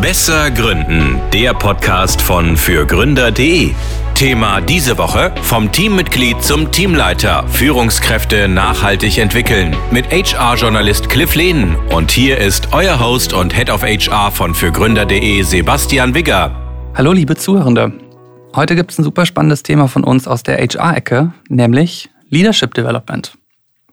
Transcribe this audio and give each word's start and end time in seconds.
Besser 0.00 0.50
Gründen, 0.52 1.20
der 1.32 1.54
Podcast 1.54 2.20
von 2.22 2.56
fürgründer.de. 2.56 3.72
Thema 4.14 4.60
diese 4.60 4.96
Woche 4.96 5.32
vom 5.42 5.72
Teammitglied 5.72 6.42
zum 6.42 6.70
Teamleiter. 6.70 7.46
Führungskräfte 7.48 8.48
nachhaltig 8.48 9.18
entwickeln. 9.18 9.74
Mit 9.90 10.06
HR-Journalist 10.10 11.08
Cliff 11.08 11.34
Lehnen. 11.34 11.74
Und 11.92 12.10
hier 12.10 12.38
ist 12.38 12.72
euer 12.72 13.00
Host 13.00 13.32
und 13.32 13.52
Head 13.54 13.70
of 13.70 13.82
HR 13.82 14.30
von 14.30 14.54
fürgründer.de 14.54 15.42
Sebastian 15.42 16.14
Wigger. 16.14 16.52
Hallo 16.94 17.12
liebe 17.12 17.34
Zuhörende. 17.34 17.92
Heute 18.54 18.76
gibt 18.76 18.92
es 18.92 18.98
ein 18.98 19.04
super 19.04 19.26
spannendes 19.26 19.62
Thema 19.62 19.88
von 19.88 20.04
uns 20.04 20.28
aus 20.28 20.42
der 20.42 20.58
HR-Ecke, 20.58 21.32
nämlich 21.48 22.10
Leadership 22.28 22.74
Development. 22.74 23.37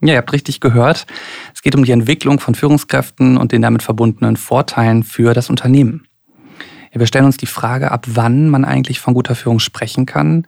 Ja, 0.05 0.13
ihr 0.13 0.17
habt 0.19 0.33
richtig 0.33 0.59
gehört. 0.59 1.07
Es 1.53 1.61
geht 1.61 1.75
um 1.75 1.83
die 1.83 1.91
Entwicklung 1.91 2.39
von 2.39 2.53
Führungskräften 2.53 3.37
und 3.37 3.51
den 3.51 3.61
damit 3.61 3.81
verbundenen 3.81 4.37
Vorteilen 4.37 5.03
für 5.03 5.33
das 5.33 5.49
Unternehmen. 5.49 6.07
Ja, 6.93 6.99
wir 6.99 7.07
stellen 7.07 7.25
uns 7.25 7.37
die 7.37 7.47
Frage, 7.47 7.91
ab 7.91 8.05
wann 8.09 8.49
man 8.49 8.65
eigentlich 8.65 8.99
von 8.99 9.13
guter 9.13 9.35
Führung 9.35 9.59
sprechen 9.59 10.05
kann 10.05 10.47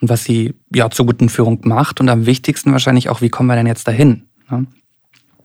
und 0.00 0.08
was 0.08 0.24
sie 0.24 0.54
ja 0.74 0.90
zur 0.90 1.06
guten 1.06 1.28
Führung 1.28 1.60
macht 1.64 2.00
und 2.00 2.08
am 2.08 2.26
wichtigsten 2.26 2.72
wahrscheinlich 2.72 3.08
auch, 3.08 3.22
wie 3.22 3.30
kommen 3.30 3.48
wir 3.48 3.56
denn 3.56 3.66
jetzt 3.66 3.88
dahin? 3.88 4.28
Ja? 4.50 4.62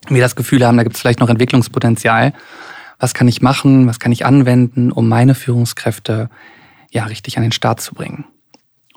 Wir 0.09 0.21
das 0.21 0.35
Gefühl 0.35 0.65
haben, 0.65 0.77
da 0.77 0.83
gibt 0.83 0.95
es 0.95 1.01
vielleicht 1.01 1.19
noch 1.19 1.29
Entwicklungspotenzial. 1.29 2.33
Was 2.99 3.13
kann 3.13 3.27
ich 3.27 3.41
machen? 3.41 3.87
Was 3.87 3.99
kann 3.99 4.11
ich 4.11 4.25
anwenden, 4.25 4.91
um 4.91 5.07
meine 5.07 5.33
Führungskräfte 5.33 6.29
ja 6.91 7.05
richtig 7.05 7.37
an 7.37 7.43
den 7.43 7.51
Start 7.51 7.81
zu 7.81 7.95
bringen? 7.95 8.25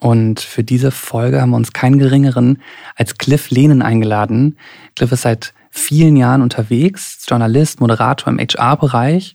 Und 0.01 0.41
für 0.41 0.62
diese 0.62 0.91
Folge 0.91 1.41
haben 1.41 1.51
wir 1.51 1.57
uns 1.57 1.73
keinen 1.73 1.98
geringeren 1.98 2.62
als 2.95 3.19
Cliff 3.19 3.51
Lehnen 3.51 3.83
eingeladen. 3.83 4.56
Cliff 4.95 5.11
ist 5.12 5.23
seit 5.23 5.55
vielen 5.70 6.17
Jahren 6.17 6.42
unterwegs, 6.42 7.25
Journalist, 7.28 7.81
Moderator 7.81 8.33
im 8.33 8.39
HR-Bereich 8.39 9.34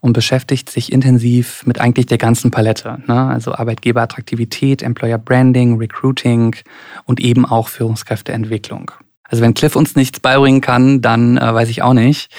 und 0.00 0.12
beschäftigt 0.12 0.70
sich 0.70 0.92
intensiv 0.92 1.64
mit 1.66 1.80
eigentlich 1.80 2.06
der 2.06 2.18
ganzen 2.18 2.50
Palette. 2.50 3.02
Ne? 3.06 3.26
Also 3.26 3.54
Arbeitgeberattraktivität, 3.54 4.82
Employer 4.82 5.18
Branding, 5.18 5.78
Recruiting 5.78 6.56
und 7.04 7.20
eben 7.20 7.44
auch 7.44 7.68
Führungskräfteentwicklung. 7.68 8.92
Also 9.24 9.42
wenn 9.42 9.54
Cliff 9.54 9.76
uns 9.76 9.94
nichts 9.94 10.20
beibringen 10.20 10.62
kann, 10.62 11.02
dann 11.02 11.36
äh, 11.36 11.54
weiß 11.54 11.68
ich 11.68 11.82
auch 11.82 11.92
nicht. 11.92 12.30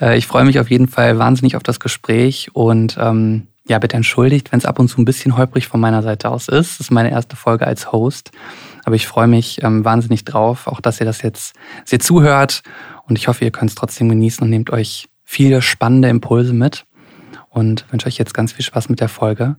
Äh, 0.00 0.18
ich 0.18 0.26
freue 0.26 0.44
mich 0.44 0.60
auf 0.60 0.70
jeden 0.70 0.86
Fall 0.86 1.18
wahnsinnig 1.18 1.56
auf 1.56 1.64
das 1.64 1.80
Gespräch 1.80 2.50
und 2.52 2.96
ähm, 3.00 3.48
ja, 3.68 3.78
bitte 3.78 3.96
entschuldigt, 3.96 4.50
wenn 4.50 4.58
es 4.58 4.64
ab 4.64 4.78
und 4.78 4.88
zu 4.88 5.00
ein 5.00 5.04
bisschen 5.04 5.36
holprig 5.36 5.68
von 5.68 5.80
meiner 5.80 6.02
Seite 6.02 6.30
aus 6.30 6.48
ist. 6.48 6.72
Das 6.72 6.80
ist 6.80 6.90
meine 6.90 7.10
erste 7.10 7.36
Folge 7.36 7.66
als 7.66 7.92
Host. 7.92 8.30
Aber 8.84 8.96
ich 8.96 9.06
freue 9.06 9.28
mich 9.28 9.62
ähm, 9.62 9.84
wahnsinnig 9.84 10.24
drauf, 10.24 10.66
auch 10.66 10.80
dass 10.80 11.00
ihr 11.00 11.06
das 11.06 11.22
jetzt 11.22 11.54
sehr 11.84 12.00
zuhört. 12.00 12.62
Und 13.06 13.18
ich 13.18 13.28
hoffe, 13.28 13.44
ihr 13.44 13.50
könnt 13.50 13.70
es 13.70 13.74
trotzdem 13.74 14.08
genießen 14.08 14.42
und 14.42 14.50
nehmt 14.50 14.70
euch 14.70 15.08
viele 15.22 15.60
spannende 15.60 16.08
Impulse 16.08 16.54
mit. 16.54 16.86
Und 17.50 17.84
wünsche 17.90 18.06
euch 18.06 18.18
jetzt 18.18 18.34
ganz 18.34 18.52
viel 18.52 18.64
Spaß 18.64 18.88
mit 18.88 19.00
der 19.00 19.08
Folge 19.08 19.56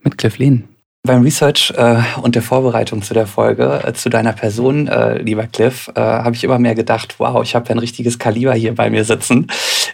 mit 0.00 0.18
Cliff 0.18 0.38
Lehn. 0.38 0.77
Beim 1.04 1.22
Research 1.22 1.72
äh, 1.76 2.02
und 2.22 2.34
der 2.34 2.42
Vorbereitung 2.42 3.02
zu 3.02 3.14
der 3.14 3.26
Folge, 3.26 3.82
äh, 3.84 3.92
zu 3.92 4.10
deiner 4.10 4.32
Person, 4.32 4.88
äh, 4.88 5.18
lieber 5.18 5.46
Cliff, 5.46 5.90
äh, 5.94 6.00
habe 6.00 6.34
ich 6.34 6.44
immer 6.44 6.58
mehr 6.58 6.74
gedacht, 6.74 7.14
wow, 7.18 7.42
ich 7.42 7.54
habe 7.54 7.70
ein 7.70 7.78
richtiges 7.78 8.18
Kaliber 8.18 8.52
hier 8.52 8.74
bei 8.74 8.90
mir 8.90 9.04
sitzen. 9.04 9.46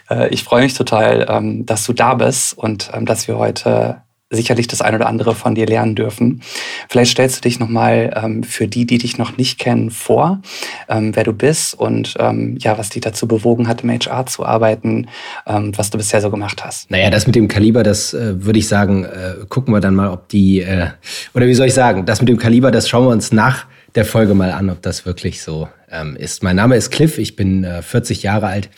Äh, 0.09 0.29
ich 0.29 0.43
freue 0.43 0.63
mich 0.63 0.73
total, 0.73 1.25
ähm, 1.29 1.65
dass 1.65 1.85
du 1.85 1.93
da 1.93 2.15
bist 2.15 2.57
und 2.57 2.89
ähm, 2.93 3.05
dass 3.05 3.27
wir 3.27 3.37
heute 3.37 4.01
sicherlich 4.31 4.67
das 4.67 4.81
ein 4.81 4.95
oder 4.95 5.07
andere 5.07 5.35
von 5.35 5.53
dir 5.53 5.67
lernen 5.67 5.95
dürfen. 5.95 6.41
Vielleicht 6.89 7.11
stellst 7.11 7.37
du 7.37 7.41
dich 7.41 7.59
nochmal 7.59 8.11
ähm, 8.15 8.43
für 8.43 8.67
die, 8.67 8.85
die 8.85 8.97
dich 8.97 9.17
noch 9.17 9.37
nicht 9.37 9.59
kennen, 9.59 9.91
vor, 9.91 10.41
ähm, 10.89 11.15
wer 11.15 11.23
du 11.23 11.33
bist 11.33 11.75
und 11.75 12.15
ähm, 12.19 12.57
ja, 12.59 12.77
was 12.77 12.89
dich 12.89 13.01
dazu 13.01 13.27
bewogen 13.27 13.67
hat, 13.67 13.83
im 13.83 13.91
HR 13.91 14.25
zu 14.25 14.45
arbeiten, 14.45 15.07
ähm, 15.45 15.71
was 15.77 15.91
du 15.91 15.97
bisher 15.97 16.21
so 16.21 16.31
gemacht 16.31 16.65
hast. 16.65 16.89
Naja, 16.89 17.09
das 17.11 17.27
mit 17.27 17.35
dem 17.35 17.47
Kaliber, 17.47 17.83
das 17.83 18.13
äh, 18.13 18.43
würde 18.43 18.59
ich 18.59 18.67
sagen, 18.67 19.05
äh, 19.05 19.45
gucken 19.47 19.73
wir 19.73 19.79
dann 19.79 19.95
mal, 19.95 20.09
ob 20.09 20.27
die, 20.29 20.61
äh, 20.61 20.87
oder 21.35 21.45
wie 21.45 21.53
soll 21.53 21.67
ich 21.67 21.73
sagen, 21.73 22.05
das 22.05 22.19
mit 22.19 22.29
dem 22.29 22.37
Kaliber, 22.37 22.71
das 22.71 22.89
schauen 22.89 23.05
wir 23.05 23.11
uns 23.11 23.31
nach 23.31 23.67
der 23.95 24.05
Folge 24.05 24.33
mal 24.33 24.51
an, 24.51 24.69
ob 24.69 24.81
das 24.81 25.05
wirklich 25.05 25.41
so 25.41 25.69
ähm, 25.89 26.17
ist. 26.17 26.43
Mein 26.43 26.57
Name 26.57 26.75
ist 26.75 26.91
Cliff, 26.91 27.17
ich 27.17 27.35
bin 27.35 27.63
äh, 27.63 27.81
40 27.81 28.23
Jahre 28.23 28.47
alt. 28.47 28.69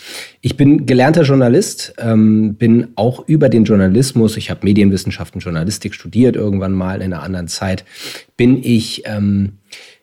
Ich 0.42 0.58
bin 0.58 0.86
gelernter 0.86 1.24
Journalist, 1.24 1.96
ähm, 1.98 2.56
bin 2.56 2.90
auch 2.96 3.28
über 3.28 3.50
den 3.50 3.64
Journalismus, 3.64 4.38
ich 4.38 4.52
habe 4.52 4.62
Medienwissenschaften, 4.64 5.42
Journalistik 5.42 5.96
studiert 5.96 6.36
irgendwann 6.36 6.74
mal 6.74 7.02
in 7.02 7.14
einer 7.14 7.24
anderen 7.24 7.48
Zeit, 7.48 7.84
bin 8.38 8.64
ich 8.64 9.04
ähm, 9.06 9.58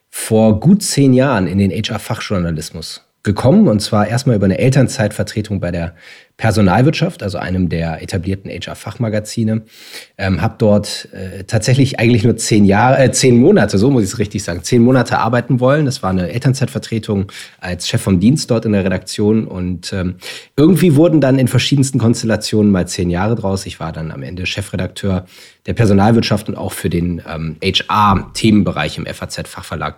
vor 0.09 0.59
gut 0.59 0.83
zehn 0.83 1.13
Jahren 1.13 1.47
in 1.47 1.57
den 1.59 1.71
HR-Fachjournalismus 1.71 3.05
gekommen 3.23 3.67
und 3.67 3.81
zwar 3.81 4.07
erstmal 4.07 4.35
über 4.35 4.45
eine 4.45 4.59
Elternzeitvertretung 4.59 5.59
bei 5.59 5.71
der 5.71 5.95
Personalwirtschaft, 6.37 7.23
also 7.23 7.37
einem 7.37 7.69
der 7.69 8.03
etablierten 8.03 8.51
HR-Fachmagazine. 8.51 9.63
Ähm, 10.17 10.41
habe 10.41 10.55
dort 10.57 11.07
äh, 11.13 11.45
tatsächlich 11.45 11.97
eigentlich 11.99 12.25
nur 12.25 12.35
zehn 12.35 12.65
Jahre, 12.65 13.01
äh, 13.01 13.11
zehn 13.11 13.39
Monate, 13.39 13.77
so 13.77 13.89
muss 13.89 14.03
ich 14.03 14.09
es 14.09 14.19
richtig 14.19 14.43
sagen, 14.43 14.61
zehn 14.61 14.81
Monate 14.81 15.19
arbeiten 15.19 15.61
wollen. 15.61 15.85
Das 15.85 16.03
war 16.03 16.09
eine 16.09 16.29
Elternzeitvertretung 16.29 17.31
als 17.59 17.87
Chef 17.87 18.01
vom 18.01 18.19
Dienst 18.19 18.51
dort 18.51 18.65
in 18.65 18.73
der 18.73 18.83
Redaktion 18.83 19.47
und 19.47 19.93
ähm, 19.93 20.15
irgendwie 20.57 20.97
wurden 20.97 21.21
dann 21.21 21.39
in 21.39 21.47
verschiedensten 21.47 21.99
Konstellationen 21.99 22.69
mal 22.69 22.87
zehn 22.87 23.09
Jahre 23.09 23.35
draus. 23.35 23.65
Ich 23.65 23.79
war 23.79 23.93
dann 23.93 24.11
am 24.11 24.21
Ende 24.21 24.45
Chefredakteur 24.45 25.25
der 25.65 25.73
Personalwirtschaft 25.73 26.49
und 26.49 26.55
auch 26.55 26.73
für 26.73 26.89
den 26.89 27.21
ähm, 27.27 27.55
HR-Themenbereich 27.63 28.97
im 28.97 29.05
FAZ-Fachverlag 29.05 29.95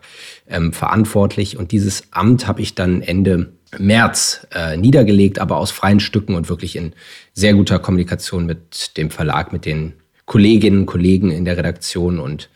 ähm, 0.47 0.71
verantwortlich. 0.71 1.57
Und 1.57 1.71
dieses 1.71 2.03
Amt 2.11 2.47
habe 2.47 2.61
ich 2.61 2.75
dann 2.75 3.01
Ende 3.01 3.56
März 3.77 4.47
äh, 4.53 4.77
niedergelegt, 4.77 5.39
aber 5.39 5.57
aus 5.57 5.71
freien 5.71 5.99
Stücken 5.99 6.35
und 6.35 6.49
wirklich 6.49 6.75
in 6.75 6.93
sehr 7.33 7.53
guter 7.53 7.79
Kommunikation 7.79 8.45
mit 8.45 8.97
dem 8.97 9.09
Verlag, 9.09 9.51
mit 9.51 9.65
den 9.65 9.93
Kolleginnen 10.25 10.79
und 10.81 10.85
Kollegen 10.85 11.31
in 11.31 11.45
der 11.45 11.57
Redaktion. 11.57 12.19
Und 12.19 12.49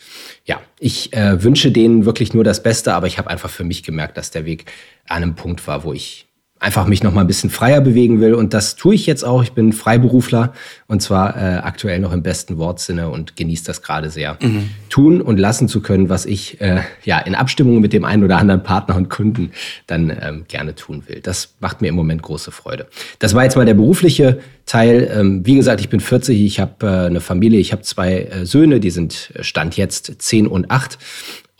ja, 0.46 0.62
ich 0.80 1.14
äh, 1.14 1.42
wünsche 1.44 1.72
denen 1.72 2.06
wirklich 2.06 2.34
nur 2.34 2.44
das 2.44 2.64
Beste, 2.64 2.94
aber 2.94 3.08
ich 3.08 3.18
habe 3.18 3.30
einfach 3.30 3.50
für 3.50 3.64
mich 3.64 3.84
gemerkt, 3.84 4.18
dass 4.18 4.32
der 4.32 4.46
Weg 4.46 4.66
an 5.08 5.24
einem 5.24 5.36
Punkt 5.36 5.66
war, 5.68 5.84
wo 5.84 5.94
ich 5.94 6.28
einfach 6.62 6.86
mich 6.86 7.02
noch 7.02 7.12
mal 7.12 7.22
ein 7.22 7.28
bisschen 7.28 7.50
freier 7.50 7.82
bewegen 7.82 8.22
will. 8.22 8.36
Und 8.36 8.54
das 8.54 8.76
tue 8.76 8.94
ich 8.94 9.08
jetzt 9.08 9.24
auch. 9.24 9.42
Ich 9.42 9.54
bin 9.54 9.74
Freiberufler 9.74 10.54
und 10.88 11.02
zwar 11.02 11.36
äh, 11.36 11.58
aktuell 11.58 12.00
noch 12.00 12.14
im 12.14 12.22
besten 12.22 12.60
Wortsinne 12.60 13.10
und 13.10 13.36
genieße 13.36 13.66
das 13.66 13.82
gerade 13.82 14.12
sehr. 14.12 14.38
Mhm. 14.40 14.70
Tun 14.88 15.22
und 15.22 15.38
lassen 15.38 15.68
zu 15.68 15.82
können, 15.82 16.08
was 16.08 16.28
ich 16.28 16.62
äh, 16.62 16.82
ja 17.04 17.18
in 17.18 17.34
Abstimmung 17.34 17.82
mit 17.82 17.94
dem 17.94 18.06
einen 18.06 18.24
oder 18.24 18.38
anderen 18.38 18.62
Partner 18.62 18.96
und 18.96 19.10
Kunden 19.10 19.52
dann 19.88 20.16
ähm, 20.22 20.46
gerne 20.48 20.76
tun 20.76 21.04
will. 21.08 21.20
Das 21.22 21.56
macht 21.60 21.82
mir 21.82 21.88
im 21.88 21.96
Moment 21.96 22.22
große 22.22 22.52
Freude. 22.52 22.88
Das 23.18 23.34
war 23.34 23.44
jetzt 23.44 23.56
mal 23.56 23.66
der 23.66 23.74
berufliche 23.74 24.40
Teil. 24.68 25.12
Ähm, 25.12 25.44
wie 25.44 25.56
gesagt, 25.56 25.82
ich 25.82 25.90
bin 25.90 26.00
40, 26.00 26.40
ich 26.40 26.60
habe 26.60 26.86
äh, 26.86 27.08
eine 27.08 27.22
Familie, 27.22 27.60
ich 27.60 27.72
habe 27.72 27.82
zwei 27.82 28.20
äh, 28.20 28.46
Söhne, 28.46 28.80
die 28.80 28.92
sind 28.92 29.32
äh, 29.34 29.44
Stand 29.44 29.78
jetzt 29.78 30.22
10 30.22 30.46
und 30.46 30.70
8 30.70 31.00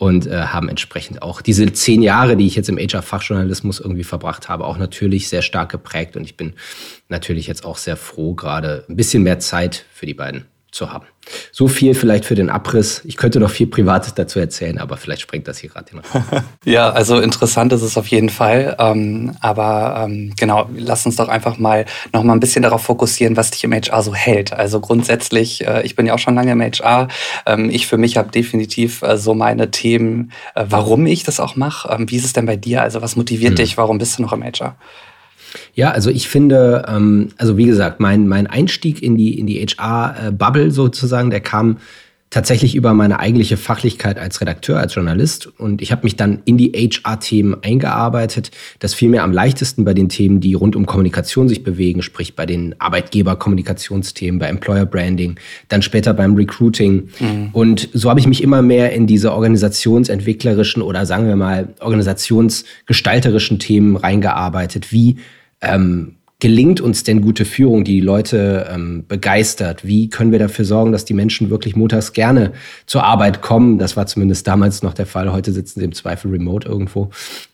und 0.02 0.26
äh, 0.26 0.46
haben 0.46 0.68
entsprechend 0.68 1.22
auch 1.22 1.40
diese 1.40 1.72
zehn 1.72 2.02
Jahre, 2.02 2.36
die 2.36 2.44
ich 2.44 2.56
jetzt 2.56 2.68
im 2.68 2.76
HR-Fachjournalismus 2.76 3.78
irgendwie 3.78 4.02
verbracht 4.02 4.48
habe, 4.48 4.64
auch 4.64 4.76
natürlich 4.76 5.28
sehr 5.28 5.42
stark 5.42 5.70
geprägt. 5.70 6.16
Und 6.16 6.24
ich 6.24 6.36
bin 6.36 6.54
natürlich 7.08 7.46
jetzt 7.46 7.64
auch 7.64 7.76
sehr 7.76 7.96
froh, 7.96 8.34
gerade 8.34 8.84
ein 8.88 8.96
bisschen 8.96 9.22
mehr 9.22 9.38
Zeit 9.38 9.86
für 9.92 10.06
die 10.06 10.14
beiden 10.14 10.46
zu 10.72 10.90
haben. 10.90 11.06
So 11.52 11.68
viel 11.68 11.94
vielleicht 11.94 12.24
für 12.24 12.34
den 12.34 12.50
Abriss. 12.50 13.02
Ich 13.04 13.16
könnte 13.16 13.38
noch 13.38 13.50
viel 13.50 13.66
Privates 13.66 14.14
dazu 14.14 14.40
erzählen, 14.40 14.78
aber 14.78 14.96
vielleicht 14.96 15.20
sprengt 15.20 15.46
das 15.46 15.58
hier 15.58 15.70
gerade 15.70 15.90
den 15.90 16.00
Rahmen. 16.00 16.44
ja, 16.64 16.90
also 16.90 17.20
interessant 17.20 17.72
ist 17.72 17.82
es 17.82 17.96
auf 17.96 18.08
jeden 18.08 18.30
Fall. 18.30 18.74
Ähm, 18.78 19.36
aber 19.40 20.02
ähm, 20.04 20.32
genau, 20.36 20.68
lass 20.74 21.06
uns 21.06 21.16
doch 21.16 21.28
einfach 21.28 21.58
mal 21.58 21.84
noch 22.12 22.24
mal 22.24 22.32
ein 22.32 22.40
bisschen 22.40 22.62
darauf 22.62 22.82
fokussieren, 22.82 23.36
was 23.36 23.50
dich 23.50 23.62
im 23.64 23.72
HR 23.72 24.02
so 24.02 24.14
hält. 24.14 24.52
Also 24.52 24.80
grundsätzlich, 24.80 25.66
äh, 25.66 25.82
ich 25.82 25.94
bin 25.94 26.06
ja 26.06 26.14
auch 26.14 26.18
schon 26.18 26.34
lange 26.34 26.52
im 26.52 26.62
HR. 26.62 27.08
Ähm, 27.46 27.70
ich 27.70 27.86
für 27.86 27.98
mich 27.98 28.16
habe 28.16 28.30
definitiv 28.30 29.02
äh, 29.02 29.18
so 29.18 29.34
meine 29.34 29.70
Themen, 29.70 30.32
äh, 30.54 30.64
warum 30.68 31.06
ich 31.06 31.22
das 31.22 31.38
auch 31.38 31.54
mache. 31.54 31.92
Ähm, 31.92 32.10
wie 32.10 32.16
ist 32.16 32.24
es 32.24 32.32
denn 32.32 32.46
bei 32.46 32.56
dir? 32.56 32.82
Also 32.82 33.02
was 33.02 33.14
motiviert 33.14 33.50
hm. 33.50 33.56
dich? 33.56 33.76
Warum 33.76 33.98
bist 33.98 34.18
du 34.18 34.22
noch 34.22 34.32
im 34.32 34.42
HR? 34.42 34.74
Ja, 35.74 35.90
also 35.90 36.10
ich 36.10 36.28
finde, 36.28 36.84
ähm, 36.88 37.28
also 37.36 37.56
wie 37.56 37.66
gesagt, 37.66 38.00
mein, 38.00 38.28
mein 38.28 38.46
Einstieg 38.46 39.02
in 39.02 39.16
die, 39.16 39.38
in 39.38 39.46
die 39.46 39.64
HR-Bubble 39.64 40.70
sozusagen, 40.70 41.30
der 41.30 41.40
kam 41.40 41.78
tatsächlich 42.32 42.74
über 42.74 42.94
meine 42.94 43.20
eigentliche 43.20 43.58
Fachlichkeit 43.58 44.18
als 44.18 44.40
Redakteur, 44.40 44.78
als 44.78 44.94
Journalist. 44.94 45.46
Und 45.58 45.82
ich 45.82 45.92
habe 45.92 46.04
mich 46.04 46.16
dann 46.16 46.40
in 46.46 46.56
die 46.56 46.72
HR-Themen 46.72 47.62
eingearbeitet. 47.62 48.50
Das 48.78 48.94
fiel 48.94 49.10
mir 49.10 49.22
am 49.22 49.32
leichtesten 49.32 49.84
bei 49.84 49.92
den 49.92 50.08
Themen, 50.08 50.40
die 50.40 50.54
rund 50.54 50.74
um 50.74 50.86
Kommunikation 50.86 51.50
sich 51.50 51.62
bewegen, 51.62 52.00
sprich 52.00 52.34
bei 52.34 52.46
den 52.46 52.74
Arbeitgeber-Kommunikationsthemen, 52.78 54.40
bei 54.40 54.46
Employer 54.46 54.86
Branding, 54.86 55.36
dann 55.68 55.82
später 55.82 56.14
beim 56.14 56.34
Recruiting. 56.34 57.10
Mhm. 57.20 57.50
Und 57.52 57.90
so 57.92 58.08
habe 58.08 58.18
ich 58.18 58.26
mich 58.26 58.42
immer 58.42 58.62
mehr 58.62 58.92
in 58.94 59.06
diese 59.06 59.32
organisationsentwicklerischen 59.34 60.80
oder 60.80 61.04
sagen 61.04 61.26
wir 61.26 61.36
mal 61.36 61.68
organisationsgestalterischen 61.80 63.58
Themen 63.58 63.94
reingearbeitet, 63.96 64.90
wie 64.90 65.16
ähm, 65.62 66.16
gelingt 66.42 66.80
uns 66.80 67.04
denn 67.04 67.22
gute 67.22 67.44
Führung, 67.44 67.84
die 67.84 68.00
Leute 68.00 68.68
ähm, 68.68 69.04
begeistert? 69.06 69.86
Wie 69.86 70.10
können 70.10 70.32
wir 70.32 70.40
dafür 70.40 70.64
sorgen, 70.64 70.90
dass 70.90 71.04
die 71.04 71.14
Menschen 71.14 71.50
wirklich 71.50 71.76
montags 71.76 72.12
gerne 72.12 72.52
zur 72.84 73.04
Arbeit 73.04 73.42
kommen? 73.42 73.78
Das 73.78 73.96
war 73.96 74.06
zumindest 74.06 74.48
damals 74.48 74.82
noch 74.82 74.92
der 74.92 75.06
Fall. 75.06 75.32
Heute 75.32 75.52
sitzen 75.52 75.78
sie 75.78 75.86
im 75.86 75.92
Zweifel 75.92 76.32
remote 76.32 76.68
irgendwo. 76.68 77.10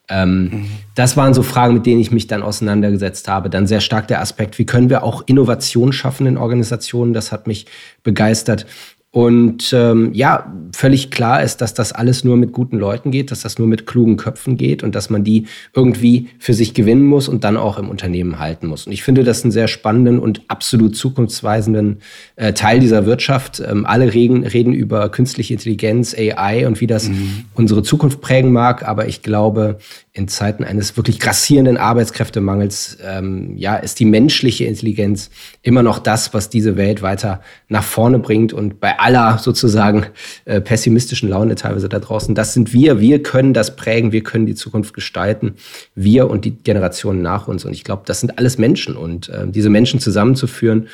Ähm, 0.08 0.44
mhm. 0.44 0.66
Das 0.94 1.18
waren 1.18 1.34
so 1.34 1.42
Fragen, 1.42 1.74
mit 1.74 1.84
denen 1.84 2.00
ich 2.00 2.10
mich 2.10 2.28
dann 2.28 2.42
auseinandergesetzt 2.42 3.28
habe. 3.28 3.50
Dann 3.50 3.66
sehr 3.66 3.80
stark 3.80 4.08
der 4.08 4.22
Aspekt, 4.22 4.58
wie 4.58 4.64
können 4.64 4.88
wir 4.88 5.02
auch 5.02 5.22
Innovation 5.26 5.92
schaffen 5.92 6.26
in 6.26 6.38
Organisationen? 6.38 7.12
Das 7.12 7.30
hat 7.30 7.46
mich 7.46 7.66
begeistert. 8.02 8.64
Und 9.10 9.72
ähm, 9.72 10.10
ja, 10.12 10.52
völlig 10.74 11.10
klar 11.10 11.42
ist, 11.42 11.62
dass 11.62 11.72
das 11.72 11.92
alles 11.92 12.24
nur 12.24 12.36
mit 12.36 12.52
guten 12.52 12.76
Leuten 12.76 13.10
geht, 13.10 13.30
dass 13.30 13.40
das 13.40 13.58
nur 13.58 13.66
mit 13.66 13.86
klugen 13.86 14.18
Köpfen 14.18 14.58
geht 14.58 14.82
und 14.82 14.94
dass 14.94 15.08
man 15.08 15.24
die 15.24 15.46
irgendwie 15.74 16.28
für 16.38 16.52
sich 16.52 16.74
gewinnen 16.74 17.06
muss 17.06 17.26
und 17.26 17.42
dann 17.42 17.56
auch 17.56 17.78
im 17.78 17.88
Unternehmen 17.88 18.38
halten 18.38 18.66
muss. 18.66 18.86
Und 18.86 18.92
ich 18.92 19.02
finde 19.02 19.24
das 19.24 19.44
einen 19.44 19.50
sehr 19.50 19.66
spannenden 19.66 20.18
und 20.18 20.42
absolut 20.48 20.94
zukunftsweisenden 20.94 22.00
äh, 22.36 22.52
Teil 22.52 22.80
dieser 22.80 23.06
Wirtschaft. 23.06 23.60
Ähm, 23.66 23.86
alle 23.86 24.12
reden, 24.12 24.44
reden 24.44 24.74
über 24.74 25.08
künstliche 25.08 25.54
Intelligenz, 25.54 26.14
AI 26.14 26.66
und 26.66 26.82
wie 26.82 26.86
das 26.86 27.08
mhm. 27.08 27.46
unsere 27.54 27.82
Zukunft 27.82 28.20
prägen 28.20 28.52
mag. 28.52 28.86
Aber 28.86 29.08
ich 29.08 29.22
glaube, 29.22 29.78
in 30.18 30.26
Zeiten 30.26 30.64
eines 30.64 30.96
wirklich 30.96 31.20
grassierenden 31.20 31.76
Arbeitskräftemangels, 31.76 32.98
ähm, 33.02 33.56
ja, 33.56 33.76
ist 33.76 34.00
die 34.00 34.04
menschliche 34.04 34.64
Intelligenz 34.64 35.30
immer 35.62 35.84
noch 35.84 36.00
das, 36.00 36.34
was 36.34 36.50
diese 36.50 36.76
Welt 36.76 37.02
weiter 37.02 37.40
nach 37.68 37.84
vorne 37.84 38.18
bringt. 38.18 38.52
Und 38.52 38.80
bei 38.80 38.98
aller 38.98 39.38
sozusagen 39.38 40.06
äh, 40.44 40.60
pessimistischen 40.60 41.28
Laune 41.28 41.54
teilweise 41.54 41.88
da 41.88 42.00
draußen, 42.00 42.34
das 42.34 42.52
sind 42.52 42.72
wir. 42.72 42.98
Wir 42.98 43.22
können 43.22 43.54
das 43.54 43.76
prägen, 43.76 44.10
wir 44.10 44.24
können 44.24 44.46
die 44.46 44.56
Zukunft 44.56 44.92
gestalten. 44.92 45.54
Wir 45.94 46.28
und 46.28 46.44
die 46.44 46.50
Generationen 46.50 47.22
nach 47.22 47.46
uns. 47.46 47.64
Und 47.64 47.72
ich 47.72 47.84
glaube, 47.84 48.02
das 48.04 48.18
sind 48.18 48.38
alles 48.38 48.58
Menschen. 48.58 48.96
Und 48.96 49.28
äh, 49.28 49.46
diese 49.46 49.70
Menschen 49.70 50.00
zusammenzuführen, 50.00 50.88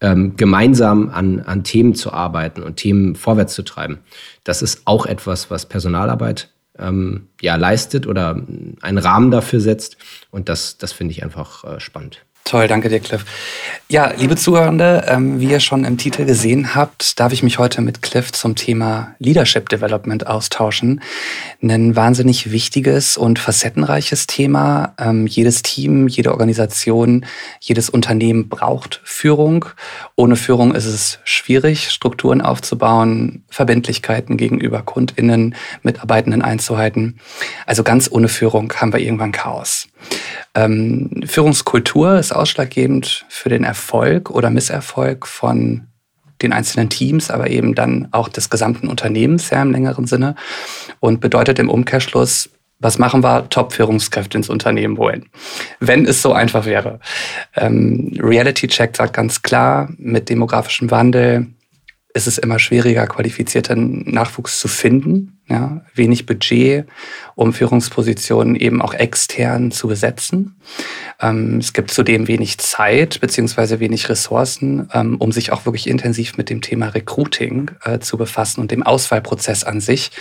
ähm, 0.00 0.36
gemeinsam 0.36 1.10
an, 1.10 1.40
an 1.40 1.64
Themen 1.64 1.96
zu 1.96 2.12
arbeiten 2.12 2.62
und 2.62 2.76
Themen 2.76 3.16
vorwärts 3.16 3.54
zu 3.54 3.62
treiben, 3.62 3.98
das 4.44 4.62
ist 4.62 4.82
auch 4.84 5.06
etwas, 5.06 5.50
was 5.50 5.66
Personalarbeit 5.66 6.50
ähm, 6.80 7.28
ja, 7.40 7.56
leistet 7.56 8.06
oder 8.06 8.44
einen 8.80 8.98
Rahmen 8.98 9.30
dafür 9.30 9.60
setzt. 9.60 9.96
Und 10.30 10.48
das, 10.48 10.78
das 10.78 10.92
finde 10.92 11.12
ich 11.12 11.22
einfach 11.22 11.64
äh, 11.64 11.80
spannend. 11.80 12.24
Toll, 12.44 12.66
danke 12.66 12.88
dir, 12.88 13.00
Cliff. 13.00 13.24
Ja, 13.88 14.12
liebe 14.16 14.36
Zuhörende, 14.36 15.04
ähm, 15.08 15.40
wie 15.40 15.50
ihr 15.50 15.60
schon 15.60 15.84
im 15.84 15.98
Titel 15.98 16.24
gesehen 16.24 16.74
habt, 16.74 17.18
darf 17.20 17.32
ich 17.32 17.42
mich 17.42 17.58
heute 17.58 17.80
mit 17.80 18.02
Cliff 18.02 18.32
zum 18.32 18.54
Thema 18.54 19.14
Leadership 19.18 19.68
Development 19.68 20.26
austauschen. 20.26 21.00
Ein 21.60 21.96
wahnsinnig 21.96 22.50
wichtiges 22.50 23.16
und 23.16 23.38
facettenreiches 23.38 24.26
Thema. 24.26 24.94
Ähm, 24.98 25.26
jedes 25.26 25.62
Team, 25.62 26.08
jede 26.08 26.32
Organisation, 26.32 27.26
jedes 27.60 27.90
Unternehmen 27.90 28.48
braucht 28.48 29.00
Führung. 29.04 29.66
Ohne 30.16 30.36
Führung 30.36 30.74
ist 30.74 30.86
es 30.86 31.18
schwierig, 31.24 31.90
Strukturen 31.90 32.40
aufzubauen, 32.40 33.44
Verbindlichkeiten 33.48 34.36
gegenüber 34.36 34.82
KundInnen, 34.82 35.54
Mitarbeitenden 35.82 36.42
einzuhalten. 36.42 37.20
Also 37.66 37.82
ganz 37.82 38.10
ohne 38.10 38.28
Führung 38.28 38.72
haben 38.72 38.92
wir 38.92 39.00
irgendwann 39.00 39.32
Chaos. 39.32 39.89
Ähm, 40.54 41.22
Führungskultur 41.26 42.18
ist 42.18 42.32
ausschlaggebend 42.32 43.24
für 43.28 43.48
den 43.48 43.64
Erfolg 43.64 44.30
oder 44.30 44.50
Misserfolg 44.50 45.26
von 45.26 45.86
den 46.42 46.52
einzelnen 46.52 46.88
Teams, 46.88 47.30
aber 47.30 47.50
eben 47.50 47.74
dann 47.74 48.08
auch 48.12 48.28
des 48.28 48.50
gesamten 48.50 48.88
Unternehmens 48.88 49.50
ja 49.50 49.62
im 49.62 49.72
längeren 49.72 50.06
Sinne 50.06 50.34
und 50.98 51.20
bedeutet 51.20 51.58
im 51.58 51.68
Umkehrschluss, 51.68 52.50
was 52.78 52.98
machen 52.98 53.22
wir? 53.22 53.48
Top-Führungskräfte 53.50 54.38
ins 54.38 54.48
Unternehmen 54.48 54.96
holen. 54.96 55.28
Wenn 55.80 56.06
es 56.06 56.22
so 56.22 56.32
einfach 56.32 56.64
wäre. 56.64 56.98
Ähm, 57.54 58.18
Reality 58.18 58.68
Check 58.68 58.96
sagt 58.96 59.12
ganz 59.12 59.42
klar, 59.42 59.90
mit 59.98 60.30
demografischem 60.30 60.90
Wandel, 60.90 61.48
ist 62.14 62.26
es 62.26 62.38
immer 62.38 62.58
schwieriger, 62.58 63.06
qualifizierten 63.06 64.10
Nachwuchs 64.10 64.58
zu 64.58 64.68
finden. 64.68 65.40
Ja, 65.48 65.84
wenig 65.94 66.26
Budget, 66.26 66.86
um 67.34 67.52
Führungspositionen 67.52 68.54
eben 68.54 68.80
auch 68.80 68.94
extern 68.94 69.72
zu 69.72 69.88
besetzen. 69.88 70.60
Ähm, 71.20 71.58
es 71.58 71.72
gibt 71.72 71.90
zudem 71.90 72.28
wenig 72.28 72.58
Zeit 72.58 73.20
beziehungsweise 73.20 73.80
wenig 73.80 74.08
Ressourcen, 74.08 74.88
ähm, 74.92 75.16
um 75.16 75.32
sich 75.32 75.50
auch 75.50 75.66
wirklich 75.66 75.88
intensiv 75.88 76.36
mit 76.36 76.50
dem 76.50 76.60
Thema 76.60 76.88
Recruiting 76.88 77.72
äh, 77.84 77.98
zu 77.98 78.16
befassen 78.16 78.60
und 78.60 78.70
dem 78.70 78.84
Auswahlprozess 78.84 79.64
an 79.64 79.80
sich, 79.80 80.12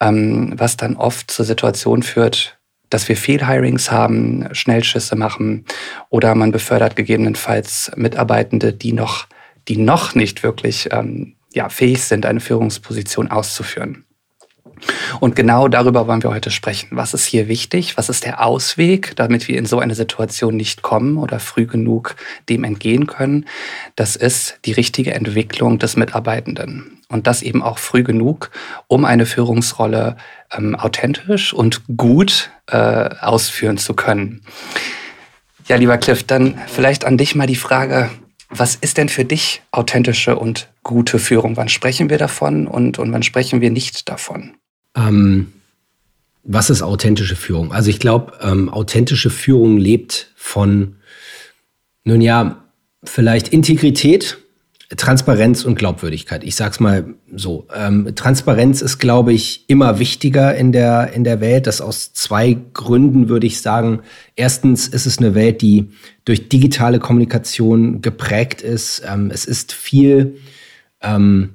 ähm, 0.00 0.54
was 0.56 0.76
dann 0.76 0.96
oft 0.96 1.30
zur 1.30 1.44
Situation 1.44 2.02
führt, 2.02 2.58
dass 2.90 3.08
wir 3.08 3.16
Fehlhirings 3.16 3.92
haben, 3.92 4.48
Schnellschüsse 4.52 5.14
machen 5.14 5.64
oder 6.10 6.34
man 6.34 6.50
befördert 6.50 6.96
gegebenenfalls 6.96 7.92
Mitarbeitende, 7.96 8.72
die 8.72 8.92
noch 8.92 9.26
die 9.68 9.76
noch 9.76 10.14
nicht 10.14 10.42
wirklich 10.42 10.88
ähm, 10.92 11.34
ja, 11.52 11.68
fähig 11.68 12.02
sind, 12.02 12.26
eine 12.26 12.40
Führungsposition 12.40 13.30
auszuführen. 13.30 14.04
Und 15.20 15.36
genau 15.36 15.68
darüber 15.68 16.06
wollen 16.06 16.22
wir 16.22 16.30
heute 16.30 16.50
sprechen. 16.50 16.88
Was 16.92 17.14
ist 17.14 17.24
hier 17.24 17.48
wichtig? 17.48 17.96
Was 17.96 18.08
ist 18.08 18.24
der 18.24 18.44
Ausweg, 18.44 19.14
damit 19.16 19.48
wir 19.48 19.56
in 19.56 19.66
so 19.66 19.78
eine 19.78 19.94
Situation 19.94 20.56
nicht 20.56 20.82
kommen 20.82 21.16
oder 21.16 21.38
früh 21.38 21.66
genug 21.66 22.16
dem 22.48 22.64
entgehen 22.64 23.06
können? 23.06 23.46
Das 23.96 24.16
ist 24.16 24.58
die 24.64 24.72
richtige 24.72 25.14
Entwicklung 25.14 25.78
des 25.78 25.96
Mitarbeitenden. 25.96 26.98
Und 27.08 27.26
das 27.26 27.42
eben 27.42 27.62
auch 27.62 27.78
früh 27.78 28.02
genug, 28.02 28.50
um 28.88 29.04
eine 29.04 29.26
Führungsrolle 29.26 30.16
ähm, 30.52 30.74
authentisch 30.74 31.54
und 31.54 31.82
gut 31.96 32.50
äh, 32.66 32.76
ausführen 33.20 33.78
zu 33.78 33.94
können. 33.94 34.42
Ja, 35.66 35.76
lieber 35.76 35.96
Cliff, 35.96 36.24
dann 36.24 36.58
vielleicht 36.66 37.04
an 37.04 37.16
dich 37.16 37.34
mal 37.34 37.46
die 37.46 37.54
Frage, 37.54 38.10
was 38.48 38.74
ist 38.76 38.98
denn 38.98 39.08
für 39.08 39.24
dich 39.24 39.62
authentische 39.70 40.36
und 40.36 40.68
gute 40.82 41.18
Führung? 41.18 41.56
Wann 41.56 41.68
sprechen 41.68 42.10
wir 42.10 42.18
davon 42.18 42.66
und, 42.66 42.98
und 42.98 43.12
wann 43.12 43.22
sprechen 43.22 43.60
wir 43.60 43.70
nicht 43.70 44.08
davon? 44.08 44.54
Ähm, 44.96 45.52
was 46.44 46.70
ist 46.70 46.82
authentische 46.82 47.36
Führung? 47.36 47.72
Also 47.72 47.90
ich 47.90 47.98
glaube, 47.98 48.38
ähm, 48.42 48.68
authentische 48.68 49.30
Führung 49.30 49.78
lebt 49.78 50.32
von, 50.36 50.96
nun 52.04 52.20
ja, 52.20 52.64
vielleicht 53.02 53.48
Integrität, 53.48 54.38
Transparenz 54.96 55.64
und 55.64 55.76
Glaubwürdigkeit. 55.76 56.44
Ich 56.44 56.56
sag's 56.56 56.78
mal 56.78 57.14
so. 57.34 57.66
Ähm, 57.74 58.14
Transparenz 58.14 58.82
ist, 58.82 58.98
glaube 58.98 59.32
ich, 59.32 59.64
immer 59.68 59.98
wichtiger 59.98 60.54
in 60.54 60.72
der, 60.72 61.12
in 61.12 61.24
der 61.24 61.40
Welt. 61.40 61.66
Das 61.66 61.80
aus 61.80 62.12
zwei 62.12 62.56
Gründen 62.72 63.28
würde 63.28 63.46
ich 63.46 63.60
sagen. 63.60 64.00
Erstens 64.36 64.86
ist 64.86 65.06
es 65.06 65.18
eine 65.18 65.34
Welt, 65.34 65.62
die 65.62 65.90
durch 66.24 66.48
digitale 66.48 66.98
Kommunikation 66.98 68.02
geprägt 68.02 68.62
ist. 68.62 69.02
Ähm, 69.08 69.30
es 69.32 69.46
ist 69.46 69.72
viel, 69.72 70.36
ähm, 71.00 71.54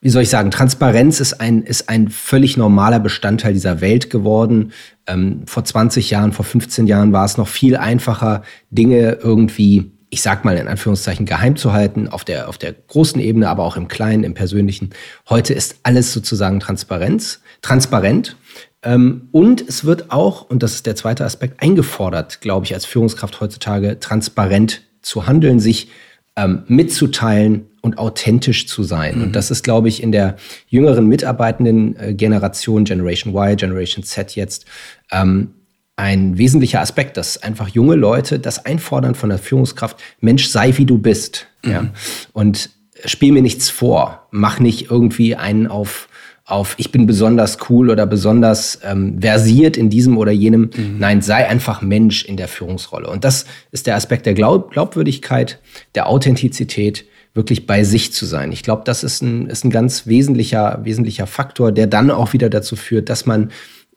wie 0.00 0.10
soll 0.10 0.22
ich 0.22 0.30
sagen, 0.30 0.50
Transparenz 0.50 1.20
ist 1.20 1.40
ein, 1.40 1.62
ist 1.62 1.88
ein 1.88 2.08
völlig 2.08 2.56
normaler 2.58 3.00
Bestandteil 3.00 3.54
dieser 3.54 3.80
Welt 3.80 4.10
geworden. 4.10 4.72
Ähm, 5.06 5.42
vor 5.46 5.64
20 5.64 6.10
Jahren, 6.10 6.32
vor 6.32 6.44
15 6.44 6.86
Jahren 6.86 7.12
war 7.12 7.24
es 7.24 7.38
noch 7.38 7.48
viel 7.48 7.76
einfacher, 7.76 8.42
Dinge 8.70 9.18
irgendwie 9.22 9.93
ich 10.14 10.22
sag 10.22 10.44
mal 10.44 10.56
in 10.56 10.68
Anführungszeichen, 10.68 11.26
geheim 11.26 11.56
zu 11.56 11.72
halten, 11.72 12.06
auf 12.06 12.24
der, 12.24 12.48
auf 12.48 12.56
der 12.56 12.72
großen 12.72 13.20
Ebene, 13.20 13.48
aber 13.48 13.64
auch 13.64 13.76
im 13.76 13.88
Kleinen, 13.88 14.22
im 14.22 14.32
Persönlichen. 14.32 14.90
Heute 15.28 15.52
ist 15.54 15.80
alles 15.82 16.12
sozusagen 16.12 16.60
Transparenz, 16.60 17.40
transparent. 17.62 18.36
Ähm, 18.84 19.28
und 19.32 19.60
es 19.68 19.84
wird 19.84 20.12
auch, 20.12 20.48
und 20.48 20.62
das 20.62 20.74
ist 20.74 20.86
der 20.86 20.94
zweite 20.94 21.24
Aspekt, 21.24 21.60
eingefordert, 21.60 22.40
glaube 22.40 22.64
ich, 22.64 22.74
als 22.74 22.86
Führungskraft 22.86 23.40
heutzutage 23.40 23.98
transparent 23.98 24.82
zu 25.02 25.26
handeln, 25.26 25.58
sich 25.58 25.88
ähm, 26.36 26.62
mitzuteilen 26.68 27.66
und 27.82 27.98
authentisch 27.98 28.68
zu 28.68 28.84
sein. 28.84 29.16
Mhm. 29.16 29.22
Und 29.24 29.32
das 29.36 29.50
ist, 29.50 29.64
glaube 29.64 29.88
ich, 29.88 30.00
in 30.00 30.12
der 30.12 30.36
jüngeren 30.68 31.08
mitarbeitenden 31.08 31.96
äh, 31.96 32.14
Generation, 32.14 32.84
Generation 32.84 33.34
Y, 33.34 33.56
Generation 33.56 34.04
Z 34.04 34.36
jetzt, 34.36 34.64
ähm, 35.10 35.54
ein 35.96 36.38
wesentlicher 36.38 36.80
Aspekt, 36.80 37.16
dass 37.16 37.42
einfach 37.42 37.68
junge 37.68 37.94
Leute 37.94 38.38
das 38.38 38.64
einfordern 38.64 39.14
von 39.14 39.28
der 39.28 39.38
Führungskraft, 39.38 39.98
Mensch, 40.20 40.48
sei 40.48 40.76
wie 40.76 40.86
du 40.86 40.98
bist. 40.98 41.46
Mhm. 41.62 41.70
Ja? 41.70 41.86
Und 42.32 42.70
spiel 43.04 43.32
mir 43.32 43.42
nichts 43.42 43.70
vor. 43.70 44.26
Mach 44.30 44.58
nicht 44.58 44.90
irgendwie 44.90 45.36
einen 45.36 45.66
auf, 45.66 46.08
auf 46.44 46.74
ich 46.78 46.90
bin 46.90 47.06
besonders 47.06 47.58
cool 47.68 47.90
oder 47.90 48.06
besonders 48.06 48.80
ähm, 48.84 49.20
versiert 49.20 49.76
in 49.76 49.88
diesem 49.88 50.18
oder 50.18 50.32
jenem. 50.32 50.70
Mhm. 50.74 50.96
Nein, 50.98 51.22
sei 51.22 51.48
einfach 51.48 51.80
Mensch 51.80 52.24
in 52.24 52.36
der 52.36 52.48
Führungsrolle. 52.48 53.08
Und 53.08 53.24
das 53.24 53.46
ist 53.70 53.86
der 53.86 53.94
Aspekt 53.94 54.26
der 54.26 54.34
Glaub 54.34 54.72
Glaubwürdigkeit, 54.72 55.60
der 55.94 56.08
Authentizität, 56.08 57.04
wirklich 57.34 57.66
bei 57.66 57.82
sich 57.82 58.12
zu 58.12 58.26
sein. 58.26 58.52
Ich 58.52 58.62
glaube, 58.62 58.82
das 58.84 59.02
ist 59.02 59.20
ein, 59.20 59.46
ist 59.48 59.64
ein 59.64 59.70
ganz 59.70 60.06
wesentlicher, 60.06 60.80
wesentlicher 60.84 61.26
Faktor, 61.26 61.72
der 61.72 61.88
dann 61.88 62.10
auch 62.10 62.32
wieder 62.32 62.48
dazu 62.48 62.76
führt, 62.76 63.08
dass 63.08 63.26
man 63.26 63.50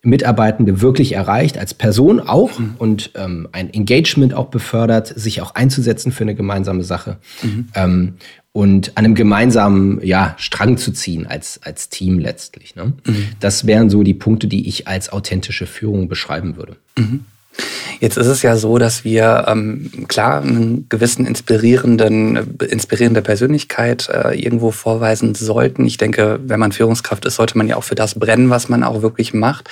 Mitarbeitende 0.07 0.81
wirklich 0.81 1.13
erreicht, 1.13 1.57
als 1.57 1.73
Person 1.73 2.19
auch 2.19 2.57
mhm. 2.57 2.75
und 2.77 3.11
ähm, 3.15 3.47
ein 3.51 3.73
Engagement 3.73 4.33
auch 4.33 4.47
befördert, 4.47 5.07
sich 5.07 5.41
auch 5.41 5.53
einzusetzen 5.53 6.11
für 6.11 6.23
eine 6.23 6.33
gemeinsame 6.33 6.83
Sache 6.83 7.17
mhm. 7.43 7.67
ähm, 7.75 8.13
und 8.53 8.93
an 8.95 9.05
einem 9.05 9.15
gemeinsamen 9.15 9.99
ja, 10.03 10.33
Strang 10.37 10.77
zu 10.77 10.91
ziehen 10.91 11.27
als, 11.27 11.59
als 11.61 11.89
Team 11.89 12.19
letztlich. 12.19 12.75
Ne? 12.75 12.93
Mhm. 13.05 13.27
Das 13.39 13.67
wären 13.67 13.89
so 13.89 14.01
die 14.01 14.13
Punkte, 14.13 14.47
die 14.47 14.67
ich 14.69 14.87
als 14.87 15.11
authentische 15.11 15.67
Führung 15.67 16.07
beschreiben 16.07 16.55
würde. 16.55 16.77
Jetzt 17.99 18.17
ist 18.17 18.27
es 18.27 18.41
ja 18.41 18.55
so, 18.57 18.77
dass 18.77 19.03
wir 19.03 19.45
ähm, 19.47 19.91
klar 20.07 20.41
einen 20.41 20.87
gewissen 20.89 21.25
inspirierenden, 21.25 22.57
inspirierende 22.59 23.21
Persönlichkeit 23.21 24.09
äh, 24.09 24.39
irgendwo 24.39 24.71
vorweisen 24.71 25.33
sollten. 25.35 25.85
Ich 25.85 25.97
denke, 25.97 26.39
wenn 26.43 26.59
man 26.59 26.71
Führungskraft 26.71 27.25
ist, 27.25 27.35
sollte 27.35 27.57
man 27.57 27.67
ja 27.67 27.75
auch 27.75 27.83
für 27.83 27.95
das 27.95 28.15
brennen, 28.15 28.49
was 28.49 28.69
man 28.69 28.83
auch 28.83 29.01
wirklich 29.01 29.33
macht. 29.33 29.69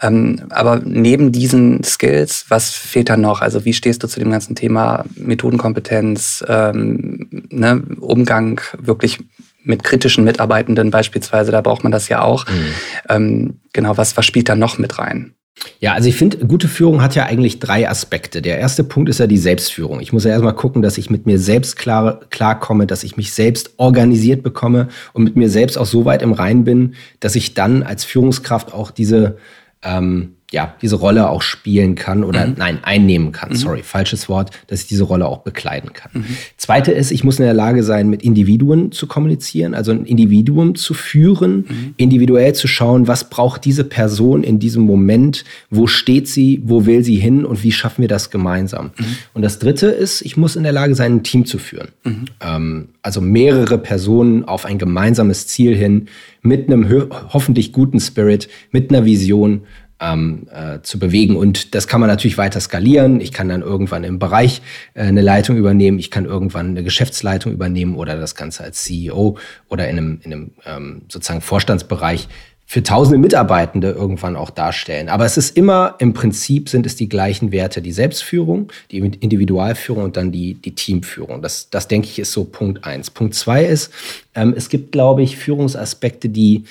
Ähm, 0.00 0.44
aber 0.50 0.80
neben 0.82 1.32
diesen 1.32 1.84
Skills, 1.84 2.46
was 2.48 2.70
fehlt 2.70 3.10
da 3.10 3.16
noch? 3.16 3.42
Also 3.42 3.64
wie 3.64 3.74
stehst 3.74 4.02
du 4.02 4.08
zu 4.08 4.18
dem 4.18 4.30
ganzen 4.30 4.54
Thema 4.54 5.04
Methodenkompetenz, 5.16 6.44
ähm, 6.48 7.28
ne, 7.50 7.82
Umgang 8.00 8.60
wirklich 8.78 9.18
mit 9.64 9.84
kritischen 9.84 10.24
Mitarbeitenden 10.24 10.90
beispielsweise, 10.90 11.52
da 11.52 11.60
braucht 11.60 11.82
man 11.82 11.92
das 11.92 12.08
ja 12.08 12.22
auch. 12.22 12.46
Mhm. 12.46 12.74
Ähm, 13.08 13.60
genau, 13.74 13.96
was, 13.96 14.16
was 14.16 14.24
spielt 14.24 14.48
da 14.48 14.56
noch 14.56 14.78
mit 14.78 14.98
rein? 14.98 15.34
Ja, 15.80 15.92
also 15.92 16.08
ich 16.08 16.16
finde, 16.16 16.38
gute 16.38 16.68
Führung 16.68 17.02
hat 17.02 17.14
ja 17.14 17.26
eigentlich 17.26 17.58
drei 17.58 17.88
Aspekte. 17.88 18.42
Der 18.42 18.58
erste 18.58 18.84
Punkt 18.84 19.08
ist 19.08 19.20
ja 19.20 19.26
die 19.26 19.38
Selbstführung. 19.38 20.00
Ich 20.00 20.12
muss 20.12 20.24
ja 20.24 20.30
erstmal 20.30 20.54
gucken, 20.54 20.82
dass 20.82 20.98
ich 20.98 21.10
mit 21.10 21.26
mir 21.26 21.38
selbst 21.38 21.76
klar, 21.76 22.20
klarkomme, 22.30 22.86
dass 22.86 23.04
ich 23.04 23.16
mich 23.16 23.32
selbst 23.32 23.72
organisiert 23.76 24.42
bekomme 24.42 24.88
und 25.12 25.24
mit 25.24 25.36
mir 25.36 25.50
selbst 25.50 25.76
auch 25.78 25.86
so 25.86 26.04
weit 26.04 26.22
im 26.22 26.32
Rein 26.32 26.64
bin, 26.64 26.94
dass 27.20 27.36
ich 27.36 27.54
dann 27.54 27.82
als 27.82 28.04
Führungskraft 28.04 28.72
auch 28.72 28.90
diese 28.90 29.36
ähm, 29.82 30.34
ja, 30.50 30.74
diese 30.80 30.96
Rolle 30.96 31.28
auch 31.28 31.42
spielen 31.42 31.94
kann 31.94 32.24
oder 32.24 32.46
mhm. 32.46 32.54
nein, 32.56 32.78
einnehmen 32.82 33.32
kann. 33.32 33.50
Mhm. 33.50 33.56
Sorry, 33.56 33.82
falsches 33.82 34.30
Wort, 34.30 34.50
dass 34.66 34.80
ich 34.80 34.86
diese 34.86 35.04
Rolle 35.04 35.26
auch 35.26 35.38
bekleiden 35.38 35.92
kann. 35.92 36.10
Mhm. 36.14 36.24
Zweite 36.56 36.90
ist, 36.92 37.10
ich 37.10 37.22
muss 37.22 37.38
in 37.38 37.44
der 37.44 37.52
Lage 37.52 37.82
sein, 37.82 38.08
mit 38.08 38.22
Individuen 38.22 38.90
zu 38.90 39.06
kommunizieren, 39.06 39.74
also 39.74 39.92
ein 39.92 40.06
Individuum 40.06 40.74
zu 40.74 40.94
führen, 40.94 41.66
mhm. 41.68 41.94
individuell 41.98 42.54
zu 42.54 42.66
schauen, 42.66 43.06
was 43.06 43.28
braucht 43.28 43.66
diese 43.66 43.84
Person 43.84 44.42
in 44.42 44.58
diesem 44.58 44.84
Moment, 44.84 45.44
wo 45.68 45.86
steht 45.86 46.28
sie, 46.28 46.62
wo 46.64 46.86
will 46.86 47.04
sie 47.04 47.16
hin 47.16 47.44
und 47.44 47.62
wie 47.62 47.72
schaffen 47.72 48.00
wir 48.00 48.08
das 48.08 48.30
gemeinsam. 48.30 48.92
Mhm. 48.96 49.04
Und 49.34 49.42
das 49.42 49.58
dritte 49.58 49.88
ist, 49.88 50.22
ich 50.22 50.38
muss 50.38 50.56
in 50.56 50.62
der 50.62 50.72
Lage 50.72 50.94
sein, 50.94 51.16
ein 51.16 51.22
Team 51.24 51.44
zu 51.44 51.58
führen. 51.58 51.88
Mhm. 52.04 52.24
Ähm, 52.40 52.88
also 53.02 53.20
mehrere 53.20 53.76
Personen 53.76 54.44
auf 54.44 54.64
ein 54.64 54.78
gemeinsames 54.78 55.46
Ziel 55.46 55.76
hin, 55.76 56.08
mit 56.40 56.68
einem 56.68 56.88
hoffentlich 57.32 57.72
guten 57.72 58.00
Spirit, 58.00 58.48
mit 58.70 58.90
einer 58.90 59.04
Vision 59.04 59.62
ähm, 60.00 60.46
äh, 60.52 60.80
zu 60.82 60.98
bewegen. 60.98 61.36
Und 61.36 61.74
das 61.74 61.88
kann 61.88 62.00
man 62.00 62.08
natürlich 62.08 62.38
weiter 62.38 62.60
skalieren. 62.60 63.20
Ich 63.20 63.32
kann 63.32 63.48
dann 63.48 63.62
irgendwann 63.62 64.04
im 64.04 64.18
Bereich 64.18 64.62
äh, 64.94 65.02
eine 65.02 65.22
Leitung 65.22 65.56
übernehmen. 65.56 65.98
Ich 65.98 66.10
kann 66.10 66.24
irgendwann 66.24 66.68
eine 66.68 66.82
Geschäftsleitung 66.82 67.52
übernehmen 67.52 67.96
oder 67.96 68.16
das 68.16 68.34
Ganze 68.34 68.64
als 68.64 68.84
CEO 68.84 69.38
oder 69.68 69.88
in 69.88 69.98
einem, 69.98 70.20
in 70.22 70.32
einem 70.32 70.50
ähm, 70.66 71.02
sozusagen 71.08 71.40
Vorstandsbereich 71.40 72.28
für 72.70 72.82
tausende 72.82 73.16
Mitarbeitende 73.16 73.92
irgendwann 73.92 74.36
auch 74.36 74.50
darstellen. 74.50 75.08
Aber 75.08 75.24
es 75.24 75.38
ist 75.38 75.56
immer, 75.56 75.94
im 76.00 76.12
Prinzip 76.12 76.68
sind 76.68 76.84
es 76.84 76.96
die 76.96 77.08
gleichen 77.08 77.50
Werte, 77.50 77.80
die 77.80 77.92
Selbstführung, 77.92 78.70
die 78.90 78.98
Individualführung 78.98 80.04
und 80.04 80.18
dann 80.18 80.32
die, 80.32 80.52
die 80.52 80.74
Teamführung. 80.74 81.40
Das, 81.40 81.70
das 81.70 81.88
denke 81.88 82.08
ich 82.08 82.18
ist 82.18 82.32
so 82.32 82.44
Punkt 82.44 82.84
eins. 82.84 83.08
Punkt 83.08 83.34
zwei 83.34 83.64
ist, 83.64 83.90
ähm, 84.34 84.52
es 84.54 84.68
gibt, 84.68 84.92
glaube 84.92 85.22
ich, 85.22 85.38
Führungsaspekte, 85.38 86.28
die 86.28 86.64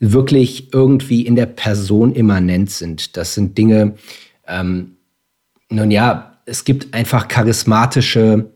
wirklich 0.00 0.72
irgendwie 0.72 1.22
in 1.22 1.36
der 1.36 1.46
Person 1.46 2.12
immanent 2.12 2.70
sind. 2.70 3.16
Das 3.16 3.34
sind 3.34 3.56
Dinge, 3.56 3.94
ähm, 4.46 4.96
nun 5.70 5.90
ja, 5.90 6.38
es 6.46 6.64
gibt 6.64 6.92
einfach 6.94 7.28
charismatische 7.28 8.50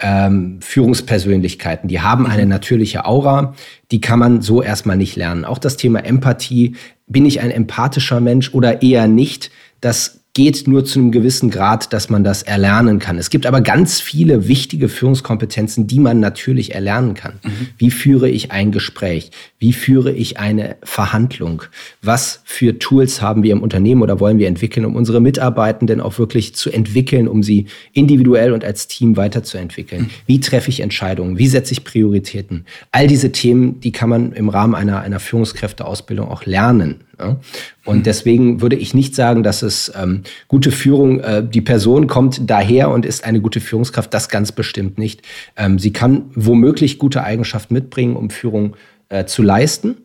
ähm, 0.00 0.60
Führungspersönlichkeiten, 0.62 1.88
die 1.88 2.00
haben 2.00 2.26
eine 2.26 2.44
mhm. 2.44 2.48
natürliche 2.48 3.04
Aura, 3.04 3.54
die 3.90 4.00
kann 4.00 4.18
man 4.18 4.40
so 4.40 4.62
erstmal 4.62 4.96
nicht 4.96 5.16
lernen. 5.16 5.44
Auch 5.44 5.58
das 5.58 5.76
Thema 5.76 6.04
Empathie, 6.04 6.76
bin 7.06 7.26
ich 7.26 7.40
ein 7.40 7.50
empathischer 7.50 8.20
Mensch 8.20 8.54
oder 8.54 8.82
eher 8.82 9.08
nicht, 9.08 9.50
das 9.80 10.19
geht 10.32 10.68
nur 10.68 10.84
zu 10.84 11.00
einem 11.00 11.10
gewissen 11.10 11.50
Grad, 11.50 11.92
dass 11.92 12.08
man 12.08 12.22
das 12.22 12.42
erlernen 12.42 13.00
kann. 13.00 13.18
Es 13.18 13.30
gibt 13.30 13.46
aber 13.46 13.60
ganz 13.60 14.00
viele 14.00 14.46
wichtige 14.46 14.88
Führungskompetenzen, 14.88 15.88
die 15.88 15.98
man 15.98 16.20
natürlich 16.20 16.74
erlernen 16.74 17.14
kann. 17.14 17.40
Mhm. 17.42 17.68
Wie 17.78 17.90
führe 17.90 18.28
ich 18.28 18.52
ein 18.52 18.70
Gespräch? 18.70 19.32
Wie 19.58 19.72
führe 19.72 20.12
ich 20.12 20.38
eine 20.38 20.76
Verhandlung? 20.84 21.62
Was 22.00 22.42
für 22.44 22.78
Tools 22.78 23.20
haben 23.20 23.42
wir 23.42 23.52
im 23.52 23.62
Unternehmen 23.62 24.02
oder 24.02 24.20
wollen 24.20 24.38
wir 24.38 24.46
entwickeln, 24.46 24.86
um 24.86 24.94
unsere 24.94 25.20
Mitarbeitenden 25.20 26.00
auch 26.00 26.18
wirklich 26.18 26.54
zu 26.54 26.70
entwickeln, 26.70 27.26
um 27.26 27.42
sie 27.42 27.66
individuell 27.92 28.52
und 28.52 28.64
als 28.64 28.86
Team 28.86 29.16
weiterzuentwickeln? 29.16 30.02
Mhm. 30.02 30.10
Wie 30.26 30.40
treffe 30.40 30.70
ich 30.70 30.80
Entscheidungen? 30.80 31.38
Wie 31.38 31.48
setze 31.48 31.72
ich 31.72 31.82
Prioritäten? 31.82 32.66
All 32.92 33.08
diese 33.08 33.32
Themen, 33.32 33.80
die 33.80 33.90
kann 33.90 34.08
man 34.08 34.32
im 34.32 34.48
Rahmen 34.48 34.76
einer, 34.76 35.00
einer 35.00 35.18
Führungskräfteausbildung 35.18 36.28
auch 36.28 36.46
lernen. 36.46 37.00
Ja? 37.20 37.36
Und 37.84 37.98
mhm. 37.98 38.02
deswegen 38.02 38.60
würde 38.60 38.76
ich 38.76 38.94
nicht 38.94 39.14
sagen, 39.14 39.42
dass 39.42 39.62
es 39.62 39.92
ähm, 39.94 40.22
gute 40.48 40.70
Führung, 40.70 41.20
äh, 41.20 41.46
die 41.46 41.60
Person 41.60 42.06
kommt 42.06 42.48
daher 42.48 42.90
und 42.90 43.04
ist 43.04 43.24
eine 43.24 43.40
gute 43.40 43.60
Führungskraft, 43.60 44.12
das 44.14 44.28
ganz 44.28 44.52
bestimmt 44.52 44.98
nicht. 44.98 45.22
Ähm, 45.56 45.78
sie 45.78 45.92
kann 45.92 46.30
womöglich 46.34 46.98
gute 46.98 47.22
Eigenschaften 47.22 47.74
mitbringen, 47.74 48.16
um 48.16 48.30
Führung 48.30 48.76
äh, 49.08 49.24
zu 49.26 49.42
leisten. 49.42 49.96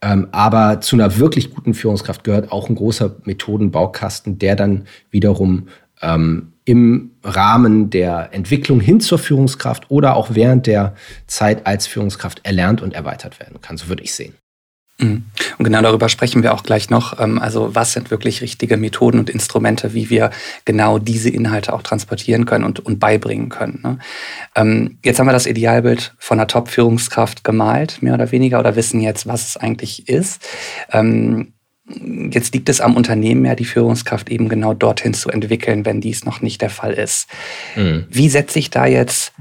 Ähm, 0.00 0.28
aber 0.32 0.80
zu 0.80 0.96
einer 0.96 1.18
wirklich 1.18 1.54
guten 1.54 1.74
Führungskraft 1.74 2.24
gehört 2.24 2.50
auch 2.50 2.68
ein 2.68 2.74
großer 2.74 3.16
Methodenbaukasten, 3.24 4.38
der 4.38 4.56
dann 4.56 4.84
wiederum 5.10 5.68
ähm, 6.00 6.52
im 6.64 7.12
Rahmen 7.22 7.90
der 7.90 8.30
Entwicklung 8.32 8.80
hin 8.80 9.00
zur 9.00 9.18
Führungskraft 9.18 9.90
oder 9.90 10.16
auch 10.16 10.34
während 10.34 10.66
der 10.66 10.94
Zeit 11.26 11.66
als 11.66 11.86
Führungskraft 11.86 12.40
erlernt 12.44 12.82
und 12.82 12.94
erweitert 12.94 13.40
werden 13.40 13.60
kann. 13.60 13.76
So 13.76 13.88
würde 13.88 14.02
ich 14.02 14.14
sehen. 14.14 14.34
Mhm. 15.02 15.24
Und 15.58 15.64
genau 15.64 15.82
darüber 15.82 16.08
sprechen 16.08 16.42
wir 16.42 16.54
auch 16.54 16.62
gleich 16.62 16.88
noch. 16.90 17.18
Ähm, 17.20 17.38
also 17.38 17.74
was 17.74 17.92
sind 17.92 18.10
wirklich 18.10 18.40
richtige 18.40 18.76
Methoden 18.76 19.18
und 19.18 19.28
Instrumente, 19.28 19.94
wie 19.94 20.10
wir 20.10 20.30
genau 20.64 20.98
diese 20.98 21.28
Inhalte 21.28 21.72
auch 21.72 21.82
transportieren 21.82 22.46
können 22.46 22.64
und, 22.64 22.80
und 22.80 22.98
beibringen 22.98 23.48
können. 23.48 23.80
Ne? 23.82 23.98
Ähm, 24.54 24.98
jetzt 25.04 25.18
haben 25.18 25.26
wir 25.26 25.32
das 25.32 25.46
Idealbild 25.46 26.14
von 26.18 26.38
einer 26.38 26.46
Top-Führungskraft 26.46 27.44
gemalt, 27.44 28.02
mehr 28.02 28.14
oder 28.14 28.30
weniger, 28.32 28.60
oder 28.60 28.76
wissen 28.76 29.00
jetzt, 29.00 29.26
was 29.26 29.48
es 29.48 29.56
eigentlich 29.56 30.08
ist. 30.08 30.46
Ähm, 30.92 31.52
jetzt 32.30 32.54
liegt 32.54 32.68
es 32.68 32.80
am 32.80 32.96
Unternehmen 32.96 33.44
ja, 33.44 33.54
die 33.54 33.64
Führungskraft 33.64 34.30
eben 34.30 34.48
genau 34.48 34.72
dorthin 34.72 35.14
zu 35.14 35.28
entwickeln, 35.30 35.84
wenn 35.84 36.00
dies 36.00 36.24
noch 36.24 36.40
nicht 36.40 36.62
der 36.62 36.70
Fall 36.70 36.92
ist. 36.92 37.26
Mhm. 37.76 38.06
Wie 38.08 38.28
setze 38.28 38.58
ich 38.58 38.70
da 38.70 38.86
jetzt 38.86 39.32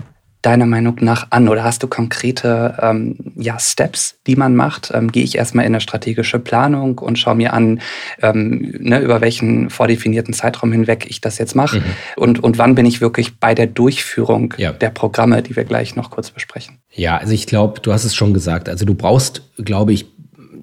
deiner 0.42 0.66
Meinung 0.66 0.98
nach 1.02 1.28
an? 1.30 1.48
Oder 1.48 1.64
hast 1.64 1.84
du 1.84 1.88
konkrete 1.88 2.78
ähm, 2.82 3.16
ja, 3.36 3.60
Steps, 3.60 4.18
die 4.28 4.36
man 4.36 4.56
macht? 4.56 4.92
Ähm, 4.94 5.12
Gehe 5.12 5.24
ich 5.24 5.38
erstmal 5.38 5.66
in 5.66 5.74
eine 5.74 5.82
strategische 5.82 6.40
Planung 6.40 6.98
und 7.00 7.20
schaue 7.20 7.36
mir 7.36 7.54
an, 7.54 7.82
ähm, 8.22 8.76
ne, 8.80 9.00
über 9.00 9.22
welchen 9.22 9.70
vordefinierten 9.70 10.34
Zeitraum 10.34 10.72
hinweg 10.72 11.06
ich 11.10 11.22
das 11.22 11.38
jetzt 11.38 11.56
mache? 11.56 11.80
Mhm. 11.80 11.84
Und, 12.16 12.44
und 12.44 12.58
wann 12.58 12.76
bin 12.76 12.86
ich 12.86 13.02
wirklich 13.02 13.40
bei 13.40 13.54
der 13.54 13.68
Durchführung 13.68 14.54
ja. 14.58 14.72
der 14.72 14.90
Programme, 14.90 15.44
die 15.44 15.56
wir 15.56 15.64
gleich 15.64 15.96
noch 15.96 16.10
kurz 16.10 16.32
besprechen? 16.32 16.80
Ja, 16.92 17.18
also 17.18 17.34
ich 17.34 17.46
glaube, 17.46 17.80
du 17.82 17.94
hast 17.94 18.06
es 18.06 18.16
schon 18.16 18.34
gesagt. 18.34 18.68
Also 18.68 18.86
du 18.86 18.96
brauchst, 18.96 19.44
glaube 19.58 19.94
ich, 19.94 20.08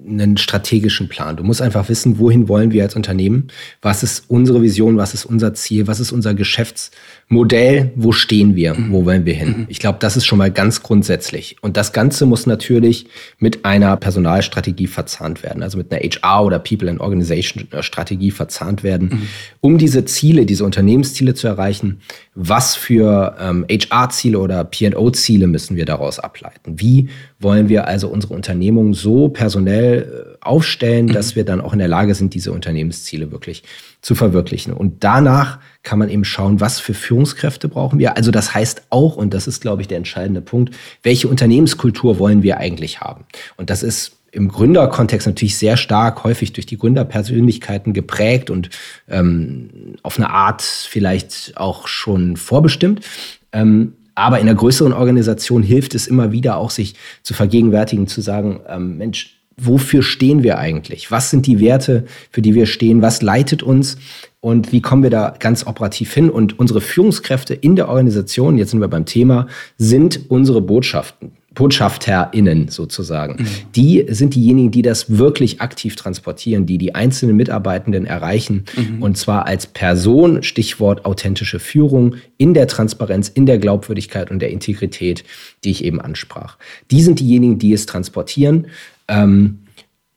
einen 0.07 0.37
strategischen 0.37 1.09
Plan. 1.09 1.37
Du 1.37 1.43
musst 1.43 1.61
einfach 1.61 1.89
wissen, 1.89 2.19
wohin 2.19 2.47
wollen 2.47 2.71
wir 2.71 2.83
als 2.83 2.95
Unternehmen? 2.95 3.47
Was 3.81 4.03
ist 4.03 4.25
unsere 4.27 4.61
Vision? 4.61 4.97
Was 4.97 5.13
ist 5.13 5.25
unser 5.25 5.53
Ziel? 5.53 5.87
Was 5.87 5.99
ist 5.99 6.11
unser 6.11 6.33
Geschäftsmodell? 6.33 7.91
Wo 7.95 8.11
stehen 8.11 8.55
wir? 8.55 8.73
Mhm. 8.73 8.91
Wo 8.91 9.05
wollen 9.05 9.25
wir 9.25 9.33
hin? 9.33 9.49
Mhm. 9.49 9.65
Ich 9.69 9.79
glaube, 9.79 9.97
das 9.99 10.17
ist 10.17 10.25
schon 10.25 10.37
mal 10.37 10.51
ganz 10.51 10.83
grundsätzlich. 10.83 11.57
Und 11.61 11.77
das 11.77 11.93
Ganze 11.93 12.25
muss 12.25 12.45
natürlich 12.45 13.07
mit 13.37 13.65
einer 13.65 13.95
Personalstrategie 13.97 14.87
verzahnt 14.87 15.43
werden, 15.43 15.63
also 15.63 15.77
mit 15.77 15.91
einer 15.91 16.01
HR 16.01 16.45
oder 16.45 16.59
People 16.59 16.89
and 16.89 16.99
Organization 16.99 17.67
Strategie 17.81 18.31
verzahnt 18.31 18.83
werden, 18.83 19.09
mhm. 19.09 19.21
um 19.61 19.77
diese 19.77 20.05
Ziele, 20.05 20.45
diese 20.45 20.65
Unternehmensziele 20.65 21.33
zu 21.33 21.47
erreichen. 21.47 22.01
Was 22.41 22.75
für 22.75 23.35
ähm, 23.37 23.65
HR-Ziele 23.69 24.39
oder 24.39 24.63
P&O-Ziele 24.63 25.45
müssen 25.45 25.75
wir 25.75 25.85
daraus 25.85 26.19
ableiten? 26.19 26.79
Wie 26.79 27.09
wollen 27.37 27.67
wir 27.67 27.85
also 27.85 28.07
unsere 28.07 28.33
Unternehmung 28.33 28.93
so 28.93 29.27
personell 29.27 30.35
äh, 30.37 30.37
aufstellen, 30.39 31.07
mhm. 31.07 31.11
dass 31.11 31.35
wir 31.35 31.43
dann 31.43 31.59
auch 31.59 31.73
in 31.73 31.79
der 31.79 31.89
Lage 31.89 32.15
sind, 32.15 32.33
diese 32.33 32.53
Unternehmensziele 32.53 33.33
wirklich 33.33 33.63
zu 34.01 34.15
verwirklichen. 34.15 34.71
Und 34.71 35.03
danach 35.03 35.59
kann 35.83 35.99
man 35.99 36.09
eben 36.09 36.23
schauen, 36.23 36.61
was 36.61 36.79
für 36.79 36.93
Führungskräfte 36.93 37.67
brauchen 37.67 37.99
wir. 37.99 38.15
Also 38.15 38.31
das 38.31 38.53
heißt 38.53 38.83
auch, 38.89 39.17
und 39.17 39.33
das 39.33 39.47
ist, 39.47 39.59
glaube 39.59 39.81
ich, 39.81 39.89
der 39.89 39.97
entscheidende 39.97 40.39
Punkt, 40.39 40.73
welche 41.03 41.27
Unternehmenskultur 41.27 42.19
wollen 42.19 42.41
wir 42.41 42.57
eigentlich 42.57 43.01
haben? 43.01 43.25
Und 43.57 43.69
das 43.69 43.83
ist 43.83 44.13
im 44.31 44.47
Gründerkontext 44.49 45.27
natürlich 45.27 45.57
sehr 45.57 45.77
stark 45.77 46.23
häufig 46.23 46.53
durch 46.53 46.65
die 46.65 46.77
Gründerpersönlichkeiten 46.77 47.93
geprägt 47.93 48.49
und 48.49 48.69
ähm, 49.07 49.69
auf 50.03 50.17
eine 50.17 50.29
Art 50.29 50.61
vielleicht 50.61 51.53
auch 51.55 51.87
schon 51.87 52.37
vorbestimmt. 52.37 53.05
Ähm, 53.51 53.93
aber 54.15 54.39
in 54.39 54.47
einer 54.47 54.57
größeren 54.57 54.93
Organisation 54.93 55.63
hilft 55.63 55.95
es 55.95 56.07
immer 56.07 56.31
wieder 56.31 56.57
auch, 56.57 56.71
sich 56.71 56.95
zu 57.23 57.33
vergegenwärtigen, 57.33 58.07
zu 58.07 58.21
sagen, 58.21 58.59
ähm, 58.67 58.97
Mensch, 58.97 59.39
wofür 59.57 60.03
stehen 60.03 60.43
wir 60.43 60.57
eigentlich? 60.57 61.11
Was 61.11 61.29
sind 61.29 61.47
die 61.47 61.59
Werte, 61.59 62.05
für 62.31 62.41
die 62.41 62.53
wir 62.53 62.65
stehen? 62.65 63.01
Was 63.01 63.21
leitet 63.21 63.63
uns? 63.63 63.97
Und 64.41 64.71
wie 64.71 64.81
kommen 64.81 65.03
wir 65.03 65.09
da 65.09 65.33
ganz 65.37 65.67
operativ 65.67 66.13
hin? 66.13 66.29
Und 66.29 66.59
unsere 66.59 66.81
Führungskräfte 66.81 67.53
in 67.53 67.75
der 67.75 67.89
Organisation, 67.89 68.57
jetzt 68.57 68.71
sind 68.71 68.81
wir 68.81 68.87
beim 68.87 69.05
Thema, 69.05 69.47
sind 69.77 70.29
unsere 70.29 70.61
Botschaften. 70.61 71.31
BotschafterInnen 71.55 72.67
sozusagen. 72.67 73.41
Mhm. 73.41 73.47
Die 73.75 74.05
sind 74.09 74.35
diejenigen, 74.35 74.71
die 74.71 74.81
das 74.81 75.17
wirklich 75.17 75.61
aktiv 75.61 75.95
transportieren, 75.95 76.65
die 76.65 76.77
die 76.77 76.95
einzelnen 76.95 77.35
Mitarbeitenden 77.35 78.05
erreichen 78.05 78.65
mhm. 78.75 79.01
und 79.01 79.17
zwar 79.17 79.45
als 79.45 79.65
Person, 79.67 80.43
Stichwort 80.43 81.05
authentische 81.05 81.59
Führung, 81.59 82.15
in 82.37 82.53
der 82.53 82.67
Transparenz, 82.67 83.29
in 83.29 83.45
der 83.45 83.57
Glaubwürdigkeit 83.57 84.29
und 84.31 84.39
der 84.39 84.51
Integrität, 84.51 85.23
die 85.63 85.71
ich 85.71 85.83
eben 85.83 85.99
ansprach. 85.99 86.57
Die 86.91 87.01
sind 87.01 87.19
diejenigen, 87.19 87.59
die 87.59 87.73
es 87.73 87.85
transportieren. 87.85 88.67
Ähm, 89.07 89.59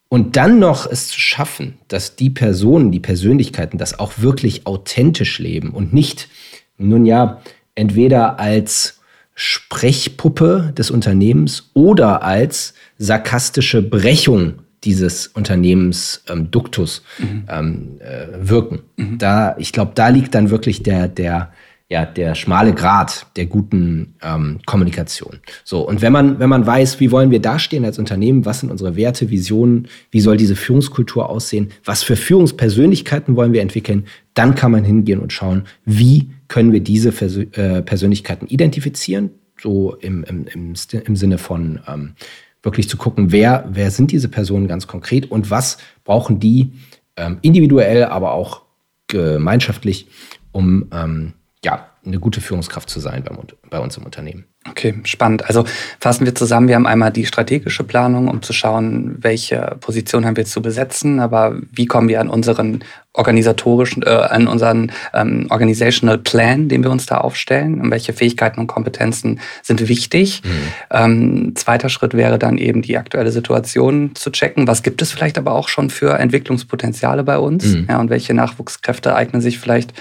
und 0.08 0.36
dann 0.36 0.58
noch 0.58 0.86
es 0.86 1.08
zu 1.08 1.18
schaffen, 1.18 1.78
dass 1.88 2.16
die 2.16 2.28
Personen, 2.28 2.92
die 2.92 3.00
Persönlichkeiten 3.00 3.78
das 3.78 3.98
auch 3.98 4.18
wirklich 4.18 4.66
authentisch 4.66 5.38
leben 5.38 5.70
und 5.70 5.94
nicht, 5.94 6.28
nun 6.76 7.06
ja, 7.06 7.40
entweder 7.74 8.38
als 8.38 9.00
Sprechpuppe 9.34 10.72
des 10.76 10.90
Unternehmens 10.90 11.70
oder 11.74 12.22
als 12.22 12.74
sarkastische 12.98 13.82
Brechung 13.82 14.54
dieses 14.84 15.28
Unternehmensduktus 15.28 17.02
ähm, 17.20 17.26
mhm. 17.26 17.44
ähm, 17.48 17.88
äh, 18.00 18.48
wirken. 18.48 18.80
Mhm. 18.96 19.18
Da, 19.18 19.54
ich 19.58 19.72
glaube, 19.72 19.92
da 19.94 20.08
liegt 20.08 20.34
dann 20.34 20.50
wirklich 20.50 20.82
der, 20.82 21.08
der, 21.08 21.52
ja, 21.88 22.04
der 22.04 22.34
schmale 22.34 22.74
Grad 22.74 23.26
der 23.36 23.46
guten 23.46 24.14
ähm, 24.22 24.58
Kommunikation. 24.66 25.38
So, 25.62 25.86
und 25.86 26.02
wenn 26.02 26.12
man, 26.12 26.38
wenn 26.40 26.48
man 26.48 26.66
weiß, 26.66 26.98
wie 27.00 27.12
wollen 27.12 27.30
wir 27.30 27.40
dastehen 27.40 27.84
als 27.84 27.98
Unternehmen, 27.98 28.44
was 28.44 28.60
sind 28.60 28.70
unsere 28.70 28.96
Werte, 28.96 29.30
Visionen, 29.30 29.88
wie 30.10 30.20
soll 30.20 30.36
diese 30.36 30.56
Führungskultur 30.56 31.28
aussehen, 31.28 31.70
was 31.84 32.02
für 32.02 32.16
Führungspersönlichkeiten 32.16 33.36
wollen 33.36 33.52
wir 33.52 33.62
entwickeln, 33.62 34.06
dann 34.34 34.54
kann 34.54 34.72
man 34.72 34.84
hingehen 34.84 35.20
und 35.20 35.32
schauen, 35.32 35.64
wie 35.84 36.30
können 36.52 36.70
wir 36.70 36.80
diese 36.80 37.12
Persö 37.12 37.46
äh, 37.52 37.80
Persönlichkeiten 37.80 38.46
identifizieren, 38.46 39.30
so 39.58 39.94
im, 39.96 40.22
im, 40.24 40.46
im, 40.48 40.74
im 41.06 41.16
Sinne 41.16 41.38
von 41.38 41.80
ähm, 41.88 42.12
wirklich 42.62 42.90
zu 42.90 42.98
gucken, 42.98 43.32
wer, 43.32 43.66
wer 43.70 43.90
sind 43.90 44.12
diese 44.12 44.28
Personen 44.28 44.68
ganz 44.68 44.86
konkret 44.86 45.30
und 45.30 45.50
was 45.50 45.78
brauchen 46.04 46.40
die 46.40 46.74
ähm, 47.16 47.38
individuell, 47.40 48.04
aber 48.04 48.32
auch 48.32 48.62
gemeinschaftlich, 49.08 50.08
um 50.52 50.90
ähm, 50.92 51.32
ja, 51.64 51.88
eine 52.04 52.20
gute 52.20 52.42
Führungskraft 52.42 52.90
zu 52.90 53.00
sein 53.00 53.24
beim, 53.24 53.38
bei 53.70 53.80
uns 53.80 53.96
im 53.96 54.04
Unternehmen. 54.04 54.44
Okay, 54.70 54.94
spannend. 55.04 55.46
Also 55.46 55.64
fassen 55.98 56.24
wir 56.24 56.36
zusammen, 56.36 56.68
wir 56.68 56.76
haben 56.76 56.86
einmal 56.86 57.10
die 57.10 57.26
strategische 57.26 57.82
Planung, 57.82 58.28
um 58.28 58.42
zu 58.42 58.52
schauen, 58.52 59.16
welche 59.18 59.76
Position 59.80 60.24
haben 60.24 60.36
wir 60.36 60.44
zu 60.44 60.62
besetzen, 60.62 61.18
aber 61.18 61.56
wie 61.72 61.86
kommen 61.86 62.08
wir 62.08 62.20
an 62.20 62.28
unseren 62.28 62.84
organisatorischen, 63.12 64.04
äh, 64.04 64.08
an 64.08 64.46
unseren 64.46 64.92
ähm, 65.14 65.46
Organizational 65.50 66.16
Plan, 66.18 66.68
den 66.68 66.84
wir 66.84 66.90
uns 66.90 67.06
da 67.06 67.18
aufstellen 67.18 67.80
und 67.80 67.90
welche 67.90 68.12
Fähigkeiten 68.12 68.60
und 68.60 68.68
Kompetenzen 68.68 69.40
sind 69.62 69.86
wichtig. 69.88 70.42
Mhm. 70.44 70.50
Ähm, 70.90 71.52
zweiter 71.56 71.88
Schritt 71.88 72.14
wäre 72.14 72.38
dann 72.38 72.56
eben 72.56 72.82
die 72.82 72.96
aktuelle 72.96 73.32
Situation 73.32 74.14
zu 74.14 74.30
checken. 74.30 74.68
Was 74.68 74.82
gibt 74.82 75.02
es 75.02 75.10
vielleicht 75.10 75.38
aber 75.38 75.52
auch 75.52 75.68
schon 75.68 75.90
für 75.90 76.18
Entwicklungspotenziale 76.18 77.24
bei 77.24 77.38
uns? 77.38 77.66
Mhm. 77.66 77.86
Ja, 77.88 78.00
und 78.00 78.10
welche 78.10 78.32
Nachwuchskräfte 78.32 79.14
eignen 79.14 79.42
sich 79.42 79.58
vielleicht 79.58 79.92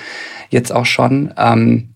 jetzt 0.49 0.71
auch 0.71 0.85
schon? 0.85 1.33
Ähm, 1.35 1.90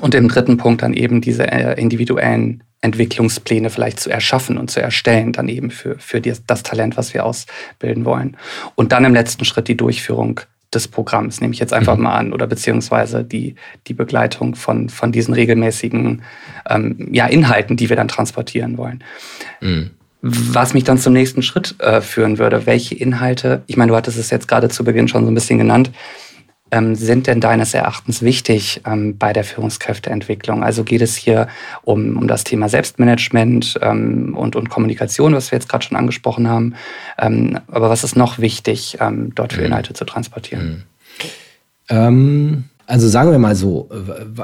und 0.00 0.14
im 0.14 0.28
dritten 0.28 0.56
Punkt 0.56 0.82
dann 0.82 0.94
eben 0.94 1.20
diese 1.20 1.50
äh, 1.50 1.80
individuellen 1.80 2.62
Entwicklungspläne 2.82 3.70
vielleicht 3.70 4.00
zu 4.00 4.10
erschaffen 4.10 4.56
und 4.56 4.70
zu 4.70 4.80
erstellen, 4.80 5.32
dann 5.32 5.48
eben 5.48 5.70
für, 5.70 5.98
für 5.98 6.20
das 6.20 6.62
Talent, 6.62 6.96
was 6.96 7.12
wir 7.12 7.26
ausbilden 7.26 8.04
wollen. 8.04 8.36
Und 8.74 8.92
dann 8.92 9.04
im 9.04 9.12
letzten 9.12 9.44
Schritt 9.44 9.68
die 9.68 9.76
Durchführung 9.76 10.40
des 10.72 10.88
Programms, 10.88 11.40
nehme 11.40 11.52
ich 11.52 11.58
jetzt 11.58 11.72
einfach 11.72 11.96
mhm. 11.96 12.04
mal 12.04 12.14
an, 12.14 12.32
oder 12.32 12.46
beziehungsweise 12.46 13.24
die, 13.24 13.56
die 13.86 13.94
Begleitung 13.94 14.54
von, 14.54 14.88
von 14.88 15.12
diesen 15.12 15.34
regelmäßigen 15.34 16.22
ähm, 16.68 17.08
ja, 17.12 17.26
Inhalten, 17.26 17.76
die 17.76 17.88
wir 17.88 17.96
dann 17.96 18.08
transportieren 18.08 18.78
wollen. 18.78 19.02
Mhm. 19.60 19.90
Was 20.22 20.74
mich 20.74 20.84
dann 20.84 20.98
zum 20.98 21.12
nächsten 21.12 21.42
Schritt 21.42 21.80
äh, 21.80 22.00
führen 22.00 22.38
würde, 22.38 22.66
welche 22.66 22.94
Inhalte, 22.94 23.62
ich 23.66 23.76
meine, 23.76 23.90
du 23.90 23.96
hattest 23.96 24.18
es 24.18 24.30
jetzt 24.30 24.48
gerade 24.48 24.68
zu 24.68 24.84
Beginn 24.84 25.08
schon 25.08 25.24
so 25.24 25.30
ein 25.30 25.34
bisschen 25.34 25.58
genannt, 25.58 25.90
sind 26.94 27.26
denn 27.26 27.40
deines 27.40 27.74
Erachtens 27.74 28.22
wichtig 28.22 28.82
ähm, 28.86 29.18
bei 29.18 29.32
der 29.32 29.44
Führungskräfteentwicklung? 29.44 30.62
Also 30.62 30.84
geht 30.84 31.02
es 31.02 31.16
hier 31.16 31.48
um, 31.82 32.16
um 32.16 32.28
das 32.28 32.44
Thema 32.44 32.68
Selbstmanagement 32.68 33.78
ähm, 33.82 34.36
und, 34.36 34.56
und 34.56 34.70
Kommunikation, 34.70 35.34
was 35.34 35.50
wir 35.50 35.58
jetzt 35.58 35.68
gerade 35.68 35.84
schon 35.84 35.96
angesprochen 35.96 36.48
haben. 36.48 36.74
Ähm, 37.18 37.58
aber 37.68 37.90
was 37.90 38.04
ist 38.04 38.16
noch 38.16 38.38
wichtig, 38.38 38.98
ähm, 39.00 39.34
dort 39.34 39.52
für 39.52 39.60
mhm. 39.60 39.66
Inhalte 39.66 39.94
zu 39.94 40.04
transportieren? 40.04 40.68
Mhm. 40.68 40.82
Ähm, 41.88 42.64
also 42.86 43.08
sagen 43.08 43.30
wir 43.30 43.38
mal 43.38 43.54
so, 43.54 43.88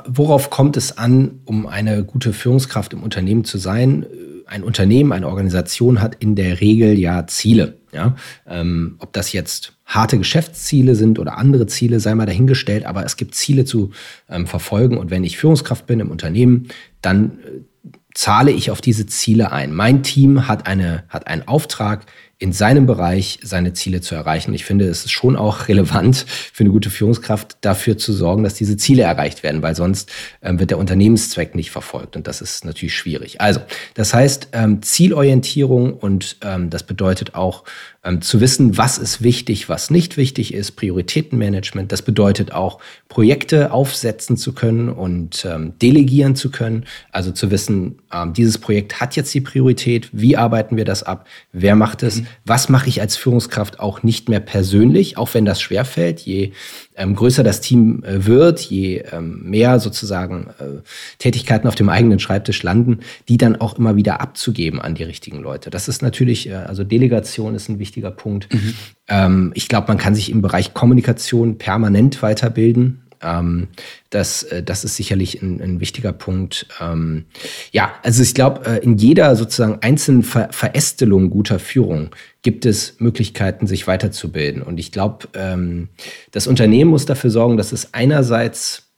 worauf 0.07 0.51
kommt 0.51 0.77
es 0.77 0.99
an, 0.99 1.41
um 1.47 1.67
eine 1.67 2.05
gute 2.05 2.33
Führungskraft 2.33 2.93
im 2.93 3.03
Unternehmen 3.03 3.45
zu 3.45 3.59
sein? 3.59 4.07
Ein 4.47 4.63
Unternehmen, 4.63 5.13
eine 5.13 5.27
Organisation 5.27 6.01
hat 6.01 6.15
in 6.21 6.37
der 6.37 6.61
Regel 6.61 6.97
ja 6.97 7.27
Ziele. 7.27 7.79
Ja? 7.93 8.15
Ähm, 8.47 8.97
ob 9.01 9.13
das 9.13 9.33
jetzt 9.33 9.76
harte 9.87 10.19
Geschäftsziele 10.19 10.95
sind 10.95 11.19
oder 11.19 11.39
andere 11.39 11.67
Ziele, 11.67 12.01
sei 12.01 12.15
mal 12.15 12.27
dahingestellt, 12.27 12.85
aber 12.85 13.05
es 13.05 13.17
gibt 13.17 13.35
Ziele 13.35 13.65
zu 13.65 13.93
ähm, 14.29 14.47
verfolgen 14.47 14.99
und 14.99 15.11
wenn 15.11 15.25
ich 15.25 15.39
Führungskraft 15.39 15.87
bin 15.87 16.01
im 16.01 16.11
Unternehmen, 16.11 16.69
dann 17.01 17.39
äh, 17.45 17.91
zahle 18.13 18.51
ich 18.51 18.71
auf 18.71 18.81
diese 18.81 19.07
Ziele 19.07 19.53
ein. 19.53 19.73
Mein 19.73 20.03
Team 20.03 20.49
hat, 20.49 20.67
eine, 20.67 21.05
hat 21.09 21.27
einen 21.29 21.47
Auftrag, 21.47 22.07
in 22.39 22.53
seinem 22.53 22.85
Bereich 22.85 23.39
seine 23.43 23.73
Ziele 23.73 24.03
zu 24.03 24.15
erreichen. 24.15 24.53
Ich 24.53 24.67
finde, 24.67 24.87
es 24.87 25.07
ist 25.07 25.11
schon 25.11 25.37
auch 25.37 25.69
relevant 25.69 26.27
für 26.53 26.65
eine 26.65 26.71
gute 26.71 26.91
Führungskraft, 26.91 27.57
dafür 27.63 27.97
zu 27.97 28.13
sorgen, 28.13 28.45
dass 28.45 28.55
diese 28.55 28.77
Ziele 28.77 29.03
erreicht 29.03 29.43
werden, 29.43 29.63
weil 29.63 29.75
sonst 29.75 30.13
ähm, 30.43 30.59
wird 30.59 30.71
der 30.71 30.79
Unternehmenszweck 30.79 31.55
nicht 31.55 31.71
verfolgt 31.71 32.15
und 32.15 32.27
das 32.27 32.43
ist 32.43 32.65
natürlich 32.65 32.95
schwierig. 32.95 33.41
Also, 33.41 33.61
das 33.95 34.13
heißt, 34.13 34.49
ähm, 34.53 34.83
Zielorientierung 34.83 35.95
und 35.95 36.37
ähm, 36.43 36.69
das 36.69 36.83
bedeutet 36.83 37.35
auch 37.35 37.65
ähm, 38.07 38.23
zu 38.23 38.41
wissen, 38.41 38.79
was 38.79 38.99
ist 38.99 39.23
wichtig, 39.23 39.69
was 39.69 39.91
nicht 39.91 40.17
wichtig 40.17 40.55
ist, 40.55 40.73
Prioritätenmanagement. 40.73 41.91
Das 41.91 42.03
bedeutet 42.03 42.53
auch, 42.53 42.79
Projekte 43.09 43.73
aufsetzen 43.73 44.37
zu 44.37 44.53
können 44.53 44.89
und 44.89 45.45
ähm, 45.45 45.73
delegieren 45.83 46.37
zu 46.37 46.51
können. 46.51 46.85
Also 47.11 47.33
zu 47.33 47.51
wissen, 47.51 47.99
ähm, 48.13 48.33
dieses 48.33 48.59
Projekt 48.59 49.01
hat 49.01 49.17
jetzt 49.17 49.35
die 49.35 49.41
Priorität, 49.41 50.09
wie 50.13 50.37
arbeiten 50.37 50.77
wir 50.77 50.85
das 50.85 51.03
ab, 51.03 51.27
wer 51.53 51.75
macht 51.75 52.03
es, 52.03 52.21
mhm. 52.21 52.27
was 52.45 52.69
mache 52.69 52.89
ich 52.89 53.01
als 53.01 53.17
Führungskraft 53.17 53.81
auch 53.81 54.03
nicht 54.03 54.29
mehr 54.29 54.41
persönlich, 54.41 55.19
auch 55.19 55.35
wenn 55.35 55.45
das 55.45 55.61
schwerfällt. 55.61 56.21
Je 56.21 56.53
ähm, 56.97 57.15
größer 57.15 57.43
das 57.43 57.61
Team 57.61 58.03
äh, 58.05 58.25
wird, 58.27 58.61
je 58.61 59.03
ähm, 59.13 59.43
mehr 59.45 59.79
sozusagen 59.81 60.49
äh, 60.59 60.81
Tätigkeiten 61.19 61.69
auf 61.69 61.75
dem 61.75 61.89
eigenen 61.89 62.19
Schreibtisch 62.19 62.63
landen, 62.63 63.01
die 63.29 63.37
dann 63.37 63.57
auch 63.57 63.79
immer 63.79 63.97
wieder 63.97 64.21
abzugeben 64.21 64.81
an 64.81 64.95
die 64.95 65.05
richtigen 65.05 65.41
Leute. 65.41 65.71
Das 65.71 65.89
ist 65.89 66.03
natürlich, 66.03 66.49
äh, 66.49 66.55
also 66.55 66.85
Delegation 66.85 67.55
ist 67.55 67.69
ein 67.69 67.79
wichtiger 67.79 68.11
Punkt. 68.11 68.53
Mhm. 68.53 68.75
Ähm, 69.09 69.53
ich 69.55 69.69
glaube, 69.69 69.89
man 69.89 69.99
kann 69.99 70.15
sich 70.15 70.31
im 70.31 70.43
Bereich 70.43 70.75
Kommunikation 70.75 71.59
permanent 71.59 72.23
weiterbilden. 72.23 73.03
Ähm, 73.23 73.69
das, 74.11 74.43
äh, 74.45 74.63
das 74.63 74.85
ist 74.85 74.97
sicherlich 74.97 75.43
ein, 75.43 75.61
ein 75.61 75.81
wichtiger 75.81 76.13
Punkt. 76.13 76.67
Ähm, 76.81 77.27
ja, 77.73 77.95
also 78.03 78.23
ich 78.23 78.35
glaube, 78.35 78.67
äh, 78.67 78.79
in 78.79 78.97
jeder 78.97 79.35
sozusagen 79.37 79.79
einzelnen 79.83 80.23
Ver 80.23 80.49
Verästelung 80.51 81.31
guter 81.31 81.59
Führung 81.59 82.11
gibt 82.43 82.67
es 82.67 83.01
Möglichkeiten, 83.01 83.67
sich 83.67 83.87
weiterzubilden. 83.87 84.63
Und 84.63 84.79
ich 84.79 84.93
glaube, 84.93 85.29
ähm, 85.35 85.89
das 86.31 86.47
Unternehmen 86.47 86.91
muss 86.91 87.07
dafür 87.07 87.31
sorgen, 87.31 87.57
dass 87.57 87.73
es 87.73 87.95
einerseits 87.95 88.91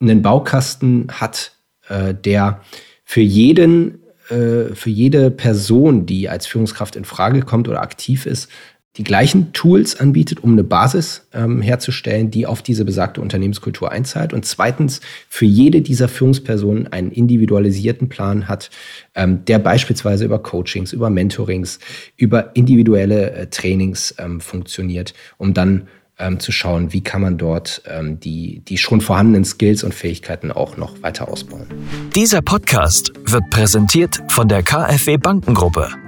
einen 0.00 0.22
Baukasten 0.22 1.08
hat, 1.12 1.52
äh, 1.88 2.14
der 2.14 2.62
für 3.04 3.22
jeden 3.22 4.02
für 4.30 4.90
jede 4.90 5.30
Person, 5.30 6.04
die 6.04 6.28
als 6.28 6.46
Führungskraft 6.46 6.96
in 6.96 7.06
Frage 7.06 7.40
kommt 7.40 7.66
oder 7.66 7.80
aktiv 7.80 8.26
ist, 8.26 8.50
die 8.98 9.04
gleichen 9.04 9.52
Tools 9.52 9.98
anbietet, 9.98 10.42
um 10.42 10.52
eine 10.52 10.64
Basis 10.64 11.26
ähm, 11.32 11.62
herzustellen, 11.62 12.30
die 12.30 12.46
auf 12.46 12.62
diese 12.62 12.84
besagte 12.84 13.20
Unternehmenskultur 13.20 13.92
einzahlt. 13.92 14.32
Und 14.32 14.44
zweitens 14.44 15.00
für 15.28 15.46
jede 15.46 15.80
dieser 15.80 16.08
Führungspersonen 16.08 16.88
einen 16.88 17.12
individualisierten 17.12 18.08
Plan 18.08 18.48
hat, 18.48 18.70
ähm, 19.14 19.44
der 19.46 19.60
beispielsweise 19.60 20.24
über 20.24 20.40
Coachings, 20.40 20.92
über 20.92 21.10
Mentorings, 21.10 21.78
über 22.16 22.56
individuelle 22.56 23.30
äh, 23.30 23.46
Trainings 23.46 24.14
ähm, 24.18 24.40
funktioniert, 24.40 25.14
um 25.38 25.54
dann 25.54 25.86
ähm, 26.18 26.40
zu 26.40 26.50
schauen, 26.50 26.92
wie 26.92 27.00
kann 27.00 27.22
man 27.22 27.38
dort 27.38 27.82
ähm, 27.86 28.18
die, 28.18 28.62
die 28.66 28.78
schon 28.78 29.00
vorhandenen 29.00 29.44
Skills 29.44 29.84
und 29.84 29.94
Fähigkeiten 29.94 30.50
auch 30.50 30.76
noch 30.76 31.00
weiter 31.02 31.28
ausbauen. 31.28 31.68
Dieser 32.16 32.42
Podcast 32.42 33.12
wird 33.24 33.48
präsentiert 33.50 34.20
von 34.28 34.48
der 34.48 34.64
KfW 34.64 35.16
Bankengruppe. 35.18 36.07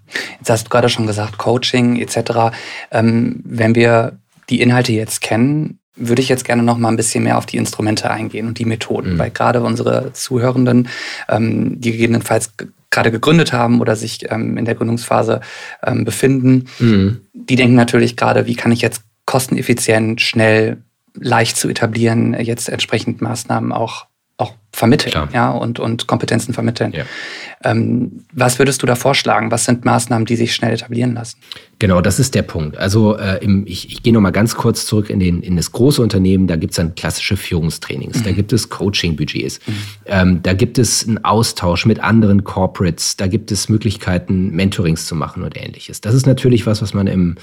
Jetzt 0.39 0.49
hast 0.49 0.65
du 0.65 0.69
gerade 0.69 0.89
schon 0.89 1.07
gesagt, 1.07 1.37
Coaching 1.37 1.97
etc. 1.99 2.55
Ähm, 2.91 3.41
wenn 3.43 3.75
wir 3.75 4.17
die 4.49 4.61
Inhalte 4.61 4.91
jetzt 4.93 5.21
kennen, 5.21 5.79
würde 5.95 6.21
ich 6.21 6.29
jetzt 6.29 6.45
gerne 6.45 6.63
noch 6.63 6.77
mal 6.77 6.89
ein 6.89 6.95
bisschen 6.95 7.23
mehr 7.23 7.37
auf 7.37 7.45
die 7.45 7.57
Instrumente 7.57 8.09
eingehen 8.09 8.47
und 8.47 8.59
die 8.59 8.65
Methoden, 8.65 9.13
mhm. 9.13 9.19
weil 9.19 9.31
gerade 9.31 9.61
unsere 9.61 10.13
Zuhörenden, 10.13 10.87
ähm, 11.29 11.79
die 11.79 11.91
gegebenenfalls 11.91 12.51
gerade 12.89 13.11
gegründet 13.11 13.53
haben 13.53 13.81
oder 13.81 13.95
sich 13.95 14.29
ähm, 14.31 14.57
in 14.57 14.65
der 14.65 14.75
Gründungsphase 14.75 15.41
ähm, 15.83 16.05
befinden, 16.05 16.65
mhm. 16.79 17.21
die 17.33 17.55
denken 17.55 17.75
natürlich 17.75 18.17
gerade, 18.17 18.47
wie 18.47 18.55
kann 18.55 18.71
ich 18.71 18.81
jetzt 18.81 19.03
kosteneffizient, 19.25 20.21
schnell, 20.21 20.77
leicht 21.13 21.57
zu 21.57 21.69
etablieren, 21.69 22.33
jetzt 22.39 22.69
entsprechend 22.69 23.21
Maßnahmen 23.21 23.71
auch 23.71 24.05
auch 24.41 24.53
vermitteln 24.73 25.11
Klar. 25.11 25.29
ja, 25.33 25.51
und, 25.51 25.79
und 25.79 26.07
Kompetenzen 26.07 26.53
vermitteln. 26.53 26.93
Ja. 26.93 27.03
Ähm, 27.63 28.23
was 28.31 28.57
würdest 28.57 28.81
du 28.81 28.87
da 28.87 28.95
vorschlagen? 28.95 29.51
Was 29.51 29.65
sind 29.65 29.85
Maßnahmen, 29.85 30.25
die 30.25 30.35
sich 30.35 30.55
schnell 30.55 30.73
etablieren 30.73 31.13
lassen? 31.13 31.37
Genau, 31.79 32.01
das 32.01 32.19
ist 32.19 32.35
der 32.35 32.41
Punkt. 32.41 32.77
Also 32.77 33.17
äh, 33.17 33.43
im, 33.43 33.65
ich, 33.67 33.91
ich 33.91 34.01
gehe 34.01 34.13
noch 34.13 34.21
mal 34.21 34.31
ganz 34.31 34.55
kurz 34.55 34.85
zurück 34.85 35.09
in, 35.09 35.19
den, 35.19 35.41
in 35.41 35.57
das 35.57 35.71
große 35.71 36.01
Unternehmen. 36.01 36.47
Da 36.47 36.55
gibt 36.55 36.71
es 36.71 36.77
dann 36.77 36.95
klassische 36.95 37.37
Führungstrainings, 37.37 38.19
mhm. 38.19 38.23
da 38.23 38.31
gibt 38.31 38.53
es 38.53 38.69
Coaching-Budgets, 38.69 39.59
mhm. 39.65 39.73
ähm, 40.05 40.39
da 40.43 40.53
gibt 40.53 40.79
es 40.79 41.07
einen 41.07 41.23
Austausch 41.23 41.85
mit 41.85 41.99
anderen 41.99 42.43
Corporates, 42.43 43.17
da 43.17 43.27
gibt 43.27 43.51
es 43.51 43.69
Möglichkeiten, 43.69 44.51
Mentorings 44.51 45.05
zu 45.05 45.15
machen 45.15 45.43
und 45.43 45.57
ähnliches. 45.57 46.01
Das 46.01 46.15
ist 46.15 46.25
natürlich 46.25 46.65
was, 46.65 46.81
was 46.81 46.93
man 46.93 47.07
im 47.07 47.35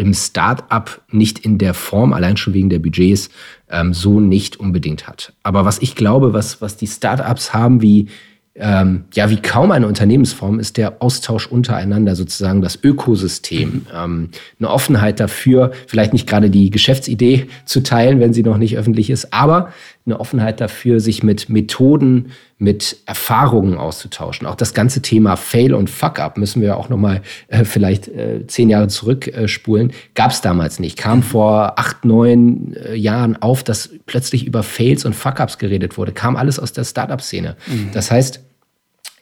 im 0.00 0.14
Start-up 0.14 1.02
nicht 1.10 1.38
in 1.40 1.58
der 1.58 1.74
Form, 1.74 2.12
allein 2.12 2.36
schon 2.36 2.54
wegen 2.54 2.70
der 2.70 2.78
Budgets, 2.78 3.30
ähm, 3.70 3.94
so 3.94 4.18
nicht 4.18 4.58
unbedingt 4.58 5.06
hat. 5.06 5.32
Aber 5.42 5.64
was 5.64 5.80
ich 5.80 5.94
glaube, 5.94 6.32
was, 6.32 6.60
was 6.60 6.76
die 6.76 6.86
Start-ups 6.86 7.54
haben, 7.54 7.82
wie 7.82 8.08
ähm, 8.56 9.04
ja, 9.14 9.30
wie 9.30 9.36
kaum 9.36 9.70
eine 9.70 9.86
Unternehmensform 9.86 10.58
ist 10.58 10.76
der 10.76 11.00
Austausch 11.00 11.46
untereinander, 11.46 12.16
sozusagen 12.16 12.60
das 12.60 12.82
Ökosystem. 12.82 13.86
Ähm, 13.94 14.30
eine 14.58 14.68
Offenheit 14.68 15.20
dafür, 15.20 15.70
vielleicht 15.86 16.12
nicht 16.12 16.28
gerade 16.28 16.50
die 16.50 16.70
Geschäftsidee 16.70 17.46
zu 17.64 17.82
teilen, 17.82 18.18
wenn 18.18 18.32
sie 18.32 18.42
noch 18.42 18.58
nicht 18.58 18.76
öffentlich 18.76 19.08
ist, 19.08 19.32
aber 19.32 19.72
eine 20.06 20.18
Offenheit 20.18 20.60
dafür, 20.60 20.98
sich 20.98 21.22
mit 21.22 21.48
Methoden, 21.48 22.32
mit 22.58 22.96
Erfahrungen 23.06 23.76
auszutauschen. 23.76 24.46
Auch 24.46 24.54
das 24.54 24.74
ganze 24.74 25.02
Thema 25.02 25.36
Fail 25.36 25.74
und 25.74 25.90
Fuck-up 25.90 26.38
müssen 26.38 26.62
wir 26.62 26.76
auch 26.76 26.88
noch 26.88 26.96
mal 26.96 27.22
äh, 27.48 27.64
vielleicht 27.64 28.08
äh, 28.08 28.46
zehn 28.46 28.70
Jahre 28.70 28.88
zurückspulen. 28.88 29.90
Äh, 29.90 29.94
Gab 30.14 30.30
es 30.30 30.40
damals 30.40 30.80
nicht. 30.80 30.98
Kam 30.98 31.22
vor 31.22 31.78
acht, 31.78 32.04
neun 32.04 32.74
äh, 32.74 32.94
Jahren 32.94 33.40
auf, 33.40 33.62
dass 33.62 33.90
plötzlich 34.06 34.46
über 34.46 34.62
Fails 34.62 35.04
und 35.04 35.14
Fuck-ups 35.14 35.58
geredet 35.58 35.98
wurde. 35.98 36.12
Kam 36.12 36.36
alles 36.36 36.58
aus 36.58 36.72
der 36.72 36.84
Startup-Szene. 36.84 37.56
Mhm. 37.66 37.90
Das 37.92 38.10
heißt, 38.10 38.40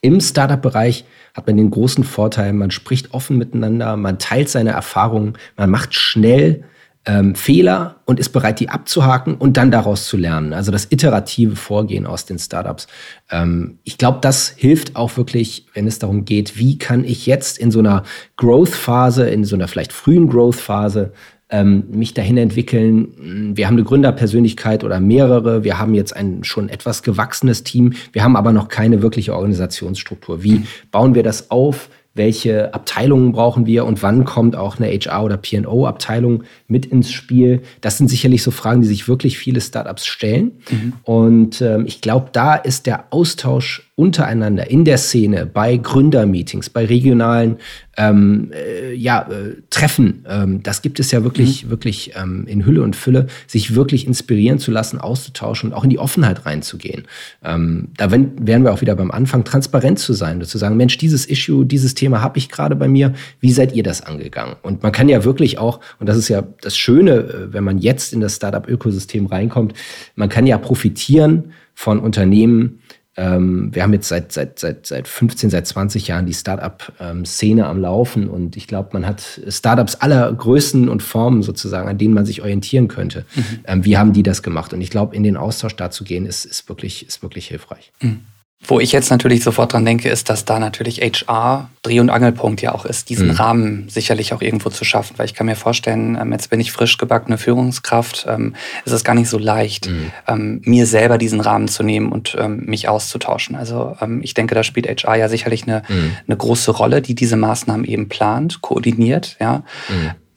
im 0.01 0.21
Startup-Bereich 0.21 1.05
hat 1.35 1.47
man 1.47 1.57
den 1.57 1.71
großen 1.71 2.05
Vorteil, 2.05 2.53
man 2.53 2.71
spricht 2.71 3.15
offen 3.15 3.37
miteinander, 3.37 3.97
man 3.97 4.19
teilt 4.19 4.49
seine 4.49 4.71
Erfahrungen, 4.71 5.35
man 5.57 5.71
macht 5.71 5.95
schnell 5.95 6.65
ähm, 7.07 7.35
Fehler 7.35 7.97
und 8.05 8.21
ist 8.21 8.31
bereit, 8.31 8.61
die 8.61 8.69
abzuhaken 8.69 9.35
und 9.35 9.57
dann 9.57 9.71
daraus 9.71 10.07
zu 10.07 10.17
lernen. 10.17 10.53
Also 10.53 10.71
das 10.71 10.89
iterative 10.91 11.57
Vorgehen 11.57 12.07
aus 12.07 12.27
den 12.27 12.39
Startups. 12.39 12.87
Ähm, 13.31 13.79
ich 13.85 13.99
glaube, 13.99 14.19
das 14.21 14.51
hilft 14.51 14.97
auch 14.97 15.17
wirklich, 15.17 15.67
wenn 15.75 15.87
es 15.87 15.99
darum 15.99 16.25
geht, 16.25 16.59
wie 16.59 16.79
kann 16.79 17.05
ich 17.05 17.27
jetzt 17.27 17.59
in 17.59 17.71
so 17.71 17.79
einer 17.79 18.03
Growth-Phase, 18.37 19.29
in 19.29 19.45
so 19.45 19.57
einer 19.57 19.69
vielleicht 19.69 19.93
frühen 19.93 20.29
Growth-Phase 20.29 21.13
ähm, 21.51 21.85
mich 21.91 22.13
dahin 22.13 22.37
entwickeln. 22.37 23.57
Wir 23.57 23.67
haben 23.67 23.75
eine 23.75 23.85
Gründerpersönlichkeit 23.85 24.85
oder 24.85 25.01
mehrere. 25.01 25.65
Wir 25.65 25.79
haben 25.79 25.95
jetzt 25.95 26.15
ein 26.15 26.45
schon 26.45 26.69
etwas 26.69 27.03
gewachsenes 27.03 27.65
Team. 27.65 27.95
Wir 28.13 28.23
haben 28.23 28.37
aber 28.37 28.53
noch 28.53 28.69
keine 28.69 29.01
wirkliche 29.03 29.35
Organisationsstruktur. 29.35 30.43
Wie 30.43 30.67
bauen 30.91 31.15
wir 31.15 31.23
das 31.23 31.51
auf? 31.51 31.89
Welche 32.19 32.75
Abteilungen 32.75 33.33
brauchen 33.33 33.65
wir 33.65 33.87
und 33.87 34.03
wann 34.03 34.25
kommt 34.25 34.57
auch 34.57 34.79
eine 34.79 34.89
HR- 34.89 35.25
oder 35.25 35.39
PO-Abteilung 35.39 36.43
mit 36.67 36.85
ins 36.85 37.11
Spiel. 37.11 37.63
Das 37.81 37.97
sind 37.97 38.09
sicherlich 38.09 38.43
so 38.43 38.51
Fragen, 38.51 38.83
die 38.83 38.89
sich 38.89 39.09
wirklich 39.09 39.39
viele 39.39 39.63
Startups 39.63 40.05
stellen. 40.05 40.53
Mhm. 40.71 40.93
Und 41.05 41.63
ähm, 41.63 41.87
ich 41.87 42.03
glaube, 42.03 42.29
da 42.33 42.55
ist 42.55 42.87
der 42.87 43.07
Austausch 43.11 43.88
untereinander 43.99 44.71
in 44.71 44.85
der 44.85 44.97
Szene, 44.97 45.45
bei 45.45 45.77
Gründermeetings, 45.77 46.71
bei 46.71 46.85
regionalen 46.85 47.57
ähm, 47.97 48.53
äh, 48.55 48.95
ja, 48.95 49.23
äh, 49.23 49.57
Treffen, 49.71 50.25
ähm, 50.29 50.63
das 50.63 50.83
gibt 50.83 51.01
es 51.01 51.11
ja 51.11 51.25
wirklich, 51.25 51.65
mhm. 51.65 51.71
wirklich 51.71 52.13
ähm, 52.15 52.47
in 52.47 52.65
Hülle 52.65 52.83
und 52.83 52.95
Fülle, 52.95 53.27
sich 53.49 53.75
wirklich 53.75 54.07
inspirieren 54.07 54.61
zu 54.61 54.71
lassen, 54.71 55.01
auszutauschen 55.01 55.71
und 55.71 55.75
auch 55.77 55.83
in 55.83 55.91
die 55.91 55.99
Offenheit 55.99 56.47
reinzugehen. 56.47 57.09
Ähm, 57.43 57.89
da 57.97 58.13
wären 58.13 58.63
wir 58.63 58.73
auch 58.73 58.81
wieder 58.81 58.95
beim 58.95 59.11
Anfang, 59.11 59.43
transparent 59.43 59.99
zu 59.99 60.13
sein 60.13 60.39
und 60.39 60.47
zu 60.47 60.59
sagen, 60.59 60.77
Mensch, 60.77 60.97
dieses 60.99 61.27
Issue, 61.27 61.67
dieses 61.67 61.95
Thema 61.95 62.23
habe 62.23 62.39
ich 62.39 62.49
gerade 62.49 62.77
bei 62.77 62.87
mir, 62.87 63.15
wie 63.41 63.51
seid 63.51 63.75
ihr 63.75 63.83
das 63.83 64.03
angegangen? 64.03 64.55
Und 64.63 64.85
man 64.85 64.93
kann 64.93 65.09
ja 65.09 65.25
wirklich 65.25 65.59
auch, 65.59 65.81
und 65.99 66.09
das 66.09 66.17
ist 66.17 66.29
ja 66.29 66.45
das 66.61 66.77
Schöne, 66.77 67.15
äh, 67.15 67.53
wenn 67.53 67.65
man 67.65 67.79
jetzt 67.79 68.13
in 68.13 68.21
das 68.21 68.37
Startup-Ökosystem 68.37 69.27
reinkommt, 69.27 69.75
man 70.15 70.29
kann 70.29 70.47
ja 70.47 70.57
profitieren 70.57 71.53
von 71.75 71.99
Unternehmen, 72.01 72.81
ähm, 73.19 73.75
wir 73.75 73.83
haben 73.83 73.93
jetzt 73.93 74.07
seit, 74.07 74.31
seit, 74.31 74.61
seit, 74.61 74.87
seit 74.87 75.09
15, 75.09 75.51
seit 75.51 75.67
20 75.67 76.07
Jahren 76.07 76.25
die 76.25 76.35
Startup-Szene 76.35 77.67
am 77.67 77.81
Laufen 77.81 78.29
und 78.29 78.57
ich 78.57 78.69
glaube, 78.69 78.91
man 78.93 79.05
hat 79.05 79.41
Startups 79.49 79.97
aller 79.97 80.33
Größen 80.33 80.89
und 80.89 81.03
Formen 81.03 81.43
sozusagen, 81.43 81.89
an 81.89 81.99
denen 81.99 82.15
man 82.15 82.25
sich 82.25 82.43
orientieren 82.43 82.87
könnte. 82.87 83.25
Mhm. 83.35 83.43
Ähm, 83.65 83.85
wie 83.85 83.99
haben 83.99 84.13
die 84.13 84.23
das 84.23 84.45
gemacht? 84.45 84.73
Und 84.73 84.81
ich 84.81 84.91
glaube, 84.91 85.17
in 85.17 85.25
den 85.25 85.37
Austausch 85.37 85.75
da 85.75 85.91
zu 85.91 86.05
gehen, 86.05 86.27
ist, 86.27 86.45
ist, 86.45 86.69
wirklich, 86.69 87.09
ist 87.09 87.21
wirklich 87.21 87.49
hilfreich. 87.49 87.91
Mhm. 88.01 88.21
Wo 88.67 88.81
ich 88.81 88.91
jetzt 88.91 89.11
natürlich 89.11 89.45
sofort 89.45 89.73
dran 89.73 89.85
denke, 89.85 90.09
ist, 90.09 90.29
dass 90.29 90.45
da 90.45 90.59
natürlich 90.59 91.01
HR 91.01 91.71
Dreh- 91.83 92.01
und 92.01 92.11
Angelpunkt 92.11 92.61
ja 92.61 92.75
auch 92.75 92.85
ist, 92.85 93.09
diesen 93.09 93.29
mhm. 93.29 93.35
Rahmen 93.35 93.89
sicherlich 93.89 94.33
auch 94.33 94.43
irgendwo 94.43 94.69
zu 94.69 94.85
schaffen. 94.85 95.17
Weil 95.17 95.27
ich 95.27 95.35
kann 95.35 95.47
mir 95.47 95.55
vorstellen, 95.55 96.19
ähm, 96.21 96.33
jetzt 96.33 96.51
bin 96.51 96.59
ich 96.59 96.73
frisch 96.73 96.99
gebackene 96.99 97.39
Führungskraft, 97.39 98.27
ähm, 98.29 98.57
ist 98.85 98.93
es 98.93 99.05
gar 99.05 99.15
nicht 99.15 99.29
so 99.29 99.39
leicht, 99.39 99.89
mhm. 99.89 100.13
ähm, 100.27 100.61
mir 100.65 100.87
selber 100.87 101.19
diesen 101.19 101.41
Rahmen 101.41 101.69
zu 101.69 101.85
nehmen 101.85 102.11
und 102.11 102.37
ähm, 102.39 102.65
mich 102.67 102.89
auszutauschen. 102.89 103.55
Also 103.55 103.97
ich 104.21 104.35
denke, 104.35 104.55
da 104.55 104.65
spielt 104.65 104.87
HR 104.87 105.15
ja 105.15 105.29
sicherlich 105.29 105.63
eine, 105.63 105.83
mhm. 105.89 106.17
eine 106.27 106.37
große 106.37 106.73
Rolle, 106.73 107.01
die 107.01 107.15
diese 107.15 107.37
Maßnahmen 107.37 107.85
eben 107.85 108.09
plant, 108.09 108.61
koordiniert, 108.61 109.37
ja. 109.41 109.63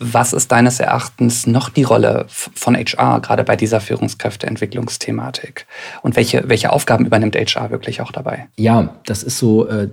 Was 0.04 0.34
ist 0.34 0.52
deines 0.52 0.80
Erachtens 0.80 1.46
noch 1.46 1.70
die 1.70 1.84
Rolle 1.84 2.26
von 2.28 2.76
HR, 2.76 3.20
gerade 3.22 3.44
bei 3.44 3.56
dieser 3.56 3.80
Führungskräfteentwicklungsthematik? 3.80 5.68
Und 6.02 6.16
welche, 6.16 6.44
welche 6.48 6.74
Aufgaben 6.74 7.06
übernimmt 7.06 7.36
HR 7.36 7.70
wirklich 7.70 8.02
auch 8.02 8.12
dabei? 8.12 8.48
Ja, 8.58 9.00
das 9.06 9.22
ist 9.22 9.38
so 9.38 9.68
äh, 9.68 9.90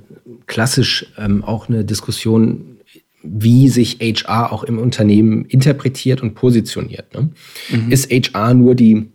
klassisch 0.46 1.12
ähm, 1.18 1.44
auch 1.44 1.68
eine 1.68 1.84
Diskussion, 1.84 2.78
wie 3.22 3.68
sich 3.68 3.98
HR 4.00 4.50
auch 4.50 4.64
im 4.64 4.78
Unternehmen 4.78 5.44
interpretiert 5.44 6.22
und 6.22 6.34
positioniert. 6.34 7.12
Ne? 7.12 7.28
Mhm. 7.68 7.92
Ist 7.92 8.10
HR 8.10 8.54
nur 8.54 8.74
die 8.74 9.12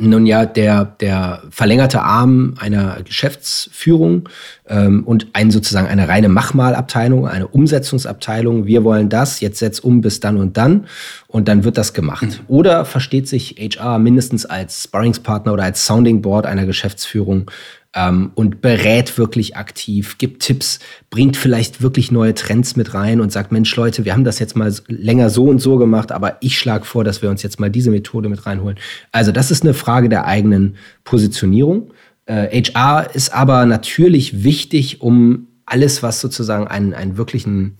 nun 0.00 0.26
ja 0.26 0.46
der, 0.46 0.84
der 0.84 1.42
verlängerte 1.50 2.02
Arm 2.02 2.54
einer 2.58 3.02
Geschäftsführung 3.04 4.28
ähm, 4.68 5.04
und 5.04 5.28
ein 5.34 5.50
sozusagen 5.50 5.86
eine 5.86 6.08
reine 6.08 6.28
Machmalabteilung, 6.28 7.26
eine 7.26 7.46
Umsetzungsabteilung. 7.46 8.66
Wir 8.66 8.84
wollen 8.84 9.08
das, 9.08 9.40
jetzt 9.40 9.58
setz 9.58 9.78
um 9.78 10.00
bis 10.00 10.20
dann 10.20 10.36
und 10.38 10.56
dann 10.56 10.86
und 11.28 11.48
dann 11.48 11.64
wird 11.64 11.78
das 11.78 11.92
gemacht. 11.92 12.22
Mhm. 12.22 12.44
Oder 12.48 12.84
versteht 12.84 13.28
sich 13.28 13.56
HR 13.58 13.98
mindestens 13.98 14.46
als 14.46 14.84
Sparringspartner 14.84 15.52
oder 15.52 15.64
als 15.64 15.84
Sounding 15.86 16.22
Board 16.22 16.46
einer 16.46 16.66
Geschäftsführung 16.66 17.50
ähm, 17.94 18.30
und 18.34 18.60
berät 18.60 19.18
wirklich 19.18 19.56
aktiv, 19.56 20.18
gibt 20.18 20.42
Tipps, 20.42 20.78
bringt 21.10 21.36
vielleicht 21.36 21.82
wirklich 21.82 22.12
neue 22.12 22.34
Trends 22.34 22.76
mit 22.76 22.94
rein 22.94 23.20
und 23.20 23.32
sagt, 23.32 23.50
Mensch 23.50 23.74
Leute, 23.74 24.04
wir 24.04 24.12
haben 24.12 24.24
das 24.24 24.38
jetzt 24.38 24.56
mal 24.56 24.72
länger 24.86 25.30
so 25.30 25.44
und 25.44 25.58
so 25.58 25.76
gemacht, 25.76 26.12
aber 26.12 26.36
ich 26.40 26.58
schlage 26.58 26.84
vor, 26.84 27.02
dass 27.02 27.22
wir 27.22 27.30
uns 27.30 27.42
jetzt 27.42 27.58
mal 27.58 27.70
diese 27.70 27.90
Methode 27.90 28.28
mit 28.28 28.46
reinholen. 28.46 28.78
Also 29.10 29.32
das 29.32 29.50
ist 29.50 29.62
eine 29.62 29.74
Frage 29.74 30.08
der 30.08 30.26
eigenen 30.26 30.76
Positionierung. 31.04 31.92
Äh, 32.26 32.62
HR 32.62 33.10
ist 33.12 33.34
aber 33.34 33.66
natürlich 33.66 34.44
wichtig, 34.44 35.00
um 35.00 35.48
alles, 35.66 36.02
was 36.02 36.20
sozusagen 36.20 36.68
einen, 36.68 36.94
einen 36.94 37.16
wirklichen 37.16 37.78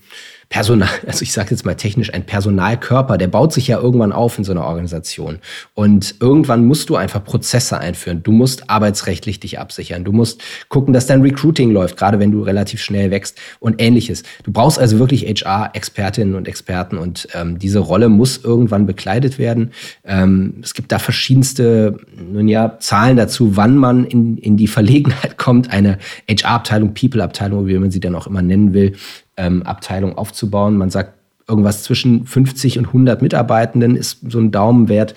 Personal, 0.50 0.88
also 1.06 1.22
ich 1.22 1.32
sage 1.32 1.50
jetzt 1.52 1.64
mal 1.64 1.74
technisch, 1.74 2.12
ein 2.12 2.26
Personalkörper, 2.26 3.16
der 3.16 3.28
baut 3.28 3.52
sich 3.52 3.68
ja 3.68 3.78
irgendwann 3.78 4.12
auf 4.12 4.36
in 4.36 4.44
so 4.44 4.52
einer 4.52 4.64
Organisation. 4.66 5.38
Und 5.74 6.16
irgendwann 6.20 6.66
musst 6.66 6.90
du 6.90 6.96
einfach 6.96 7.24
Prozesse 7.24 7.78
einführen. 7.78 8.22
Du 8.22 8.32
musst 8.32 8.68
arbeitsrechtlich 8.68 9.40
dich 9.40 9.58
absichern. 9.58 10.04
Du 10.04 10.12
musst 10.12 10.42
gucken, 10.68 10.92
dass 10.92 11.06
dein 11.06 11.22
Recruiting 11.22 11.70
läuft, 11.70 11.96
gerade 11.96 12.18
wenn 12.18 12.32
du 12.32 12.42
relativ 12.42 12.82
schnell 12.82 13.12
wächst 13.12 13.38
und 13.60 13.80
ähnliches. 13.80 14.24
Du 14.42 14.52
brauchst 14.52 14.78
also 14.78 14.98
wirklich 14.98 15.24
HR-Expertinnen 15.24 16.34
und 16.34 16.48
Experten 16.48 16.98
und 16.98 17.28
ähm, 17.32 17.58
diese 17.60 17.78
Rolle 17.78 18.08
muss 18.08 18.38
irgendwann 18.38 18.86
bekleidet 18.86 19.38
werden. 19.38 19.70
Ähm, 20.04 20.54
es 20.62 20.74
gibt 20.74 20.90
da 20.90 20.98
verschiedenste, 20.98 21.96
nun 22.16 22.48
ja, 22.48 22.76
Zahlen 22.80 23.16
dazu, 23.16 23.56
wann 23.56 23.76
man 23.76 24.04
in, 24.04 24.36
in 24.36 24.56
die 24.56 24.66
Verlegenheit 24.66 25.36
kommt, 25.38 25.70
eine 25.70 25.98
HR-Abteilung, 26.28 26.92
People-Abteilung, 26.92 27.68
wie 27.68 27.78
man 27.78 27.92
sie 27.92 28.00
dann 28.00 28.16
auch 28.16 28.26
immer 28.26 28.42
nennen 28.42 28.74
will, 28.74 28.96
ähm, 29.40 29.62
Abteilung 29.62 30.18
aufzubauen. 30.18 30.76
Man 30.76 30.90
sagt, 30.90 31.14
irgendwas 31.48 31.82
zwischen 31.82 32.26
50 32.26 32.78
und 32.78 32.86
100 32.88 33.22
Mitarbeitenden 33.22 33.96
ist 33.96 34.18
so 34.28 34.38
ein 34.38 34.52
Daumenwert. 34.52 35.14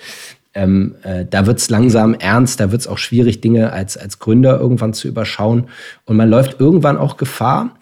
Ähm, 0.54 0.94
äh, 1.02 1.26
da 1.28 1.46
wird 1.46 1.58
es 1.58 1.68
langsam 1.68 2.14
ernst, 2.14 2.60
da 2.60 2.72
wird 2.72 2.80
es 2.80 2.88
auch 2.88 2.98
schwierig, 2.98 3.40
Dinge 3.40 3.72
als, 3.72 3.96
als 3.96 4.18
Gründer 4.18 4.58
irgendwann 4.58 4.94
zu 4.94 5.08
überschauen. 5.08 5.64
Und 6.06 6.16
man 6.16 6.30
läuft 6.30 6.60
irgendwann 6.60 6.96
auch 6.96 7.16
Gefahr, 7.16 7.76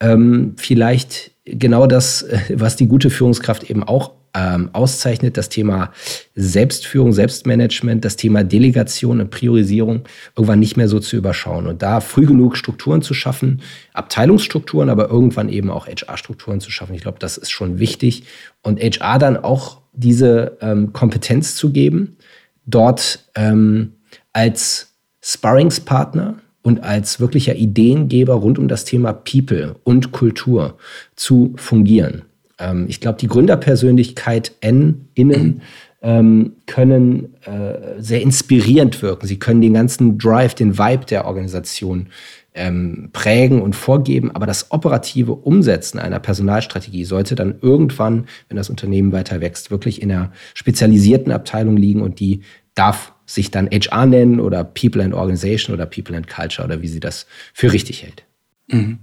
ähm, 0.00 0.54
vielleicht 0.56 1.32
genau 1.44 1.86
das, 1.86 2.22
äh, 2.22 2.38
was 2.54 2.76
die 2.76 2.86
gute 2.86 3.10
Führungskraft 3.10 3.64
eben 3.64 3.82
auch 3.82 4.12
ähm, 4.38 4.70
auszeichnet, 4.72 5.36
das 5.36 5.48
Thema 5.48 5.90
Selbstführung, 6.36 7.12
Selbstmanagement, 7.12 8.04
das 8.04 8.14
Thema 8.14 8.44
Delegation 8.44 9.20
und 9.20 9.30
Priorisierung 9.30 10.04
irgendwann 10.36 10.60
nicht 10.60 10.76
mehr 10.76 10.88
so 10.88 11.00
zu 11.00 11.16
überschauen 11.16 11.66
und 11.66 11.82
da 11.82 12.00
früh 12.00 12.24
genug 12.24 12.56
Strukturen 12.56 13.02
zu 13.02 13.14
schaffen, 13.14 13.62
Abteilungsstrukturen, 13.94 14.90
aber 14.90 15.10
irgendwann 15.10 15.48
eben 15.48 15.70
auch 15.70 15.88
HR-Strukturen 15.88 16.60
zu 16.60 16.70
schaffen. 16.70 16.94
Ich 16.94 17.02
glaube, 17.02 17.18
das 17.18 17.36
ist 17.36 17.50
schon 17.50 17.80
wichtig 17.80 18.24
und 18.62 18.80
HR 18.80 19.18
dann 19.18 19.36
auch 19.36 19.80
diese 19.92 20.56
ähm, 20.60 20.92
Kompetenz 20.92 21.56
zu 21.56 21.72
geben, 21.72 22.16
dort 22.64 23.28
ähm, 23.34 23.94
als 24.32 24.94
Sparringspartner 25.20 26.36
und 26.62 26.84
als 26.84 27.18
wirklicher 27.18 27.56
Ideengeber 27.56 28.34
rund 28.34 28.58
um 28.58 28.68
das 28.68 28.84
Thema 28.84 29.12
People 29.12 29.74
und 29.82 30.12
Kultur 30.12 30.76
zu 31.16 31.54
fungieren. 31.56 32.27
Ähm, 32.58 32.86
ich 32.88 33.00
glaube, 33.00 33.18
die 33.18 33.28
Gründerpersönlichkeit 33.28 34.52
N 34.60 35.08
innen 35.14 35.62
ähm, 36.02 36.56
können 36.66 37.36
äh, 37.44 38.00
sehr 38.00 38.22
inspirierend 38.22 39.02
wirken. 39.02 39.26
Sie 39.26 39.38
können 39.38 39.60
den 39.60 39.74
ganzen 39.74 40.18
Drive, 40.18 40.54
den 40.54 40.78
Vibe 40.78 41.06
der 41.06 41.26
Organisation 41.26 42.08
ähm, 42.54 43.10
prägen 43.12 43.62
und 43.62 43.76
vorgeben, 43.76 44.30
aber 44.32 44.46
das 44.46 44.70
operative 44.70 45.32
Umsetzen 45.32 45.98
einer 45.98 46.18
Personalstrategie 46.18 47.04
sollte 47.04 47.34
dann 47.34 47.56
irgendwann, 47.60 48.26
wenn 48.48 48.56
das 48.56 48.70
Unternehmen 48.70 49.12
weiter 49.12 49.40
wächst, 49.40 49.70
wirklich 49.70 50.02
in 50.02 50.10
einer 50.10 50.32
spezialisierten 50.54 51.32
Abteilung 51.32 51.76
liegen 51.76 52.02
und 52.02 52.20
die 52.20 52.42
darf 52.74 53.12
sich 53.26 53.50
dann 53.50 53.68
HR 53.68 54.06
nennen 54.06 54.40
oder 54.40 54.64
People 54.64 55.02
and 55.02 55.14
Organization 55.14 55.74
oder 55.74 55.86
People 55.86 56.16
and 56.16 56.28
Culture 56.28 56.66
oder 56.66 56.82
wie 56.82 56.88
sie 56.88 57.00
das 57.00 57.26
für 57.52 57.72
richtig 57.72 58.02
hält. 58.02 58.24
Mhm. 58.68 58.98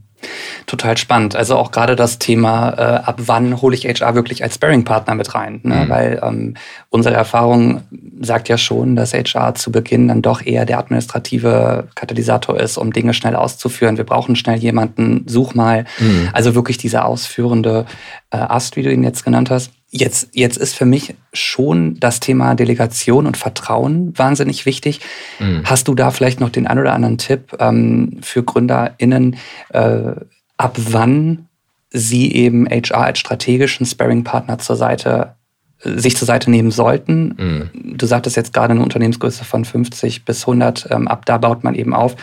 Total 0.65 0.97
spannend. 0.97 1.35
Also 1.35 1.55
auch 1.55 1.71
gerade 1.71 1.95
das 1.95 2.17
Thema, 2.17 2.69
äh, 2.69 3.03
ab 3.03 3.15
wann 3.25 3.61
hole 3.61 3.75
ich 3.75 3.85
HR 3.85 4.15
wirklich 4.15 4.43
als 4.43 4.55
Sparing-Partner 4.55 5.15
mit 5.15 5.35
rein? 5.35 5.59
Ne? 5.63 5.85
Mhm. 5.85 5.89
Weil 5.89 6.19
ähm, 6.23 6.53
unsere 6.89 7.15
Erfahrung 7.15 7.81
sagt 8.21 8.49
ja 8.49 8.57
schon, 8.57 8.95
dass 8.95 9.13
HR 9.13 9.55
zu 9.55 9.71
Beginn 9.71 10.07
dann 10.07 10.21
doch 10.21 10.43
eher 10.43 10.65
der 10.65 10.79
administrative 10.79 11.87
Katalysator 11.95 12.59
ist, 12.59 12.77
um 12.77 12.93
Dinge 12.93 13.13
schnell 13.13 13.35
auszuführen. 13.35 13.97
Wir 13.97 14.05
brauchen 14.05 14.35
schnell 14.35 14.57
jemanden, 14.57 15.25
such 15.27 15.53
mal. 15.53 15.85
Mhm. 15.99 16.29
Also 16.33 16.55
wirklich 16.55 16.77
dieser 16.77 17.05
ausführende 17.05 17.85
äh, 18.31 18.37
Ast, 18.37 18.75
wie 18.75 18.83
du 18.83 18.91
ihn 18.91 19.03
jetzt 19.03 19.23
genannt 19.23 19.49
hast. 19.49 19.71
Jetzt, 19.97 20.27
jetzt 20.33 20.57
ist 20.57 20.75
für 20.75 20.83
mich 20.83 21.15
schon 21.31 21.97
das 22.01 22.19
Thema 22.19 22.53
Delegation 22.53 23.25
und 23.25 23.37
Vertrauen 23.37 24.11
wahnsinnig 24.17 24.65
wichtig. 24.65 24.99
Mhm. 25.39 25.61
Hast 25.63 25.87
du 25.87 25.95
da 25.95 26.11
vielleicht 26.11 26.41
noch 26.41 26.49
den 26.49 26.67
ein 26.67 26.79
oder 26.79 26.91
anderen 26.91 27.17
Tipp 27.17 27.55
ähm, 27.59 28.17
für 28.21 28.43
GründerInnen, 28.43 29.37
äh, 29.69 30.11
ab 30.57 30.77
wann 30.77 31.47
sie 31.91 32.33
eben 32.33 32.67
HR 32.67 33.05
als 33.05 33.19
strategischen 33.19 33.85
Sparring-Partner 33.85 34.57
zur 34.57 34.75
Seite 34.75 35.35
sich 35.79 36.17
zur 36.17 36.25
Seite 36.25 36.51
nehmen 36.51 36.71
sollten. 36.71 37.35
Mhm. 37.37 37.97
Du 37.97 38.05
sagtest 38.05 38.35
jetzt 38.35 38.53
gerade 38.53 38.71
eine 38.71 38.83
Unternehmensgröße 38.83 39.45
von 39.45 39.63
50 39.63 40.25
bis 40.25 40.41
100, 40.41 40.89
ähm, 40.91 41.07
ab 41.07 41.25
da 41.25 41.37
baut 41.37 41.63
man 41.63 41.73
eben 41.73 41.93
auf. 41.93 42.17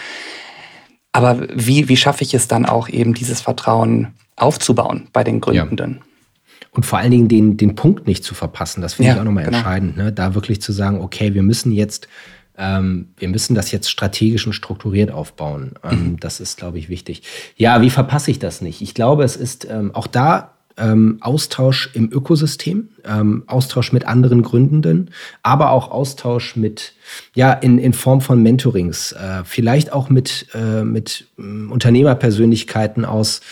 Aber 1.12 1.38
wie, 1.54 1.88
wie 1.88 1.96
schaffe 1.96 2.22
ich 2.22 2.34
es 2.34 2.48
dann 2.48 2.66
auch 2.66 2.90
eben, 2.90 3.14
dieses 3.14 3.40
Vertrauen 3.40 4.08
aufzubauen 4.36 5.08
bei 5.14 5.24
den 5.24 5.40
Gründenden? 5.40 6.00
Ja. 6.00 6.11
Und 6.74 6.86
vor 6.86 6.98
allen 6.98 7.10
Dingen 7.10 7.28
den, 7.28 7.56
den 7.58 7.74
Punkt 7.74 8.06
nicht 8.06 8.24
zu 8.24 8.34
verpassen, 8.34 8.80
das 8.80 8.94
finde 8.94 9.08
ja, 9.08 9.14
ich 9.14 9.20
auch 9.20 9.24
nochmal 9.24 9.44
genau. 9.44 9.58
entscheidend. 9.58 9.96
Ne? 9.96 10.10
Da 10.10 10.34
wirklich 10.34 10.62
zu 10.62 10.72
sagen, 10.72 11.00
okay, 11.02 11.34
wir 11.34 11.42
müssen 11.42 11.70
jetzt, 11.70 12.08
ähm, 12.56 13.08
wir 13.18 13.28
müssen 13.28 13.54
das 13.54 13.70
jetzt 13.72 13.90
strategisch 13.90 14.46
und 14.46 14.54
strukturiert 14.54 15.10
aufbauen. 15.10 15.72
Ähm, 15.84 16.12
mhm. 16.12 16.20
Das 16.20 16.40
ist, 16.40 16.56
glaube 16.56 16.78
ich, 16.78 16.88
wichtig. 16.88 17.22
Ja, 17.56 17.82
wie 17.82 17.90
verpasse 17.90 18.30
ich 18.30 18.38
das 18.38 18.62
nicht? 18.62 18.80
Ich 18.80 18.94
glaube, 18.94 19.22
es 19.22 19.36
ist 19.36 19.66
ähm, 19.70 19.94
auch 19.94 20.06
da 20.06 20.52
ähm, 20.78 21.18
Austausch 21.20 21.90
im 21.94 22.10
Ökosystem, 22.10 22.88
ähm, 23.04 23.44
Austausch 23.46 23.92
mit 23.92 24.06
anderen 24.06 24.42
Gründenden, 24.42 25.10
aber 25.42 25.70
auch 25.70 25.90
Austausch 25.90 26.56
mit, 26.56 26.94
ja, 27.34 27.52
in, 27.52 27.78
in 27.78 27.92
Form 27.92 28.20
von 28.20 28.42
Mentorings, 28.42 29.12
äh, 29.12 29.42
vielleicht 29.44 29.92
auch 29.92 30.08
mit, 30.08 30.46
äh, 30.54 30.84
mit 30.84 31.26
äh, 31.38 31.42
Unternehmerpersönlichkeiten 31.42 33.04
aus 33.04 33.42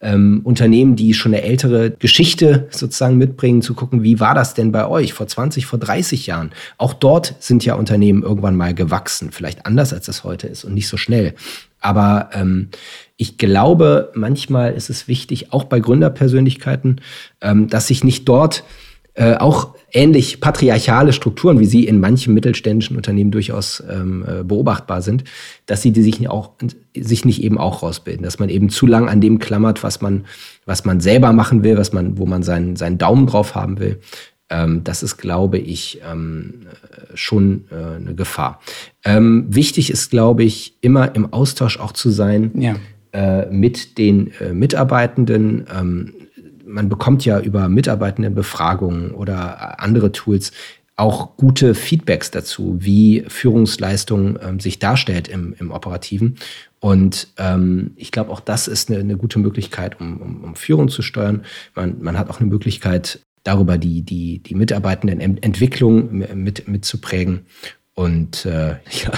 ähm, 0.00 0.40
Unternehmen, 0.44 0.96
die 0.96 1.14
schon 1.14 1.34
eine 1.34 1.42
ältere 1.42 1.90
Geschichte 1.90 2.68
sozusagen 2.70 3.18
mitbringen, 3.18 3.62
zu 3.62 3.74
gucken, 3.74 4.02
wie 4.02 4.20
war 4.20 4.34
das 4.34 4.54
denn 4.54 4.72
bei 4.72 4.86
euch 4.86 5.12
vor 5.12 5.26
20, 5.26 5.66
vor 5.66 5.78
30 5.78 6.26
Jahren? 6.26 6.50
Auch 6.78 6.94
dort 6.94 7.34
sind 7.38 7.64
ja 7.64 7.74
Unternehmen 7.74 8.22
irgendwann 8.22 8.56
mal 8.56 8.74
gewachsen, 8.74 9.30
vielleicht 9.32 9.66
anders 9.66 9.92
als 9.92 10.08
es 10.08 10.24
heute 10.24 10.46
ist 10.46 10.64
und 10.64 10.74
nicht 10.74 10.88
so 10.88 10.96
schnell. 10.96 11.34
Aber 11.80 12.30
ähm, 12.32 12.68
ich 13.16 13.38
glaube, 13.38 14.12
manchmal 14.14 14.72
ist 14.72 14.90
es 14.90 15.08
wichtig, 15.08 15.52
auch 15.52 15.64
bei 15.64 15.80
Gründerpersönlichkeiten, 15.80 17.00
ähm, 17.40 17.68
dass 17.68 17.86
sich 17.86 18.04
nicht 18.04 18.28
dort 18.28 18.64
äh, 19.14 19.34
auch 19.34 19.74
ähnlich 19.92 20.40
patriarchale 20.40 21.12
Strukturen, 21.12 21.58
wie 21.58 21.66
sie 21.66 21.84
in 21.84 22.00
manchen 22.00 22.32
mittelständischen 22.32 22.96
Unternehmen 22.96 23.30
durchaus 23.30 23.82
ähm, 23.90 24.24
äh, 24.26 24.44
beobachtbar 24.44 25.02
sind, 25.02 25.24
dass 25.66 25.82
sie 25.82 25.92
die 25.92 26.02
sich, 26.02 26.28
auch, 26.28 26.52
sich 26.96 27.24
nicht 27.24 27.42
eben 27.42 27.58
auch 27.58 27.82
rausbilden, 27.82 28.22
dass 28.22 28.38
man 28.38 28.48
eben 28.48 28.70
zu 28.70 28.86
lang 28.86 29.08
an 29.08 29.20
dem 29.20 29.38
klammert, 29.38 29.82
was 29.82 30.00
man, 30.00 30.26
was 30.64 30.84
man 30.84 31.00
selber 31.00 31.32
machen 31.32 31.64
will, 31.64 31.76
was 31.76 31.92
man, 31.92 32.18
wo 32.18 32.26
man 32.26 32.42
seinen, 32.42 32.76
seinen 32.76 32.98
Daumen 32.98 33.26
drauf 33.26 33.54
haben 33.54 33.80
will. 33.80 34.00
Ähm, 34.50 34.82
das 34.84 35.02
ist, 35.02 35.16
glaube 35.16 35.58
ich, 35.58 36.00
ähm, 36.10 36.66
äh, 36.66 37.16
schon 37.16 37.64
äh, 37.70 37.96
eine 37.96 38.14
Gefahr. 38.14 38.60
Ähm, 39.04 39.46
wichtig 39.48 39.90
ist, 39.90 40.10
glaube 40.10 40.44
ich, 40.44 40.76
immer 40.80 41.14
im 41.14 41.32
Austausch 41.32 41.78
auch 41.78 41.92
zu 41.92 42.10
sein 42.10 42.50
ja. 42.54 42.76
äh, 43.12 43.46
mit 43.50 43.98
den 43.98 44.32
Mitarbeitenden 44.52 45.66
ähm, 45.72 46.14
man 46.70 46.88
bekommt 46.88 47.24
ja 47.24 47.40
über 47.40 47.68
Mitarbeitendenbefragungen 47.68 49.12
oder 49.12 49.80
andere 49.80 50.12
Tools 50.12 50.52
auch 50.96 51.36
gute 51.36 51.74
Feedbacks 51.74 52.30
dazu, 52.30 52.76
wie 52.78 53.24
Führungsleistung 53.26 54.38
ähm, 54.42 54.60
sich 54.60 54.78
darstellt 54.78 55.28
im, 55.28 55.54
im 55.58 55.70
Operativen. 55.70 56.36
Und 56.78 57.28
ähm, 57.38 57.92
ich 57.96 58.12
glaube, 58.12 58.30
auch 58.30 58.40
das 58.40 58.68
ist 58.68 58.90
eine, 58.90 59.00
eine 59.00 59.16
gute 59.16 59.38
Möglichkeit, 59.38 59.98
um, 59.98 60.20
um, 60.20 60.44
um, 60.44 60.56
Führung 60.56 60.88
zu 60.88 61.00
steuern. 61.00 61.44
Man, 61.74 62.02
man 62.02 62.18
hat 62.18 62.28
auch 62.28 62.40
eine 62.40 62.50
Möglichkeit, 62.50 63.20
darüber 63.44 63.78
die, 63.78 64.02
die, 64.02 64.42
die 64.42 64.54
Mitarbeitendenentwicklung 64.54 66.24
mit, 66.34 66.68
mitzuprägen. 66.68 67.46
Und 67.94 68.44
äh, 68.44 68.72
ja, 69.02 69.12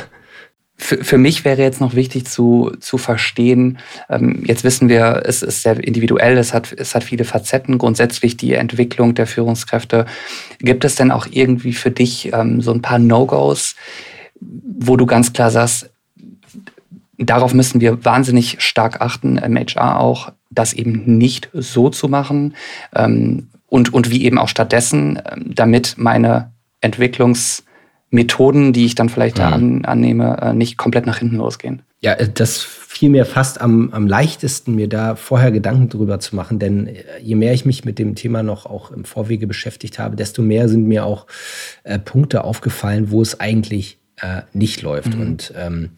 für, 0.83 1.05
für 1.05 1.18
mich 1.18 1.45
wäre 1.45 1.62
jetzt 1.62 1.81
noch 1.81 1.95
wichtig 1.95 2.27
zu, 2.27 2.73
zu 2.81 2.99
verstehen, 2.99 3.79
ähm, 4.11 4.42
jetzt 4.45 4.64
wissen 4.64 4.88
wir, 4.88 5.23
es 5.25 5.42
ist 5.42 5.62
sehr 5.62 5.83
individuell, 5.83 6.37
es 6.37 6.53
hat, 6.53 6.73
es 6.73 6.95
hat 6.95 7.05
viele 7.05 7.25
Facetten, 7.25 7.79
grundsätzlich 7.79 8.37
die 8.37 8.55
Entwicklung 8.55 9.14
der 9.14 9.29
Führungskräfte. 9.29 10.07
Gibt 10.59 10.85
es 10.85 10.97
denn 10.97 11.12
auch 11.12 11.27
irgendwie 11.31 11.73
für 11.73 11.92
dich 11.92 12.33
ähm, 12.33 12.61
so 12.61 12.73
ein 12.73 12.83
paar 12.83 12.99
No-Gos, 12.99 13.77
wo 14.40 14.97
du 14.97 15.07
ganz 15.07 15.33
klar 15.33 15.53
sagst, 15.53 15.90
darauf 17.16 17.55
müssen 17.55 17.81
wir 17.81 18.05
wahnsinnig 18.05 18.57
stark 18.61 19.01
achten, 19.01 19.38
im 19.38 19.57
HR 19.57 20.01
auch, 20.01 20.33
das 20.51 20.73
eben 20.73 21.16
nicht 21.16 21.49
so 21.53 21.90
zu 21.90 22.09
machen 22.09 22.55
ähm, 22.95 23.49
und, 23.68 23.95
und 23.95 24.11
wie 24.11 24.25
eben 24.25 24.38
auch 24.38 24.49
stattdessen, 24.49 25.23
ähm, 25.31 25.55
damit 25.55 25.95
meine 25.97 26.51
Entwicklungs- 26.83 27.62
Methoden, 28.12 28.75
die 28.75 28.85
ich 28.85 28.94
dann 28.94 29.09
vielleicht 29.09 29.37
mhm. 29.37 29.40
da 29.40 29.48
an, 29.48 29.85
annehme, 29.87 30.38
äh, 30.40 30.53
nicht 30.53 30.77
komplett 30.77 31.07
nach 31.07 31.18
hinten 31.18 31.37
losgehen. 31.37 31.83
Ja, 32.01 32.12
äh, 32.12 32.29
das 32.33 32.59
fiel 32.61 33.09
mir 33.09 33.25
fast 33.25 33.61
am, 33.61 33.90
am 33.92 34.07
leichtesten, 34.07 34.75
mir 34.75 34.88
da 34.88 35.16
vorher 35.16 35.51
Gedanken 35.51 35.88
drüber 35.88 36.20
zu 36.20 36.37
machen, 36.37 36.59
denn 36.59 36.88
äh, 36.88 37.03
je 37.22 37.35
mehr 37.35 37.55
ich 37.55 37.64
mich 37.64 37.87
mit 37.87 37.98
dem 37.98 38.14
Thema 38.14 38.42
noch 38.42 38.66
auch 38.66 38.90
im 38.90 39.05
Vorwege 39.05 39.46
beschäftigt 39.46 39.98
habe, 39.98 40.14
desto 40.14 40.42
mehr 40.42 40.68
sind 40.68 40.87
mir 40.87 41.07
auch 41.07 41.27
äh, 41.85 41.98
Punkte 41.98 42.44
aufgefallen, 42.44 43.11
wo 43.11 43.22
es 43.22 43.40
eigentlich 43.40 43.96
äh, 44.20 44.42
nicht 44.53 44.83
läuft. 44.83 45.16
Mhm. 45.16 45.20
Und 45.20 45.55
ähm, 45.57 45.90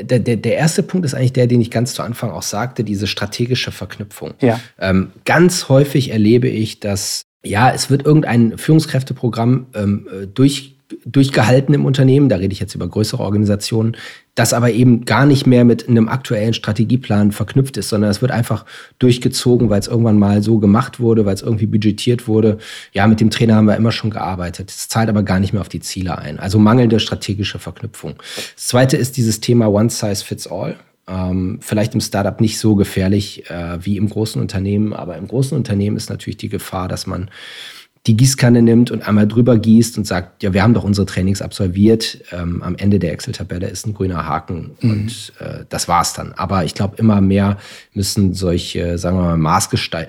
der, 0.00 0.20
der, 0.20 0.36
der 0.36 0.56
erste 0.56 0.82
Punkt 0.82 1.04
ist 1.04 1.12
eigentlich 1.12 1.34
der, 1.34 1.46
den 1.46 1.60
ich 1.60 1.70
ganz 1.70 1.92
zu 1.92 2.02
Anfang 2.02 2.30
auch 2.30 2.42
sagte, 2.42 2.82
diese 2.82 3.06
strategische 3.06 3.72
Verknüpfung. 3.72 4.32
Ja. 4.40 4.58
Ähm, 4.78 5.12
ganz 5.26 5.68
häufig 5.68 6.12
erlebe 6.12 6.48
ich, 6.48 6.80
dass 6.80 7.26
ja, 7.44 7.70
es 7.70 7.90
wird 7.90 8.06
irgendein 8.06 8.56
Führungskräfteprogramm 8.56 9.66
ähm, 9.74 10.08
durch 10.32 10.76
durchgehalten 11.04 11.74
im 11.74 11.84
Unternehmen, 11.84 12.28
da 12.28 12.36
rede 12.36 12.52
ich 12.52 12.60
jetzt 12.60 12.74
über 12.74 12.88
größere 12.88 13.22
Organisationen, 13.22 13.96
das 14.34 14.54
aber 14.54 14.70
eben 14.70 15.04
gar 15.04 15.26
nicht 15.26 15.46
mehr 15.46 15.64
mit 15.64 15.88
einem 15.88 16.08
aktuellen 16.08 16.54
Strategieplan 16.54 17.32
verknüpft 17.32 17.76
ist, 17.76 17.90
sondern 17.90 18.10
es 18.10 18.22
wird 18.22 18.32
einfach 18.32 18.64
durchgezogen, 18.98 19.68
weil 19.68 19.80
es 19.80 19.88
irgendwann 19.88 20.18
mal 20.18 20.42
so 20.42 20.58
gemacht 20.58 21.00
wurde, 21.00 21.26
weil 21.26 21.34
es 21.34 21.42
irgendwie 21.42 21.66
budgetiert 21.66 22.28
wurde. 22.28 22.58
Ja, 22.92 23.06
mit 23.06 23.20
dem 23.20 23.30
Trainer 23.30 23.56
haben 23.56 23.66
wir 23.66 23.76
immer 23.76 23.92
schon 23.92 24.10
gearbeitet. 24.10 24.70
Es 24.70 24.88
zahlt 24.88 25.10
aber 25.10 25.22
gar 25.22 25.38
nicht 25.38 25.52
mehr 25.52 25.60
auf 25.60 25.68
die 25.68 25.80
Ziele 25.80 26.16
ein. 26.18 26.38
Also 26.38 26.58
mangelnde 26.58 26.98
strategische 26.98 27.58
Verknüpfung. 27.58 28.14
Das 28.54 28.68
zweite 28.68 28.96
ist 28.96 29.16
dieses 29.16 29.40
Thema 29.40 29.66
One 29.66 29.90
Size 29.90 30.24
Fits 30.24 30.46
All. 30.46 30.76
Ähm, 31.08 31.58
vielleicht 31.60 31.94
im 31.94 32.00
Startup 32.00 32.40
nicht 32.40 32.58
so 32.58 32.74
gefährlich 32.74 33.50
äh, 33.50 33.84
wie 33.84 33.96
im 33.96 34.08
großen 34.08 34.40
Unternehmen, 34.40 34.92
aber 34.92 35.16
im 35.16 35.26
großen 35.26 35.56
Unternehmen 35.56 35.96
ist 35.96 36.10
natürlich 36.10 36.36
die 36.36 36.48
Gefahr, 36.48 36.88
dass 36.88 37.06
man 37.06 37.28
die 38.08 38.16
Gießkanne 38.16 38.62
nimmt 38.62 38.90
und 38.90 39.06
einmal 39.06 39.28
drüber 39.28 39.56
gießt 39.56 39.96
und 39.96 40.06
sagt, 40.08 40.42
ja, 40.42 40.52
wir 40.52 40.64
haben 40.64 40.74
doch 40.74 40.82
unsere 40.82 41.06
Trainings 41.06 41.40
absolviert. 41.40 42.18
Ähm, 42.32 42.60
am 42.62 42.74
Ende 42.74 42.98
der 42.98 43.12
Excel-Tabelle 43.12 43.68
ist 43.68 43.86
ein 43.86 43.94
grüner 43.94 44.26
Haken 44.26 44.72
mhm. 44.80 44.90
und 44.90 45.32
äh, 45.38 45.64
das 45.68 45.86
war's 45.86 46.12
dann. 46.12 46.32
Aber 46.32 46.64
ich 46.64 46.74
glaube, 46.74 46.96
immer 46.96 47.20
mehr 47.20 47.58
müssen 47.94 48.34
solche, 48.34 48.98
sagen 48.98 49.18
wir 49.18 49.36
mal, 49.36 49.56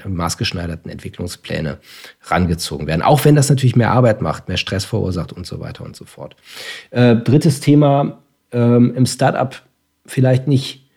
maßgeschneiderten 0.10 0.90
Entwicklungspläne 0.90 1.78
rangezogen 2.24 2.88
werden. 2.88 3.04
Auch 3.04 3.26
wenn 3.26 3.36
das 3.36 3.50
natürlich 3.50 3.76
mehr 3.76 3.92
Arbeit 3.92 4.24
macht, 4.24 4.48
mehr 4.48 4.58
Stress 4.58 4.86
verursacht 4.86 5.32
und 5.32 5.46
so 5.46 5.60
weiter 5.60 5.84
und 5.84 5.96
so 5.96 6.06
fort. 6.06 6.36
Äh, 6.90 7.18
drittes 7.18 7.60
Thema 7.60 8.24
ähm, 8.52 8.96
im 8.96 9.06
Startup 9.06 9.62
vielleicht 10.08 10.48
nicht 10.48 10.90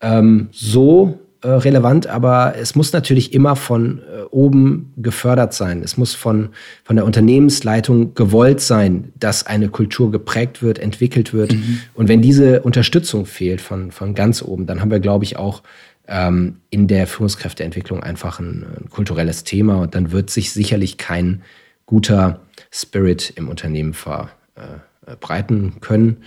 ähm, 0.00 0.48
so 0.50 1.20
äh, 1.42 1.48
relevant, 1.48 2.06
aber 2.06 2.54
es 2.56 2.76
muss 2.76 2.92
natürlich 2.92 3.34
immer 3.34 3.56
von 3.56 3.98
äh, 3.98 4.22
oben 4.30 4.92
gefördert 4.96 5.52
sein. 5.54 5.82
Es 5.82 5.96
muss 5.96 6.14
von, 6.14 6.50
von 6.84 6.94
der 6.94 7.04
Unternehmensleitung 7.04 8.14
gewollt 8.14 8.60
sein, 8.60 9.12
dass 9.18 9.44
eine 9.44 9.68
Kultur 9.68 10.12
geprägt 10.12 10.62
wird, 10.62 10.78
entwickelt 10.78 11.34
wird. 11.34 11.52
Mhm. 11.52 11.80
Und 11.94 12.08
wenn 12.08 12.22
diese 12.22 12.62
Unterstützung 12.62 13.26
fehlt 13.26 13.60
von, 13.60 13.90
von 13.90 14.14
ganz 14.14 14.40
oben, 14.40 14.66
dann 14.66 14.80
haben 14.80 14.92
wir, 14.92 15.00
glaube 15.00 15.24
ich, 15.24 15.36
auch 15.36 15.64
ähm, 16.06 16.58
in 16.70 16.86
der 16.86 17.08
Führungskräfteentwicklung 17.08 18.04
einfach 18.04 18.38
ein, 18.38 18.64
ein 18.80 18.88
kulturelles 18.88 19.42
Thema 19.42 19.80
und 19.82 19.96
dann 19.96 20.12
wird 20.12 20.30
sich 20.30 20.52
sicherlich 20.52 20.96
kein 20.96 21.42
guter 21.86 22.40
Spirit 22.70 23.32
im 23.36 23.48
Unternehmen 23.48 23.94
verbreiten 23.94 25.80
können. 25.80 26.18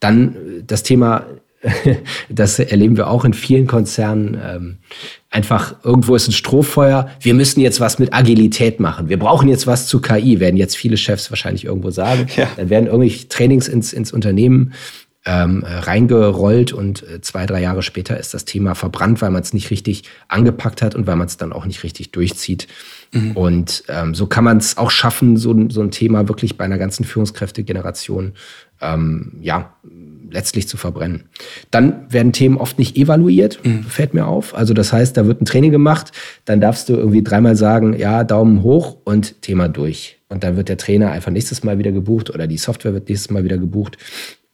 Dann 0.00 0.34
äh, 0.34 0.62
das 0.66 0.82
Thema 0.82 1.26
das 2.28 2.58
erleben 2.58 2.96
wir 2.96 3.08
auch 3.08 3.24
in 3.24 3.34
vielen 3.34 3.66
Konzernen. 3.66 4.38
Ähm, 4.44 4.76
einfach 5.30 5.76
irgendwo 5.84 6.14
ist 6.14 6.28
ein 6.28 6.32
Strohfeuer. 6.32 7.10
Wir 7.20 7.34
müssen 7.34 7.60
jetzt 7.60 7.80
was 7.80 7.98
mit 7.98 8.12
Agilität 8.12 8.80
machen. 8.80 9.08
Wir 9.08 9.18
brauchen 9.18 9.48
jetzt 9.48 9.66
was 9.66 9.86
zu 9.86 10.00
KI, 10.00 10.40
werden 10.40 10.56
jetzt 10.56 10.76
viele 10.76 10.96
Chefs 10.96 11.30
wahrscheinlich 11.30 11.64
irgendwo 11.64 11.90
sagen. 11.90 12.26
Ja. 12.36 12.48
Dann 12.56 12.70
werden 12.70 12.86
irgendwelche 12.86 13.28
Trainings 13.28 13.68
ins, 13.68 13.92
ins 13.92 14.12
Unternehmen 14.12 14.72
ähm, 15.26 15.64
reingerollt 15.66 16.72
und 16.72 17.02
äh, 17.02 17.20
zwei, 17.20 17.46
drei 17.46 17.60
Jahre 17.60 17.82
später 17.82 18.16
ist 18.16 18.32
das 18.32 18.44
Thema 18.44 18.76
verbrannt, 18.76 19.20
weil 19.20 19.32
man 19.32 19.42
es 19.42 19.52
nicht 19.52 19.70
richtig 19.70 20.04
angepackt 20.28 20.82
hat 20.82 20.94
und 20.94 21.08
weil 21.08 21.16
man 21.16 21.26
es 21.26 21.36
dann 21.36 21.52
auch 21.52 21.66
nicht 21.66 21.82
richtig 21.82 22.12
durchzieht. 22.12 22.68
Mhm. 23.10 23.32
Und 23.32 23.82
ähm, 23.88 24.14
so 24.14 24.28
kann 24.28 24.44
man 24.44 24.58
es 24.58 24.78
auch 24.78 24.92
schaffen, 24.92 25.36
so, 25.36 25.68
so 25.68 25.80
ein 25.80 25.90
Thema 25.90 26.28
wirklich 26.28 26.56
bei 26.56 26.64
einer 26.64 26.78
ganzen 26.78 27.04
Führungskräftegeneration 27.04 28.34
ähm, 28.80 29.32
ja, 29.40 29.74
letztlich 30.30 30.68
zu 30.68 30.76
verbrennen. 30.76 31.24
Dann 31.70 32.06
werden 32.12 32.32
Themen 32.32 32.56
oft 32.56 32.78
nicht 32.78 32.96
evaluiert, 32.96 33.64
mhm. 33.64 33.84
fällt 33.84 34.14
mir 34.14 34.26
auf. 34.26 34.54
Also 34.54 34.74
das 34.74 34.92
heißt, 34.92 35.16
da 35.16 35.26
wird 35.26 35.40
ein 35.40 35.44
Training 35.44 35.70
gemacht, 35.70 36.12
dann 36.44 36.60
darfst 36.60 36.88
du 36.88 36.94
irgendwie 36.94 37.22
dreimal 37.22 37.56
sagen, 37.56 37.98
ja, 37.98 38.24
Daumen 38.24 38.62
hoch 38.62 38.96
und 39.04 39.42
Thema 39.42 39.68
durch. 39.68 40.18
Und 40.28 40.44
dann 40.44 40.56
wird 40.56 40.68
der 40.68 40.76
Trainer 40.76 41.10
einfach 41.10 41.30
nächstes 41.30 41.62
Mal 41.62 41.78
wieder 41.78 41.92
gebucht 41.92 42.30
oder 42.30 42.46
die 42.46 42.58
Software 42.58 42.92
wird 42.92 43.08
nächstes 43.08 43.30
Mal 43.30 43.44
wieder 43.44 43.58
gebucht. 43.58 43.98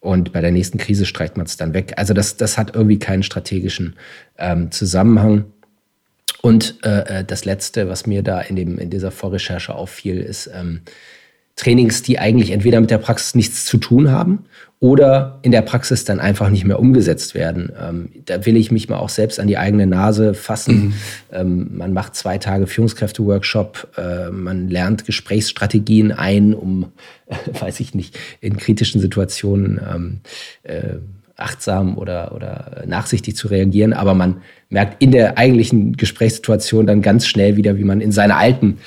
Und 0.01 0.33
bei 0.33 0.41
der 0.41 0.51
nächsten 0.51 0.79
Krise 0.79 1.07
streicht 1.07 1.37
man 1.37 1.47
es 1.47 1.57
dann 1.57 1.75
weg. 1.75 1.95
Also 1.97 2.13
das, 2.13 2.37
das 2.37 2.59
hat 2.59 2.75
irgendwie 2.75 2.99
keinen 2.99 3.23
strategischen 3.23 3.95
ähm, 4.37 4.71
Zusammenhang. 4.71 5.45
Und 6.43 6.79
äh, 6.85 7.21
äh 7.21 7.25
das 7.25 7.45
Letzte, 7.45 7.89
was 7.89 8.07
mir 8.07 8.23
da 8.23 8.41
in, 8.41 8.57
dem, 8.57 8.79
in 8.79 8.91
dieser 8.91 9.13
Vorrecherche 9.13 9.75
auffiel, 9.75 10.21
ist 10.21 10.51
ähm, 10.53 10.81
Trainings, 11.57 12.03
die 12.03 12.19
eigentlich 12.19 12.51
entweder 12.51 12.81
mit 12.81 12.91
der 12.91 12.99
Praxis 12.99 13.35
nichts 13.35 13.65
zu 13.65 13.77
tun 13.77 14.11
haben 14.11 14.45
oder 14.83 15.39
in 15.43 15.53
der 15.53 15.63
Praxis 15.63 16.05
dann 16.05 16.19
einfach 16.19 16.51
nicht 16.51 16.65
mehr 16.65 16.81
umgesetzt 16.81 17.37
werden. 17.37 17.71
Ähm, 17.81 18.09
da 18.25 18.45
will 18.45 18.57
ich 18.57 18.73
mich 18.73 18.89
mal 18.89 18.99
auch 18.99 19.11
selbst 19.11 19.39
an 19.39 19.47
die 19.47 19.57
eigene 19.57 19.87
Nase 19.87 20.35
fassen. 20.35 20.75
Mhm. 20.75 20.95
Ähm, 21.31 21.71
man 21.77 21.93
macht 21.93 22.17
zwei 22.17 22.39
Tage 22.39 22.67
Führungskräfte-Workshop, 22.67 23.89
äh, 23.97 24.31
man 24.31 24.69
lernt 24.69 25.05
Gesprächsstrategien 25.05 26.11
ein, 26.11 26.53
um, 26.53 26.91
äh, 27.27 27.37
weiß 27.61 27.79
ich 27.79 27.95
nicht, 27.95 28.19
in 28.41 28.57
kritischen 28.57 29.01
Situationen 29.01 29.81
ähm, 29.89 30.21
äh, 30.65 30.97
achtsam 31.37 31.97
oder, 31.99 32.33
oder 32.35 32.85
nachsichtig 32.87 33.37
zu 33.37 33.49
reagieren, 33.49 33.93
aber 33.93 34.15
man 34.15 34.43
merkt 34.69 35.03
in 35.03 35.11
der 35.11 35.39
eigentlichen 35.39 35.97
Gesprächssituation 35.97 36.87
dann 36.87 37.03
ganz 37.03 37.27
schnell 37.27 37.57
wieder, 37.57 37.77
wie 37.77 37.85
man 37.85 38.01
in 38.01 38.13
seine 38.13 38.37
alten 38.37 38.79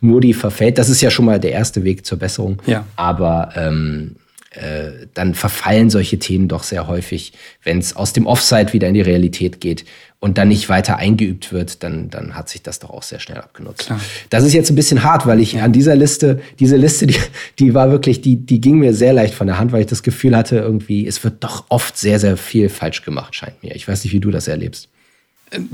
Modi 0.00 0.32
verfällt. 0.32 0.78
Das 0.78 0.88
ist 0.88 1.00
ja 1.00 1.10
schon 1.10 1.26
mal 1.26 1.38
der 1.38 1.52
erste 1.52 1.84
Weg 1.84 2.06
zur 2.06 2.18
Besserung. 2.18 2.58
Ja. 2.66 2.86
Aber 2.96 3.50
ähm, 3.56 4.16
äh, 4.56 5.06
dann 5.14 5.34
verfallen 5.34 5.90
solche 5.90 6.18
Themen 6.18 6.48
doch 6.48 6.62
sehr 6.62 6.86
häufig, 6.86 7.32
wenn 7.62 7.78
es 7.78 7.96
aus 7.96 8.12
dem 8.12 8.26
Offside 8.26 8.72
wieder 8.72 8.88
in 8.88 8.94
die 8.94 9.00
Realität 9.00 9.60
geht 9.60 9.84
und 10.20 10.38
dann 10.38 10.48
nicht 10.48 10.68
weiter 10.68 10.96
eingeübt 10.96 11.52
wird, 11.52 11.82
dann, 11.82 12.08
dann 12.08 12.34
hat 12.34 12.48
sich 12.48 12.62
das 12.62 12.78
doch 12.78 12.90
auch 12.90 13.02
sehr 13.02 13.20
schnell 13.20 13.38
abgenutzt. 13.38 13.86
Klar. 13.86 14.00
Das 14.30 14.44
ist 14.44 14.54
jetzt 14.54 14.70
ein 14.70 14.74
bisschen 14.74 15.02
hart, 15.02 15.26
weil 15.26 15.40
ich 15.40 15.60
an 15.60 15.72
dieser 15.72 15.96
Liste, 15.96 16.40
diese 16.58 16.76
Liste, 16.76 17.06
die, 17.06 17.16
die 17.58 17.74
war 17.74 17.90
wirklich, 17.90 18.22
die, 18.22 18.36
die 18.36 18.60
ging 18.60 18.78
mir 18.78 18.94
sehr 18.94 19.12
leicht 19.12 19.34
von 19.34 19.46
der 19.46 19.58
Hand, 19.58 19.72
weil 19.72 19.82
ich 19.82 19.86
das 19.86 20.02
Gefühl 20.02 20.36
hatte, 20.36 20.56
irgendwie, 20.56 21.06
es 21.06 21.22
wird 21.24 21.44
doch 21.44 21.64
oft 21.68 21.98
sehr, 21.98 22.18
sehr 22.18 22.36
viel 22.36 22.68
falsch 22.68 23.02
gemacht, 23.02 23.34
scheint 23.34 23.62
mir. 23.62 23.74
Ich 23.74 23.86
weiß 23.86 24.02
nicht, 24.04 24.12
wie 24.12 24.20
du 24.20 24.30
das 24.30 24.48
erlebst. 24.48 24.88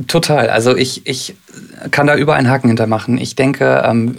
Total. 0.06 0.50
Also 0.50 0.76
ich, 0.76 1.06
ich 1.06 1.36
kann 1.90 2.06
da 2.06 2.16
überall 2.16 2.38
einen 2.38 2.50
Haken 2.50 2.68
hintermachen. 2.68 3.18
Ich 3.18 3.36
denke, 3.36 3.82
ähm, 3.84 4.16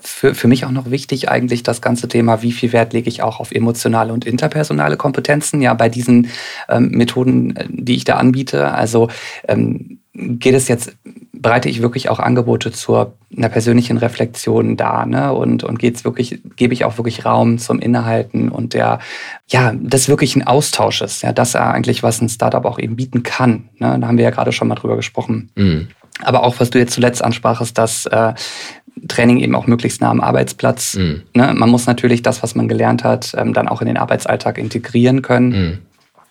für, 0.00 0.34
für 0.34 0.48
mich 0.48 0.64
auch 0.64 0.70
noch 0.70 0.90
wichtig 0.90 1.28
eigentlich 1.28 1.62
das 1.62 1.80
ganze 1.80 2.08
Thema, 2.08 2.42
wie 2.42 2.52
viel 2.52 2.72
Wert 2.72 2.92
lege 2.92 3.08
ich 3.08 3.22
auch 3.22 3.40
auf 3.40 3.52
emotionale 3.52 4.12
und 4.12 4.24
interpersonale 4.24 4.96
Kompetenzen, 4.96 5.62
ja, 5.62 5.74
bei 5.74 5.88
diesen 5.88 6.28
ähm, 6.68 6.90
Methoden, 6.90 7.56
äh, 7.56 7.66
die 7.68 7.96
ich 7.96 8.04
da 8.04 8.16
anbiete. 8.16 8.72
Also 8.72 9.08
ähm, 9.46 9.98
geht 10.14 10.54
es 10.54 10.68
jetzt, 10.68 10.96
bereite 11.32 11.68
ich 11.68 11.82
wirklich 11.82 12.08
auch 12.08 12.20
Angebote 12.20 12.70
zur 12.70 13.14
einer 13.36 13.48
persönlichen 13.48 13.98
Reflexion 13.98 14.76
dar, 14.76 15.06
ne? 15.06 15.32
Und, 15.32 15.64
und 15.64 15.78
geht's 15.78 16.04
wirklich, 16.04 16.40
gebe 16.56 16.72
ich 16.72 16.84
auch 16.84 16.98
wirklich 16.98 17.24
Raum 17.24 17.58
zum 17.58 17.80
Innehalten 17.80 18.48
und 18.48 18.74
der, 18.74 19.00
ja, 19.48 19.72
das 19.76 20.08
wirklich 20.08 20.36
ein 20.36 20.46
Austausch 20.46 21.02
ist, 21.02 21.22
ja, 21.22 21.32
das 21.32 21.56
eigentlich, 21.56 22.02
was 22.02 22.20
ein 22.20 22.28
Startup 22.28 22.64
auch 22.64 22.78
eben 22.78 22.96
bieten 22.96 23.24
kann. 23.24 23.68
Ne? 23.78 23.98
Da 24.00 24.06
haben 24.06 24.16
wir 24.16 24.24
ja 24.24 24.30
gerade 24.30 24.52
schon 24.52 24.68
mal 24.68 24.76
drüber 24.76 24.96
gesprochen. 24.96 25.50
Mhm. 25.56 25.88
Aber 26.22 26.44
auch, 26.44 26.60
was 26.60 26.70
du 26.70 26.78
jetzt 26.78 26.94
zuletzt 26.94 27.24
ansprachst, 27.24 27.76
dass 27.76 28.06
äh, 28.06 28.34
Training 29.08 29.38
eben 29.38 29.56
auch 29.56 29.66
möglichst 29.66 30.00
nah 30.00 30.10
am 30.10 30.20
Arbeitsplatz. 30.20 30.94
Mhm. 30.94 31.22
Ne? 31.34 31.52
Man 31.54 31.68
muss 31.68 31.86
natürlich 31.86 32.22
das, 32.22 32.42
was 32.42 32.54
man 32.54 32.68
gelernt 32.68 33.02
hat, 33.02 33.34
ähm, 33.36 33.52
dann 33.52 33.66
auch 33.66 33.80
in 33.80 33.88
den 33.88 33.96
Arbeitsalltag 33.96 34.58
integrieren 34.58 35.22
können. 35.22 35.48
Mhm. 35.48 35.78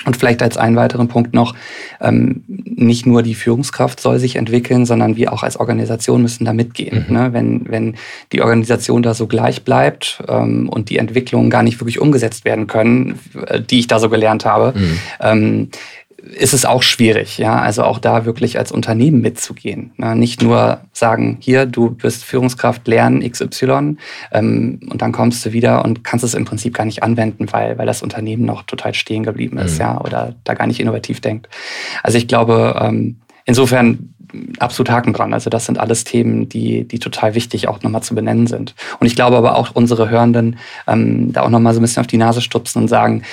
Und 0.05 0.17
vielleicht 0.17 0.41
als 0.41 0.57
einen 0.57 0.75
weiteren 0.75 1.07
Punkt 1.07 1.33
noch, 1.33 1.55
ähm, 2.01 2.43
nicht 2.47 3.05
nur 3.05 3.23
die 3.23 3.35
Führungskraft 3.35 3.99
soll 3.99 4.19
sich 4.19 4.35
entwickeln, 4.35 4.85
sondern 4.85 5.15
wir 5.15 5.31
auch 5.31 5.43
als 5.43 5.57
Organisation 5.57 6.21
müssen 6.21 6.45
da 6.45 6.53
mitgehen. 6.53 7.05
Mhm. 7.07 7.15
Ne? 7.15 7.33
Wenn, 7.33 7.69
wenn 7.69 7.95
die 8.31 8.41
Organisation 8.41 9.01
da 9.01 9.13
so 9.13 9.27
gleich 9.27 9.63
bleibt 9.63 10.21
ähm, 10.27 10.67
und 10.69 10.89
die 10.89 10.97
Entwicklungen 10.97 11.49
gar 11.49 11.63
nicht 11.63 11.79
wirklich 11.79 11.99
umgesetzt 11.99 12.43
werden 12.43 12.67
können, 12.67 13.19
äh, 13.47 13.61
die 13.61 13.79
ich 13.79 13.87
da 13.87 13.99
so 13.99 14.09
gelernt 14.09 14.45
habe, 14.45 14.77
mhm. 14.77 14.99
ähm, 15.21 15.69
ist 16.23 16.53
es 16.53 16.63
auch 16.63 16.83
schwierig, 16.83 17.37
ja, 17.37 17.59
also 17.59 17.83
auch 17.83 17.99
da 17.99 18.25
wirklich 18.25 18.57
als 18.57 18.71
Unternehmen 18.71 19.21
mitzugehen. 19.21 19.91
Ne? 19.97 20.15
Nicht 20.15 20.41
nur 20.41 20.79
sagen, 20.93 21.37
hier, 21.41 21.65
du 21.65 21.89
bist 21.89 22.23
Führungskraft, 22.23 22.87
lernen 22.87 23.29
XY 23.29 23.97
ähm, 24.31 24.79
und 24.89 25.01
dann 25.01 25.11
kommst 25.11 25.45
du 25.45 25.51
wieder 25.51 25.83
und 25.83 26.03
kannst 26.05 26.23
es 26.23 26.33
im 26.33 26.45
Prinzip 26.45 26.73
gar 26.73 26.85
nicht 26.85 27.03
anwenden, 27.03 27.47
weil, 27.51 27.77
weil 27.77 27.85
das 27.85 28.01
Unternehmen 28.01 28.45
noch 28.45 28.63
total 28.63 28.93
stehen 28.93 29.23
geblieben 29.23 29.57
ist, 29.57 29.75
mhm. 29.75 29.81
ja, 29.81 30.01
oder 30.01 30.33
da 30.45 30.53
gar 30.53 30.67
nicht 30.67 30.79
innovativ 30.79 31.19
denkt. 31.19 31.49
Also 32.03 32.17
ich 32.17 32.27
glaube, 32.27 32.79
ähm, 32.81 33.17
insofern 33.45 34.13
absolut 34.59 34.89
Haken 34.89 35.13
dran. 35.13 35.33
Also 35.33 35.49
das 35.49 35.65
sind 35.65 35.79
alles 35.79 36.05
Themen, 36.05 36.49
die, 36.49 36.87
die 36.87 36.99
total 36.99 37.35
wichtig 37.35 37.67
auch 37.67 37.81
nochmal 37.83 38.01
zu 38.01 38.15
benennen 38.15 38.47
sind. 38.47 38.73
Und 38.99 39.07
ich 39.07 39.15
glaube 39.15 39.37
aber 39.37 39.55
auch 39.55 39.71
unsere 39.73 40.09
Hörenden 40.09 40.57
ähm, 40.87 41.33
da 41.33 41.41
auch 41.43 41.49
nochmal 41.49 41.73
so 41.73 41.79
ein 41.79 41.83
bisschen 41.83 42.01
auf 42.01 42.07
die 42.07 42.17
Nase 42.17 42.41
stupsen 42.41 42.83
und 42.83 42.87
sagen, 42.87 43.23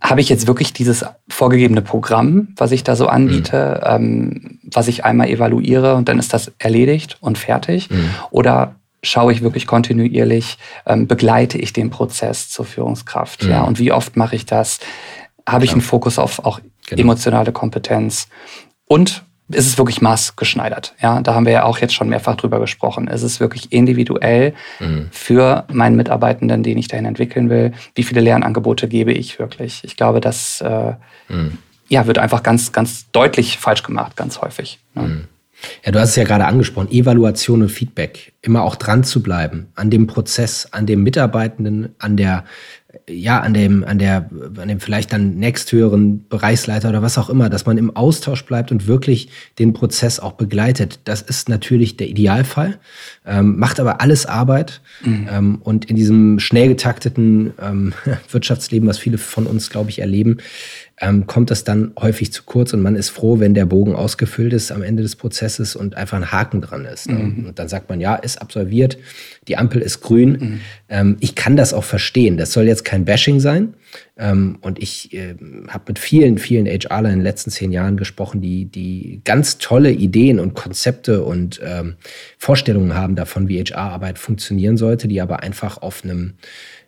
habe 0.00 0.20
ich 0.20 0.28
jetzt 0.28 0.46
wirklich 0.46 0.72
dieses 0.72 1.04
vorgegebene 1.28 1.82
Programm, 1.82 2.48
was 2.56 2.72
ich 2.72 2.84
da 2.84 2.96
so 2.96 3.06
anbiete, 3.06 3.80
mhm. 3.82 4.04
ähm, 4.04 4.58
was 4.64 4.88
ich 4.88 5.04
einmal 5.04 5.28
evaluiere 5.28 5.94
und 5.94 6.08
dann 6.08 6.18
ist 6.18 6.32
das 6.32 6.52
erledigt 6.58 7.18
und 7.20 7.38
fertig? 7.38 7.90
Mhm. 7.90 8.10
Oder 8.30 8.76
schaue 9.02 9.32
ich 9.32 9.42
wirklich 9.42 9.66
kontinuierlich, 9.66 10.58
ähm, 10.86 11.06
begleite 11.06 11.58
ich 11.58 11.72
den 11.72 11.90
Prozess 11.90 12.50
zur 12.50 12.64
Führungskraft? 12.64 13.44
Mhm. 13.44 13.50
Ja, 13.50 13.62
und 13.62 13.78
wie 13.78 13.92
oft 13.92 14.16
mache 14.16 14.36
ich 14.36 14.46
das? 14.46 14.80
Habe 15.48 15.64
ich 15.64 15.72
einen 15.72 15.80
Fokus 15.80 16.18
auf 16.18 16.44
auch 16.44 16.60
genau. 16.86 17.02
emotionale 17.02 17.52
Kompetenz? 17.52 18.28
Und 18.86 19.24
ist 19.48 19.66
es 19.66 19.78
wirklich 19.78 20.00
maßgeschneidert. 20.00 20.94
Ja, 21.00 21.20
da 21.20 21.34
haben 21.34 21.46
wir 21.46 21.52
ja 21.52 21.64
auch 21.64 21.78
jetzt 21.78 21.94
schon 21.94 22.08
mehrfach 22.08 22.36
drüber 22.36 22.60
gesprochen. 22.60 23.08
Ist 23.08 23.22
es 23.22 23.40
wirklich 23.40 23.72
individuell 23.72 24.54
mhm. 24.80 25.08
für 25.10 25.64
meinen 25.72 25.96
Mitarbeitenden, 25.96 26.62
den 26.62 26.78
ich 26.78 26.88
dahin 26.88 27.04
entwickeln 27.04 27.50
will? 27.50 27.72
Wie 27.94 28.02
viele 28.02 28.20
Lernangebote 28.20 28.88
gebe 28.88 29.12
ich 29.12 29.38
wirklich? 29.38 29.82
Ich 29.84 29.96
glaube, 29.96 30.20
das 30.20 30.60
äh, 30.60 30.94
mhm. 31.28 31.58
ja, 31.88 32.06
wird 32.06 32.18
einfach 32.18 32.42
ganz, 32.42 32.72
ganz 32.72 33.10
deutlich 33.10 33.58
falsch 33.58 33.82
gemacht, 33.82 34.16
ganz 34.16 34.40
häufig. 34.40 34.78
Ne? 34.94 35.02
Mhm. 35.02 35.24
Ja, 35.84 35.92
du 35.92 36.00
hast 36.00 36.10
es 36.10 36.16
ja 36.16 36.24
gerade 36.24 36.44
angesprochen, 36.46 36.90
Evaluation 36.90 37.62
und 37.62 37.68
Feedback. 37.68 38.32
Immer 38.42 38.62
auch 38.62 38.76
dran 38.76 39.04
zu 39.04 39.22
bleiben, 39.22 39.68
an 39.74 39.90
dem 39.90 40.06
Prozess, 40.06 40.68
an 40.72 40.86
dem 40.86 41.02
Mitarbeitenden, 41.02 41.94
an 41.98 42.16
der 42.16 42.44
ja, 43.08 43.40
an 43.40 43.54
dem, 43.54 43.84
an 43.84 43.98
der, 43.98 44.28
an 44.58 44.68
dem 44.68 44.80
vielleicht 44.80 45.12
dann 45.12 45.36
nächsthöheren 45.36 46.26
Bereichsleiter 46.28 46.90
oder 46.90 47.02
was 47.02 47.16
auch 47.16 47.30
immer, 47.30 47.48
dass 47.48 47.64
man 47.64 47.78
im 47.78 47.96
Austausch 47.96 48.44
bleibt 48.44 48.70
und 48.70 48.86
wirklich 48.86 49.28
den 49.58 49.72
Prozess 49.72 50.20
auch 50.20 50.32
begleitet. 50.32 51.00
Das 51.04 51.22
ist 51.22 51.48
natürlich 51.48 51.96
der 51.96 52.08
Idealfall. 52.08 52.78
ähm, 53.26 53.58
macht 53.58 53.80
aber 53.80 54.00
alles 54.00 54.26
Arbeit. 54.26 54.82
Mhm. 55.04 55.28
Ähm, 55.30 55.58
und 55.62 55.86
in 55.86 55.96
diesem 55.96 56.38
schnell 56.38 56.68
getakteten 56.68 57.54
ähm, 57.60 57.94
Wirtschaftsleben, 58.30 58.88
was 58.88 58.98
viele 58.98 59.18
von 59.18 59.46
uns, 59.46 59.70
glaube 59.70 59.90
ich, 59.90 60.00
erleben, 60.00 60.38
ähm, 61.00 61.26
kommt 61.26 61.50
das 61.50 61.64
dann 61.64 61.92
häufig 61.98 62.32
zu 62.32 62.42
kurz 62.44 62.72
und 62.72 62.82
man 62.82 62.96
ist 62.96 63.08
froh, 63.08 63.40
wenn 63.40 63.54
der 63.54 63.64
Bogen 63.64 63.94
ausgefüllt 63.94 64.52
ist 64.52 64.70
am 64.70 64.82
Ende 64.82 65.02
des 65.02 65.16
Prozesses 65.16 65.74
und 65.74 65.96
einfach 65.96 66.16
ein 66.16 66.30
Haken 66.30 66.60
dran 66.60 66.84
ist. 66.84 67.08
Ne? 67.08 67.18
Mhm. 67.18 67.46
Und 67.46 67.58
dann 67.58 67.68
sagt 67.68 67.88
man, 67.88 68.00
ja, 68.00 68.14
ist 68.14 68.40
absolviert, 68.40 68.98
die 69.48 69.56
Ampel 69.56 69.82
ist 69.82 70.00
grün. 70.00 70.30
Mhm. 70.30 70.60
Ähm, 70.88 71.16
ich 71.20 71.34
kann 71.34 71.56
das 71.56 71.74
auch 71.74 71.84
verstehen. 71.84 72.36
Das 72.36 72.52
soll 72.52 72.64
jetzt 72.64 72.84
kein 72.84 73.04
Bashing 73.04 73.40
sein. 73.40 73.74
Ähm, 74.16 74.58
und 74.60 74.80
ich 74.80 75.12
äh, 75.14 75.34
habe 75.68 75.84
mit 75.88 75.98
vielen, 75.98 76.38
vielen 76.38 76.66
HRler 76.66 77.08
in 77.10 77.16
den 77.16 77.24
letzten 77.24 77.50
zehn 77.50 77.72
Jahren 77.72 77.96
gesprochen, 77.96 78.40
die, 78.40 78.66
die 78.66 79.20
ganz 79.24 79.58
tolle 79.58 79.90
Ideen 79.90 80.38
und 80.38 80.54
Konzepte 80.54 81.24
und 81.24 81.60
ähm, 81.64 81.94
Vorstellungen 82.38 82.94
haben 82.94 83.16
davon, 83.16 83.48
wie 83.48 83.62
HR-Arbeit 83.62 84.18
funktionieren 84.18 84.76
sollte, 84.76 85.08
die 85.08 85.20
aber 85.20 85.42
einfach 85.42 85.78
auf 85.78 86.04
einem 86.04 86.34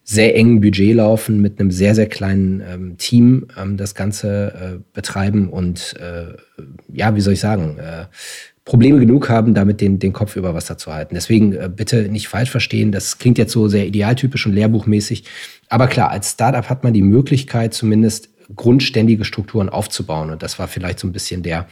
sehr 0.04 0.36
engen 0.36 0.60
Budget 0.60 0.94
laufen, 0.94 1.40
mit 1.40 1.58
einem 1.58 1.70
sehr, 1.70 1.94
sehr 1.94 2.08
kleinen 2.08 2.60
ähm, 2.60 2.98
Team 2.98 3.48
ähm, 3.56 3.78
das 3.78 3.94
Ganze 3.94 4.52
äh, 4.54 4.82
betreiben 4.92 5.48
und 5.48 5.94
äh, 5.98 6.34
ja, 6.92 7.16
wie 7.16 7.20
soll 7.22 7.32
ich 7.32 7.40
sagen, 7.40 7.78
äh, 7.78 8.04
Probleme 8.66 8.98
genug 8.98 9.28
haben, 9.28 9.54
damit 9.54 9.80
den, 9.80 9.98
den 9.98 10.12
Kopf 10.12 10.36
über 10.36 10.54
Wasser 10.54 10.78
zu 10.78 10.92
halten. 10.92 11.14
Deswegen 11.14 11.54
äh, 11.54 11.70
bitte 11.74 12.08
nicht 12.08 12.28
falsch 12.28 12.50
verstehen, 12.50 12.92
das 12.92 13.18
klingt 13.18 13.38
jetzt 13.38 13.52
so 13.52 13.68
sehr 13.68 13.86
idealtypisch 13.86 14.46
und 14.46 14.52
lehrbuchmäßig. 14.52 15.24
Aber 15.68 15.86
klar, 15.86 16.10
als 16.10 16.32
Startup 16.32 16.68
hat 16.68 16.84
man 16.84 16.92
die 16.92 17.02
Möglichkeit, 17.02 17.74
zumindest 17.74 18.28
grundständige 18.54 19.24
Strukturen 19.24 19.68
aufzubauen. 19.68 20.30
Und 20.30 20.42
das 20.42 20.58
war 20.58 20.68
vielleicht 20.68 20.98
so 20.98 21.06
ein 21.06 21.12
bisschen 21.12 21.42
der, 21.42 21.66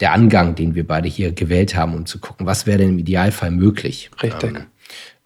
der 0.00 0.12
Angang, 0.12 0.54
den 0.54 0.74
wir 0.74 0.86
beide 0.86 1.08
hier 1.08 1.32
gewählt 1.32 1.76
haben, 1.76 1.94
um 1.94 2.06
zu 2.06 2.18
gucken, 2.18 2.46
was 2.46 2.66
wäre 2.66 2.78
denn 2.78 2.90
im 2.90 2.98
Idealfall 2.98 3.50
möglich. 3.50 4.10
Richtig. 4.22 4.50
Ähm, 4.50 4.56
äh, 4.56 4.73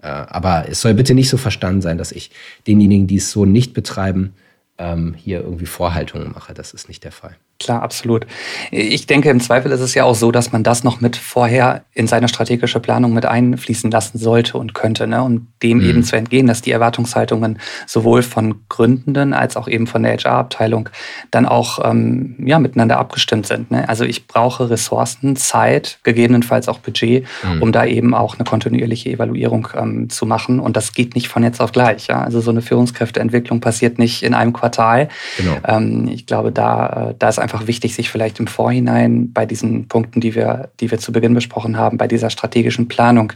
aber 0.07 0.69
es 0.69 0.81
soll 0.81 0.95
bitte 0.95 1.15
nicht 1.15 1.29
so 1.29 1.37
verstanden 1.37 1.81
sein, 1.81 1.99
dass 1.99 2.13
ich 2.13 2.31
denjenigen, 2.67 3.07
die 3.07 3.17
es 3.17 3.31
so 3.31 3.45
nicht 3.45 3.75
betreiben, 3.75 4.35
ähm, 4.79 5.15
hier 5.15 5.41
irgendwie 5.41 5.67
Vorhaltungen 5.67 6.33
mache. 6.33 6.55
Das 6.55 6.73
ist 6.73 6.89
nicht 6.89 7.05
der 7.05 7.13
Fall. 7.13 7.37
Klar, 7.61 7.83
absolut. 7.83 8.25
Ich 8.71 9.07
denke, 9.07 9.31
im 9.31 9.41
Zweifel 9.41 9.73
ist 9.73 9.81
es 9.81 9.93
ja 9.95 10.05
auch 10.05 10.15
so, 10.15 10.31
dass 10.31 10.53
man 10.53 10.63
das 10.63 10.85
noch 10.85 11.01
mit 11.01 11.17
vorher 11.17 11.83
in 11.93 12.07
seine 12.07 12.29
strategische 12.29 12.79
Planung 12.79 13.13
mit 13.13 13.27
einfließen 13.27 13.91
lassen 13.91 14.19
sollte 14.19 14.59
und 14.59 14.75
könnte, 14.75 15.09
ne? 15.09 15.25
um 15.25 15.49
dem 15.61 15.79
mhm. 15.79 15.85
eben 15.85 16.05
zu 16.05 16.15
entgehen, 16.15 16.47
dass 16.47 16.63
die 16.63 16.71
Erwartungshaltungen 16.71 17.59
sowohl 17.85 18.23
von 18.23 18.61
Gründenden 18.69 19.35
als 19.35 19.57
auch 19.57 19.67
eben 19.67 19.89
von 19.89 20.05
der 20.05 20.17
HR-Abteilung 20.17 20.89
dann 21.33 21.47
auch 21.47 21.81
ähm, 21.85 22.37
ja, 22.45 22.61
miteinander 22.61 22.97
abgestimmt 22.99 23.49
sind. 23.49 23.73
Ne? 23.73 23.89
Also 23.89 24.05
ich 24.05 24.29
brauche 24.29 24.71
Ressourcen, 24.71 25.35
Zeit, 25.35 25.99
gegebenenfalls 26.05 26.69
auch 26.69 26.79
Budget, 26.79 27.27
mhm. 27.43 27.63
um 27.63 27.73
da 27.73 27.85
eben 27.87 28.15
auch 28.15 28.37
eine 28.37 28.45
kontinuierliche 28.45 29.11
Evaluierung 29.11 29.67
ähm, 29.75 30.11
zu 30.11 30.27
machen. 30.27 30.61
Und 30.61 30.77
das 30.77 30.93
geht 30.93 31.17
nicht 31.17 31.27
von 31.27 31.43
jetzt 31.43 31.61
auf 31.61 31.73
gleich. 31.73 32.07
Ja? 32.07 32.23
Also 32.23 32.41
so 32.41 32.53
eine 32.53 32.63
Führungskräfteentwicklung 32.63 33.61
passiert 33.61 33.99
nicht 33.99 34.23
in 34.23 34.35
einem 34.35 34.53
Quartal. 34.53 35.09
Genau. 35.39 35.57
Ähm, 35.67 36.07
ich 36.07 36.25
glaube, 36.25 36.53
da, 36.53 37.09
äh, 37.11 37.15
da 37.19 37.29
ist 37.29 37.41
einfach 37.41 37.48
wichtig, 37.67 37.95
sich 37.95 38.11
vielleicht 38.11 38.39
im 38.41 38.47
Vorhinein 38.47 39.33
bei 39.33 39.47
diesen 39.47 39.89
Punkten, 39.89 40.21
die 40.21 40.35
wir, 40.35 40.71
die 40.81 40.91
wir 40.91 40.99
zu 40.99 41.13
Beginn 41.13 41.35
besprochen 41.35 41.77
haben, 41.77 41.99
bei 41.99 42.09
dieser 42.09 42.31
strategischen 42.31 42.89
Planung, 42.89 43.33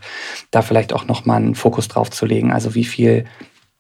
da 0.51 0.63
vielleicht 0.63 0.93
auch 0.93 1.07
nochmal 1.07 1.39
einen 1.39 1.55
Fokus 1.55 1.89
drauf 1.89 2.11
zu 2.11 2.27
legen. 2.27 2.53
Also 2.53 2.75
wie 2.75 2.85
viel 2.85 3.25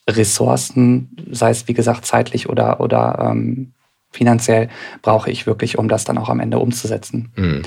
Ressourcen, 0.08 1.16
sei 1.30 1.50
es 1.50 1.68
wie 1.68 1.74
gesagt 1.74 2.06
zeitlich 2.06 2.48
oder, 2.48 2.80
oder 2.80 3.30
ähm, 3.30 3.72
finanziell, 4.10 4.68
brauche 5.00 5.30
ich 5.30 5.46
wirklich, 5.46 5.78
um 5.78 5.88
das 5.88 6.04
dann 6.04 6.18
auch 6.18 6.28
am 6.28 6.40
Ende 6.40 6.58
umzusetzen. 6.58 7.32
Mhm. 7.36 7.62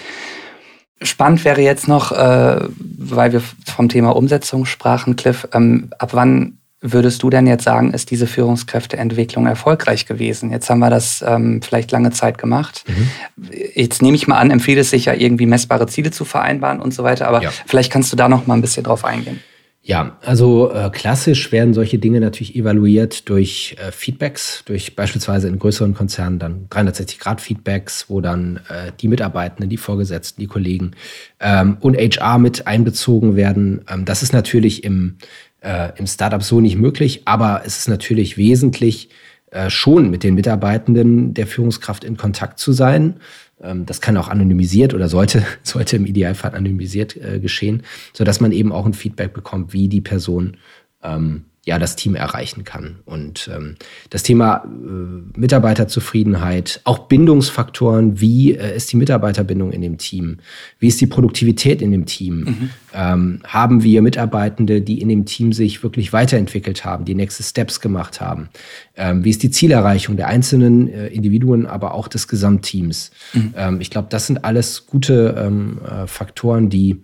Spannend 1.01 1.43
wäre 1.43 1.61
jetzt 1.61 1.87
noch, 1.87 2.11
äh, 2.11 2.61
weil 2.77 3.33
wir 3.33 3.41
vom 3.65 3.89
Thema 3.89 4.15
Umsetzung 4.15 4.65
sprachen, 4.65 5.15
Cliff, 5.15 5.47
ähm, 5.53 5.89
ab 5.97 6.13
wann 6.13 6.59
würdest 6.91 7.23
du 7.23 7.29
denn 7.29 7.47
jetzt 7.47 7.63
sagen, 7.63 7.93
ist 7.93 8.11
diese 8.11 8.27
Führungskräfteentwicklung 8.27 9.47
erfolgreich 9.47 10.05
gewesen? 10.05 10.51
Jetzt 10.51 10.69
haben 10.69 10.79
wir 10.79 10.89
das 10.89 11.23
ähm, 11.25 11.61
vielleicht 11.61 11.91
lange 11.91 12.11
Zeit 12.11 12.37
gemacht. 12.37 12.83
Mhm. 12.87 13.51
Jetzt 13.73 14.01
nehme 14.01 14.15
ich 14.15 14.27
mal 14.27 14.37
an, 14.37 14.51
empfiehlt 14.51 14.79
es 14.79 14.91
sich 14.91 15.05
ja 15.05 15.13
irgendwie 15.13 15.45
messbare 15.45 15.87
Ziele 15.87 16.11
zu 16.11 16.25
vereinbaren 16.25 16.79
und 16.79 16.93
so 16.93 17.03
weiter, 17.03 17.27
aber 17.27 17.41
ja. 17.41 17.51
vielleicht 17.65 17.91
kannst 17.91 18.11
du 18.11 18.15
da 18.15 18.29
noch 18.29 18.47
mal 18.47 18.53
ein 18.55 18.61
bisschen 18.61 18.83
drauf 18.83 19.03
eingehen. 19.05 19.39
Ja, 19.87 20.17
also 20.25 20.71
äh, 20.71 20.89
klassisch 20.91 21.51
werden 21.51 21.75
solche 21.75 21.99
Dinge 21.99 22.19
natürlich 22.19 22.55
evaluiert 22.55 23.29
durch 23.29 23.75
äh, 23.77 23.91
Feedbacks, 23.91 24.63
durch 24.65 24.95
beispielsweise 24.95 25.47
in 25.47 25.59
größeren 25.59 25.93
Konzernen 25.93 26.39
dann 26.39 26.67
360-Grad-Feedbacks, 26.69 28.05
wo 28.09 28.19
dann 28.19 28.61
äh, 28.67 28.91
die 28.99 29.07
Mitarbeitenden, 29.07 29.69
die 29.69 29.77
Vorgesetzten, 29.77 30.41
die 30.41 30.47
Kollegen 30.47 30.93
ähm, 31.39 31.77
und 31.81 31.97
HR 31.97 32.39
mit 32.39 32.65
einbezogen 32.65 33.35
werden. 33.35 33.85
Ähm, 33.87 34.05
das 34.05 34.23
ist 34.23 34.33
natürlich 34.33 34.83
im 34.83 35.17
äh, 35.65 35.91
im 35.97 36.07
Startup 36.07 36.43
so 36.43 36.61
nicht 36.61 36.77
möglich, 36.77 37.23
aber 37.25 37.63
es 37.65 37.79
ist 37.79 37.87
natürlich 37.87 38.37
wesentlich, 38.37 39.09
äh, 39.55 39.69
schon 39.69 40.09
mit 40.09 40.23
den 40.23 40.35
Mitarbeitenden 40.35 41.33
der 41.33 41.47
Führungskraft 41.47 42.03
in 42.03 42.17
Kontakt 42.17 42.59
zu 42.59 42.73
sein. 42.73 43.15
Ähm, 43.61 43.85
das 43.85 44.01
kann 44.01 44.17
auch 44.17 44.27
anonymisiert 44.27 44.93
oder 44.93 45.07
sollte, 45.07 45.45
sollte 45.63 45.95
im 45.95 46.05
Idealfall 46.05 46.51
anonymisiert 46.51 47.15
äh, 47.15 47.39
geschehen, 47.39 47.83
sodass 48.13 48.41
man 48.41 48.51
eben 48.51 48.71
auch 48.71 48.85
ein 48.85 48.93
Feedback 48.93 49.33
bekommt, 49.33 49.71
wie 49.71 49.87
die 49.87 50.01
Person 50.01 50.57
ähm, 51.03 51.45
ja 51.65 51.79
das 51.79 51.95
Team 51.95 52.15
erreichen 52.15 52.63
kann. 52.63 52.97
Und 53.05 53.49
ähm, 53.53 53.75
das 54.11 54.21
Thema 54.21 54.63
äh, 54.65 55.39
Mitarbeiterzufriedenheit, 55.39 56.79
auch 56.83 56.99
Bindungsfaktoren, 56.99 58.21
wie 58.21 58.53
äh, 58.53 58.75
ist 58.75 58.91
die 58.91 58.97
Mitarbeiterbindung 58.97 59.71
in 59.71 59.81
dem 59.81 59.97
Team, 59.97 60.37
wie 60.77 60.87
ist 60.87 61.01
die 61.01 61.07
Produktivität 61.07 61.81
in 61.81 61.91
dem 61.91 62.05
Team, 62.05 62.35
mhm. 62.37 62.69
ähm, 62.93 63.39
haben 63.45 63.81
wir 63.81 64.03
Mitarbeitende, 64.03 64.81
die 64.81 65.01
in 65.01 65.09
dem 65.09 65.25
Team 65.25 65.53
sich 65.53 65.81
wirklich 65.81 66.13
weiterentwickelt 66.13 66.85
haben, 66.85 67.03
die 67.03 67.15
nächste 67.15 67.41
Steps 67.41 67.81
gemacht 67.81 68.21
haben, 68.21 68.49
ähm, 68.95 69.23
wie 69.25 69.31
ist 69.31 69.41
die 69.41 69.49
Zielerreichung 69.49 70.17
der 70.17 70.27
einzelnen 70.27 70.87
äh, 70.87 71.07
Individuen, 71.07 71.65
aber 71.65 71.95
auch 71.95 72.07
des 72.07 72.27
Gesamtteams. 72.27 73.09
Mhm. 73.33 73.53
Ähm, 73.57 73.81
ich 73.81 73.89
glaube, 73.89 74.09
das 74.11 74.27
sind 74.27 74.45
alles 74.45 74.85
gute 74.85 75.35
ähm, 75.35 75.79
äh, 75.83 76.05
Faktoren, 76.05 76.69
die, 76.69 77.01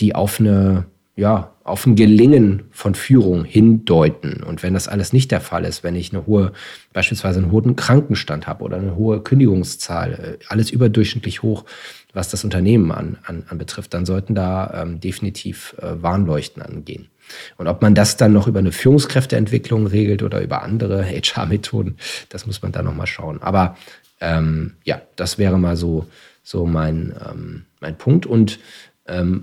die 0.00 0.16
auf 0.16 0.40
eine 0.40 0.86
ja, 1.20 1.54
auf 1.64 1.84
ein 1.84 1.96
Gelingen 1.96 2.62
von 2.70 2.94
Führung 2.94 3.44
hindeuten. 3.44 4.42
Und 4.42 4.62
wenn 4.62 4.72
das 4.72 4.88
alles 4.88 5.12
nicht 5.12 5.30
der 5.30 5.42
Fall 5.42 5.66
ist, 5.66 5.84
wenn 5.84 5.94
ich 5.94 6.14
eine 6.14 6.26
hohe, 6.26 6.52
beispielsweise 6.94 7.40
einen 7.40 7.52
hohen 7.52 7.76
Krankenstand 7.76 8.46
habe 8.46 8.64
oder 8.64 8.78
eine 8.78 8.96
hohe 8.96 9.20
Kündigungszahl, 9.20 10.38
äh, 10.40 10.44
alles 10.48 10.70
überdurchschnittlich 10.70 11.42
hoch, 11.42 11.66
was 12.14 12.30
das 12.30 12.42
Unternehmen 12.42 12.90
an, 12.90 13.18
an, 13.24 13.44
an 13.50 13.58
betrifft, 13.58 13.92
dann 13.92 14.06
sollten 14.06 14.34
da 14.34 14.82
ähm, 14.82 14.98
definitiv 14.98 15.76
äh, 15.82 16.02
Warnleuchten 16.02 16.62
angehen. 16.62 17.08
Und 17.58 17.68
ob 17.68 17.82
man 17.82 17.94
das 17.94 18.16
dann 18.16 18.32
noch 18.32 18.48
über 18.48 18.60
eine 18.60 18.72
Führungskräfteentwicklung 18.72 19.86
regelt 19.86 20.22
oder 20.22 20.40
über 20.40 20.62
andere 20.62 21.04
HR-Methoden, 21.06 21.98
das 22.30 22.46
muss 22.46 22.62
man 22.62 22.72
dann 22.72 22.86
nochmal 22.86 23.06
schauen. 23.06 23.42
Aber 23.42 23.76
ähm, 24.22 24.72
ja, 24.84 25.02
das 25.16 25.36
wäre 25.36 25.58
mal 25.58 25.76
so, 25.76 26.06
so 26.42 26.64
mein, 26.64 27.14
ähm, 27.30 27.66
mein 27.80 27.98
Punkt. 27.98 28.24
Und 28.24 28.58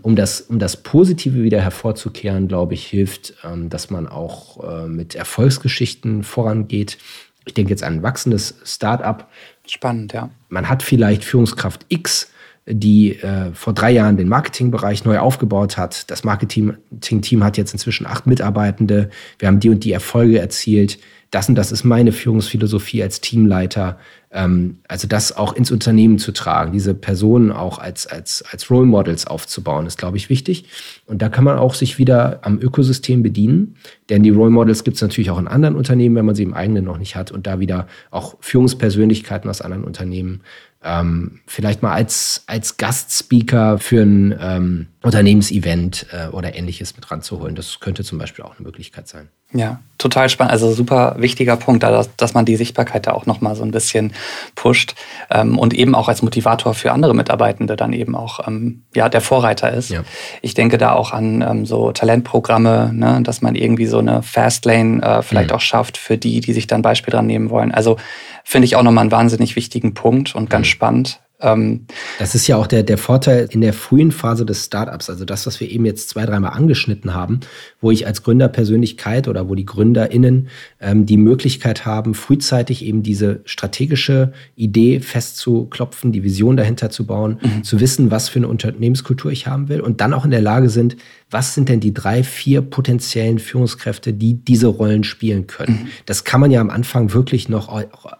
um, 0.02 0.16
das, 0.16 0.42
um 0.42 0.60
das 0.60 0.78
Positive 0.78 1.44
wieder 1.44 1.62
hervorzukehren, 1.62 2.48
glaube 2.48 2.74
ich, 2.74 2.86
hilft, 2.86 3.34
ähm, 3.44 3.70
dass 3.70 3.90
man 3.90 4.08
auch 4.08 4.64
äh, 4.64 4.88
mit 4.88 5.16
Erfolgsgeschichten 5.16 6.24
vorangeht. 6.24 6.98
Ich 7.46 7.54
denke 7.54 7.72
jetzt 7.72 7.84
an 7.84 7.96
ein 7.96 8.04
wachsendes 8.04 8.56
Start-up. 8.64 9.30
Spannend, 9.66 10.14
ja. 10.14 10.30
Man 10.50 10.70
hat 10.70 10.84
vielleicht 10.84 11.24
Führungskraft 11.24 11.86
X, 11.90 12.30
die 12.66 13.20
äh, 13.20 13.54
vor 13.54 13.74
drei 13.74 13.92
Jahren 13.92 14.18
den 14.18 14.28
Marketingbereich 14.28 15.06
neu 15.06 15.20
aufgebaut 15.20 15.78
hat. 15.78 16.10
Das 16.12 16.24
Marketing-Team 16.24 17.44
hat 17.44 17.58
jetzt 17.58 17.72
inzwischen 17.74 18.06
acht 18.06 18.28
Mitarbeitende. 18.28 19.10
Wir 19.40 19.48
haben 19.48 19.60
die 19.60 19.70
und 19.70 19.84
die 19.84 19.94
Erfolge 19.94 20.40
erzielt 20.40 21.00
das 21.32 21.50
und 21.50 21.56
das 21.56 21.72
ist 21.72 21.84
meine 21.84 22.12
Führungsphilosophie 22.12 23.04
als 23.04 23.20
Teamleiter. 23.22 23.98
Ähm, 24.32 24.80
also 24.88 25.08
das 25.08 25.36
auch 25.36 25.54
ins 25.54 25.72
Unternehmen 25.72 26.20
zu 26.20 26.32
tragen, 26.32 26.72
diese 26.72 26.94
Personen 26.94 27.52
auch 27.52 27.80
als, 27.80 28.08
als, 28.08 28.44
als 28.52 28.70
Role 28.70 28.86
Models 28.86 29.28
aufzubauen, 29.28 29.86
ist, 29.86 29.98
glaube 29.98 30.18
ich, 30.18 30.30
wichtig. 30.30 30.66
Und 31.06 31.22
da 31.22 31.30
kann 31.30 31.44
man 31.44 31.58
auch 31.58 31.74
sich 31.74 31.98
wieder 31.98 32.40
am 32.44 32.60
Ökosystem 32.60 33.24
bedienen, 33.24 33.76
denn 34.10 34.24
die 34.24 34.30
Role 34.30 34.52
Models 34.52 34.84
gibt 34.84 34.96
es 34.96 35.02
natürlich 35.02 35.30
auch 35.30 35.40
in 35.40 35.48
anderen 35.48 35.76
Unternehmen, 35.76 36.16
wenn 36.16 36.26
man 36.26 36.36
sie 36.36 36.44
im 36.44 36.54
eigenen 36.54 36.86
noch 36.86 36.98
nicht 36.98 37.16
hat 37.16 37.32
und 37.32 37.48
da 37.48 37.60
wieder 37.60 37.88
auch 38.12 38.36
Führungspersönlichkeiten 38.40 39.50
aus 39.50 39.62
anderen 39.62 39.84
Unternehmen 39.84 40.42
ähm, 40.84 41.40
vielleicht 41.48 41.82
mal 41.82 41.94
als, 41.94 42.44
als 42.48 42.78
Gastspeaker 42.78 43.80
für 43.80 44.02
ein 44.02 44.36
ähm, 44.40 44.88
Unternehmensevent 45.02 46.06
äh, 46.12 46.28
oder 46.28 46.56
ähnliches 46.56 46.96
mit 46.96 47.10
ranzuholen. 47.10 47.56
Das 47.56 47.80
könnte 47.80 48.04
zum 48.04 48.18
Beispiel 48.18 48.46
auch 48.46 48.58
eine 48.58 48.66
Möglichkeit 48.66 49.08
sein. 49.08 49.30
Ja, 49.54 49.80
total 49.98 50.28
spannend. 50.28 50.52
Also 50.52 50.72
super 50.74 51.16
wichtiger 51.20 51.56
Punkt, 51.56 51.82
dass, 51.82 52.14
dass 52.18 52.34
man 52.34 52.44
die 52.44 52.58
Sichtbarkeit 52.58 53.08
da 53.08 53.14
auch 53.14 53.26
nochmal 53.26 53.56
so 53.56 53.64
ein 53.64 53.72
bisschen 53.72 54.12
pusht 54.56 54.96
ähm, 55.30 55.58
und 55.58 55.74
eben 55.74 55.96
auch 55.96 56.10
als 56.10 56.22
Motivator 56.22 56.74
für 56.74 56.92
andere 56.92 57.16
Mitarbeitende 57.16 57.78
dann 57.78 57.94
eben 57.94 58.14
auch 58.14 58.46
ähm, 58.46 58.84
ja, 58.94 59.08
der 59.08 59.22
Vorreiter 59.22 59.72
ist. 59.72 59.90
Ja. 59.90 60.04
Ich 60.42 60.54
denke 60.54 60.78
da 60.78 60.94
auch 60.94 61.14
an 61.14 61.42
ähm, 61.42 61.66
so 61.66 61.94
Talentprogramme, 61.94 62.92
ne, 62.94 63.22
dass 63.24 63.42
man 63.42 63.56
irgendwie 63.56 63.86
so 63.86 64.00
eine 64.00 64.22
Fastlane 64.22 65.02
äh, 65.02 65.22
vielleicht 65.22 65.52
mhm. 65.52 65.56
auch 65.56 65.62
schafft 65.62 65.98
für 65.98 66.18
die, 66.18 66.42
die 66.42 66.54
sich 66.54 66.68
dann 66.68 66.82
Beispiel 66.82 67.14
dran 67.14 67.26
nehmen 67.26 67.50
wollen. 67.50 67.72
Also 67.72 67.96
finde 68.44 68.66
ich 68.66 68.76
auch 68.76 68.84
nochmal 68.84 69.04
einen 69.04 69.12
wahnsinnig 69.12 69.56
wichtigen 69.56 69.94
Punkt 69.94 70.36
und 70.36 70.50
ganz 70.50 70.68
mhm. 70.68 70.72
spannend. 70.72 71.22
Ähm, 71.40 71.86
das 72.18 72.34
ist 72.34 72.48
ja 72.48 72.56
auch 72.56 72.66
der, 72.66 72.82
der 72.82 72.98
Vorteil 72.98 73.48
in 73.52 73.62
der 73.62 73.74
frühen 73.74 74.12
Phase 74.12 74.44
des 74.44 74.66
Startups, 74.66 75.10
also 75.10 75.24
das, 75.24 75.46
was 75.46 75.60
wir 75.60 75.70
eben 75.70 75.86
jetzt 75.86 76.10
zwei, 76.10 76.26
dreimal 76.26 76.54
angeschnitten 76.54 77.14
haben, 77.14 77.42
wo 77.80 77.92
ich 77.92 78.08
als 78.08 78.24
Gründerpersönlichkeit 78.24 79.28
oder 79.28 79.48
wo 79.48 79.54
die 79.54 79.66
GründerInnen 79.66 80.48
ähm, 80.82 81.06
die 81.06 81.18
Möglichkeit 81.18 81.86
haben, 81.86 82.16
frühzeitig 82.16 82.84
eben 82.84 83.04
diese 83.04 83.42
strategische 83.46 84.34
Idee 84.56 85.00
festzuklopfen, 85.00 86.12
die 86.12 86.24
Vision 86.24 86.58
dahinter 86.58 86.90
zu 86.90 87.06
bauen, 87.06 87.40
mhm. 87.42 87.64
zu 87.64 87.80
wissen, 87.80 88.10
was 88.10 88.30
für 88.30 88.40
eine 88.40 88.48
Unternehmenskultur 88.48 89.32
ich 89.32 89.46
haben 89.46 89.70
will 89.70 89.82
und 89.82 90.02
dann 90.02 90.14
auch 90.14 90.26
in 90.26 90.32
der 90.32 90.42
Lage 90.42 90.70
sind, 90.70 90.98
was 91.30 91.54
sind 91.54 91.70
denn 91.70 91.82
die 91.82 91.94
drei, 91.94 92.24
vier 92.24 92.62
potenziellen 92.62 93.38
Führungskräfte, 93.38 94.14
die 94.14 94.36
diese 94.36 94.68
Rollen 94.68 95.04
spielen 95.04 95.46
können. 95.46 95.84
Mhm. 95.84 95.88
Das 96.06 96.24
kann 96.24 96.42
man 96.42 96.52
ja 96.52 96.62
am 96.62 96.70
Anfang 96.70 97.14
wirklich 97.14 97.50
noch 97.50 97.68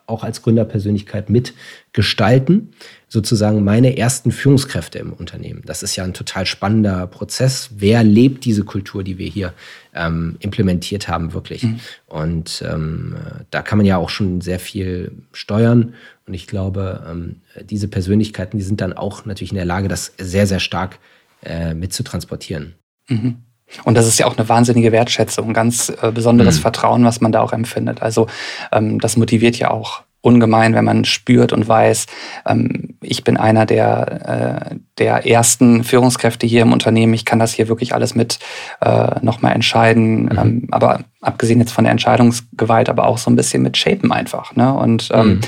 auch 0.06 0.24
als 0.24 0.42
Gründerpersönlichkeit 0.42 1.30
mitgestalten 1.30 2.74
sozusagen 3.10 3.64
meine 3.64 3.98
ersten 3.98 4.32
Führungskräfte 4.32 5.00
im 5.00 5.14
Unternehmen. 5.14 5.62
Das 5.66 5.82
ist 5.82 5.96
ja 5.96 6.04
ein 6.04 6.14
total 6.14 6.46
spannender 6.46 7.08
Prozess. 7.08 7.70
Wer 7.78 8.04
lebt 8.04 8.44
diese 8.44 8.66
Kultur, 8.66 9.04
die 9.04 9.18
wir 9.18 9.30
hier 9.30 9.54
ähm, 9.96 10.36
implementiert 10.40 11.08
haben, 11.08 11.34
wirklich? 11.34 11.64
Mhm. 11.64 11.80
Und 12.08 12.64
ähm, 12.70 13.16
da 13.50 13.62
kann 13.62 13.78
man 13.78 13.86
ja 13.86 13.98
auch 13.98 14.10
schon 14.10 14.42
sehr 14.42 14.60
viel 14.60 15.14
steuern. 15.32 15.94
Und 16.26 16.34
ich 16.34 16.48
glaube, 16.48 17.06
ähm, 17.10 17.38
diese 17.64 17.88
Persönlichkeiten, 17.88 18.58
die 18.58 18.64
sind 18.64 18.82
dann 18.82 18.92
auch 18.92 19.26
natürlich 19.26 19.52
in 19.52 19.58
der 19.58 19.66
Lage, 19.66 19.88
das 19.88 20.14
sehr, 20.18 20.46
sehr 20.46 20.60
stark 20.60 21.00
äh, 21.44 21.74
mitzutransportieren. 21.74 22.74
Mhm. 23.08 23.38
Und 23.84 23.96
das 23.96 24.08
ist 24.08 24.18
ja 24.18 24.28
auch 24.28 24.38
eine 24.38 24.48
wahnsinnige 24.48 24.92
Wertschätzung, 24.92 25.54
ganz 25.54 25.92
äh, 26.02 26.12
besonderes 26.12 26.58
mhm. 26.58 26.62
Vertrauen, 26.62 27.06
was 27.06 27.22
man 27.22 27.32
da 27.32 27.42
auch 27.42 27.54
empfindet. 27.54 28.02
Also 28.02 28.28
ähm, 28.72 29.00
das 29.00 29.16
motiviert 29.16 29.58
ja 29.58 29.72
auch 29.72 30.04
ungemein, 30.28 30.74
wenn 30.74 30.84
man 30.84 31.06
spürt 31.06 31.54
und 31.54 31.68
weiß, 31.70 32.06
ähm, 32.46 32.98
ich 33.02 33.24
bin 33.24 33.38
einer 33.38 33.66
der, 33.66 34.72
äh, 34.72 34.76
der 34.98 35.26
ersten 35.26 35.86
Führungskräfte 35.86 36.46
hier 36.46 36.64
im 36.64 36.74
Unternehmen. 36.74 37.14
Ich 37.14 37.24
kann 37.24 37.40
das 37.40 37.54
hier 37.54 37.70
wirklich 37.70 37.96
alles 37.96 38.14
mit 38.14 38.40
äh, 38.82 39.16
nochmal 39.22 39.54
entscheiden. 39.54 40.24
Mhm. 40.24 40.38
Ähm, 40.38 40.68
aber 40.72 41.00
abgesehen 41.22 41.60
jetzt 41.60 41.72
von 41.72 41.86
der 41.86 41.92
Entscheidungsgewalt, 41.92 42.90
aber 42.90 43.08
auch 43.08 43.18
so 43.18 43.32
ein 43.32 43.38
bisschen 43.38 43.64
mit 43.64 43.78
Shapen 43.78 44.12
einfach. 44.12 44.54
Ne? 44.56 44.74
Und 44.74 45.10
ähm, 45.14 45.28
mhm, 45.28 45.42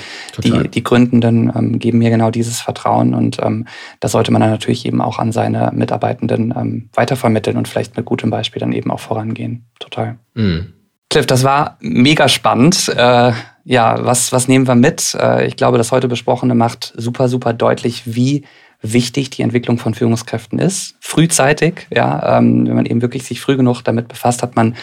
die, 0.44 0.70
die 0.70 0.84
Gründenden 0.84 1.78
geben 1.78 1.98
mir 1.98 2.10
genau 2.10 2.32
dieses 2.32 2.62
Vertrauen. 2.62 3.14
Und 3.14 3.40
das 4.00 4.12
sollte 4.12 4.32
man 4.32 4.42
dann 4.42 4.50
natürlich 4.52 4.86
eben 4.86 5.02
auch 5.02 5.20
an 5.20 5.32
seine 5.32 5.72
Mitarbeitenden 5.74 6.90
weitervermitteln 6.94 7.58
und 7.58 7.68
vielleicht 7.68 7.96
mit 7.96 8.06
gutem 8.06 8.30
Beispiel 8.30 8.60
dann 8.60 8.74
eben 8.74 8.92
auch 8.92 9.00
vorangehen. 9.00 9.66
Total. 9.80 10.18
Mhm. 10.34 10.74
Cliff, 11.10 11.26
das 11.26 11.44
war 11.44 11.78
mega 11.80 12.28
spannend. 12.28 12.92
Ja, 13.70 14.04
was, 14.04 14.32
was 14.32 14.48
nehmen 14.48 14.68
wir 14.68 14.74
mit? 14.74 15.14
Äh, 15.14 15.46
ich 15.46 15.56
glaube, 15.56 15.78
das 15.78 15.92
heute 15.92 16.08
Besprochene 16.08 16.56
macht 16.56 16.92
super, 16.98 17.30
super 17.30 17.54
deutlich, 17.54 18.02
wie 18.16 18.46
wichtig 18.82 19.30
die 19.30 19.44
Entwicklung 19.44 19.78
von 19.78 19.94
Führungskräften 19.94 20.58
ist. 20.58 20.96
Frühzeitig, 21.00 21.86
ja, 21.92 22.40
ähm, 22.40 22.66
wenn 22.68 22.76
man 22.76 22.88
eben 22.88 23.04
wirklich 23.04 23.26
sich 23.26 23.42
früh 23.42 23.58
genug 23.58 23.84
damit 23.84 24.08
befasst, 24.08 24.42
hat 24.42 24.56
man 24.56 24.76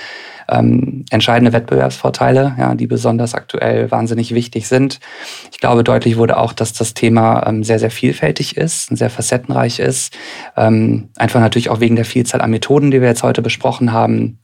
ähm, 0.48 1.04
entscheidende 1.10 1.52
Wettbewerbsvorteile, 1.52 2.54
ja, 2.56 2.76
die 2.76 2.86
besonders 2.86 3.34
aktuell 3.34 3.90
wahnsinnig 3.90 4.32
wichtig 4.34 4.68
sind. 4.68 5.00
Ich 5.50 5.58
glaube, 5.58 5.82
deutlich 5.82 6.16
wurde 6.16 6.36
auch, 6.36 6.52
dass 6.52 6.72
das 6.72 6.94
Thema 6.94 7.44
ähm, 7.44 7.64
sehr, 7.64 7.80
sehr 7.80 7.90
vielfältig 7.90 8.56
ist, 8.56 8.96
sehr 8.96 9.10
facettenreich 9.10 9.80
ist. 9.80 10.16
Ähm, 10.56 11.08
einfach 11.16 11.40
natürlich 11.40 11.70
auch 11.70 11.80
wegen 11.80 11.96
der 11.96 12.04
Vielzahl 12.04 12.40
an 12.40 12.52
Methoden, 12.52 12.92
die 12.92 13.00
wir 13.00 13.08
jetzt 13.08 13.24
heute 13.24 13.42
besprochen 13.42 13.90
haben 13.90 14.38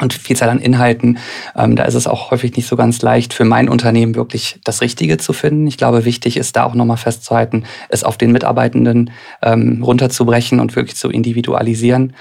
und 0.00 0.14
Vielzahl 0.14 0.48
an 0.48 0.58
Inhalten. 0.58 1.18
Ähm, 1.56 1.76
da 1.76 1.84
ist 1.84 1.94
es 1.94 2.06
auch 2.06 2.30
häufig 2.30 2.56
nicht 2.56 2.66
so 2.66 2.76
ganz 2.76 3.02
leicht 3.02 3.34
für 3.34 3.44
mein 3.44 3.68
Unternehmen 3.68 4.14
wirklich 4.14 4.58
das 4.64 4.80
Richtige 4.80 5.18
zu 5.18 5.32
finden. 5.32 5.66
Ich 5.66 5.76
glaube, 5.76 6.04
wichtig 6.04 6.36
ist 6.36 6.56
da 6.56 6.64
auch 6.64 6.74
nochmal 6.74 6.96
festzuhalten, 6.96 7.64
es 7.88 8.04
auf 8.04 8.16
den 8.16 8.32
Mitarbeitenden 8.32 9.10
ähm, 9.42 9.82
runterzubrechen 9.82 10.60
und 10.60 10.74
wirklich 10.76 10.96
zu 10.96 11.10
individualisieren. 11.10 12.14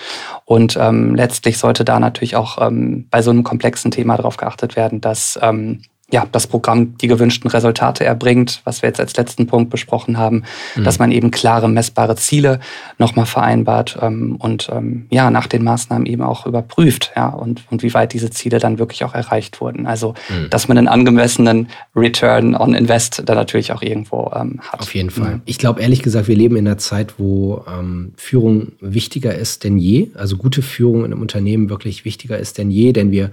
Und 0.46 0.78
ähm, 0.80 1.16
letztlich 1.16 1.58
sollte 1.58 1.86
da 1.86 2.00
natürlich 2.00 2.36
auch 2.36 2.58
ähm, 2.66 3.08
bei 3.10 3.22
so 3.22 3.32
einem 3.32 3.44
komplexen 3.44 3.92
Thema 3.92 4.18
darauf 4.18 4.38
geachtet 4.38 4.76
werden, 4.76 5.00
dass 5.00 5.40
ähm, 5.42 5.82
ja, 6.12 6.28
das 6.32 6.48
Programm 6.48 6.98
die 6.98 7.08
gewünschten 7.08 7.50
Resultate 7.50 8.04
erbringt, 8.04 8.62
was 8.66 8.82
wir 8.82 8.90
jetzt 8.90 9.00
als 9.00 9.16
letzten 9.16 9.48
Punkt 9.48 9.70
besprochen 9.70 10.18
haben, 10.18 10.44
mhm. 10.76 10.84
dass 10.84 11.00
man 11.00 11.12
eben 11.12 11.32
klare, 11.32 11.70
messbare 11.70 12.16
Ziele 12.16 12.60
nochmal 12.98 13.26
vereinbart 13.26 13.98
ähm, 14.02 14.36
und 14.38 14.70
ähm, 14.72 15.06
ja, 15.10 15.32
nach 15.32 15.48
den 15.48 15.64
Maßnahmen 15.64 16.06
eben 16.06 16.22
auch 16.22 16.46
überprüft, 16.46 17.12
ja, 17.16 17.30
und, 17.30 17.64
und 17.72 17.82
wie 17.82 17.94
weit 17.94 18.14
diese 18.14 18.30
Ziele 18.30 18.60
dann 18.60 18.78
wirklich 18.78 19.04
auch 19.06 19.14
erreicht 19.14 19.62
wurden. 19.62 19.88
Also, 19.88 20.14
mhm. 20.30 20.50
dass 20.50 20.68
man 20.68 20.78
einen 20.78 20.90
angemessenen 20.90 21.70
Return 21.96 22.56
on 22.56 22.74
Invest 22.74 23.24
da 23.26 23.34
natürlich 23.34 23.72
auch 23.72 23.82
irgendwo 23.82 24.32
ähm, 24.36 24.60
hat. 24.62 24.82
Auf 24.82 24.94
jeden 24.94 25.12
Fall. 25.12 25.36
Mhm. 25.36 25.42
Ich 25.46 25.58
glaube, 25.58 25.82
ehrlich 25.82 26.04
gesagt, 26.04 26.28
wir 26.28 26.36
leben 26.36 26.58
in 26.58 26.68
einer 26.68 26.78
Zeit, 26.78 27.16
wo 27.18 27.64
ähm, 27.68 28.14
Führung 28.18 28.74
wichtiger 28.82 29.34
ist 29.34 29.64
denn 29.64 29.78
je. 29.78 30.10
Also 30.16 30.36
gute 30.36 30.62
Führung 30.62 31.06
in 31.06 31.14
einem 31.14 31.22
Unternehmen 31.22 31.70
wirklich 31.70 32.04
wichtiger 32.04 32.38
ist 32.38 32.58
denn 32.58 32.70
je, 32.70 32.92
denn 32.92 33.12
wir 33.12 33.32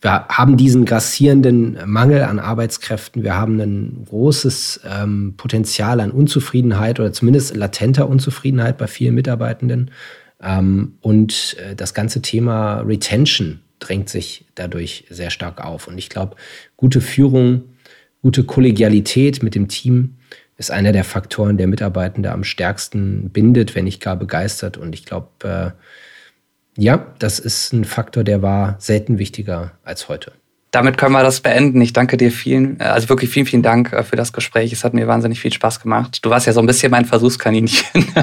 wir 0.00 0.28
haben 0.28 0.56
diesen 0.56 0.84
grassierenden 0.84 1.78
Mangel 1.86 2.22
an 2.22 2.38
Arbeitskräften. 2.38 3.24
Wir 3.24 3.34
haben 3.34 3.58
ein 3.58 4.04
großes 4.08 4.80
ähm, 4.88 5.34
Potenzial 5.36 6.00
an 6.00 6.12
Unzufriedenheit 6.12 7.00
oder 7.00 7.12
zumindest 7.12 7.56
latenter 7.56 8.08
Unzufriedenheit 8.08 8.78
bei 8.78 8.86
vielen 8.86 9.16
Mitarbeitenden. 9.16 9.90
Ähm, 10.40 10.98
und 11.00 11.56
äh, 11.58 11.74
das 11.74 11.94
ganze 11.94 12.22
Thema 12.22 12.80
Retention 12.80 13.60
drängt 13.80 14.08
sich 14.08 14.46
dadurch 14.54 15.04
sehr 15.10 15.30
stark 15.30 15.64
auf. 15.64 15.88
Und 15.88 15.98
ich 15.98 16.08
glaube, 16.08 16.36
gute 16.76 17.00
Führung, 17.00 17.64
gute 18.22 18.44
Kollegialität 18.44 19.42
mit 19.42 19.56
dem 19.56 19.66
Team 19.66 20.14
ist 20.56 20.70
einer 20.70 20.92
der 20.92 21.04
Faktoren, 21.04 21.56
der 21.56 21.66
Mitarbeitende 21.66 22.30
am 22.30 22.44
stärksten 22.44 23.30
bindet, 23.30 23.74
wenn 23.74 23.84
nicht 23.84 24.00
gar 24.00 24.16
begeistert. 24.16 24.76
Und 24.76 24.94
ich 24.94 25.04
glaube, 25.04 25.28
äh, 25.42 25.70
ja, 26.78 27.06
das 27.18 27.40
ist 27.40 27.72
ein 27.72 27.84
Faktor, 27.84 28.22
der 28.22 28.40
war 28.40 28.76
selten 28.78 29.18
wichtiger 29.18 29.72
als 29.84 30.08
heute. 30.08 30.32
Damit 30.70 30.98
können 30.98 31.12
wir 31.12 31.22
das 31.22 31.40
beenden. 31.40 31.80
Ich 31.80 31.94
danke 31.94 32.16
dir 32.18 32.30
vielen, 32.30 32.78
äh, 32.78 32.84
also 32.84 33.08
wirklich 33.08 33.30
vielen, 33.30 33.46
vielen 33.46 33.62
Dank 33.62 33.92
äh, 33.92 34.04
für 34.04 34.16
das 34.16 34.32
Gespräch. 34.32 34.72
Es 34.72 34.84
hat 34.84 34.94
mir 34.94 35.08
wahnsinnig 35.08 35.40
viel 35.40 35.52
Spaß 35.52 35.80
gemacht. 35.80 36.24
Du 36.24 36.30
warst 36.30 36.46
ja 36.46 36.52
so 36.52 36.60
ein 36.60 36.66
bisschen 36.66 36.90
mein 36.90 37.04
Versuchskaninchen. 37.04 38.04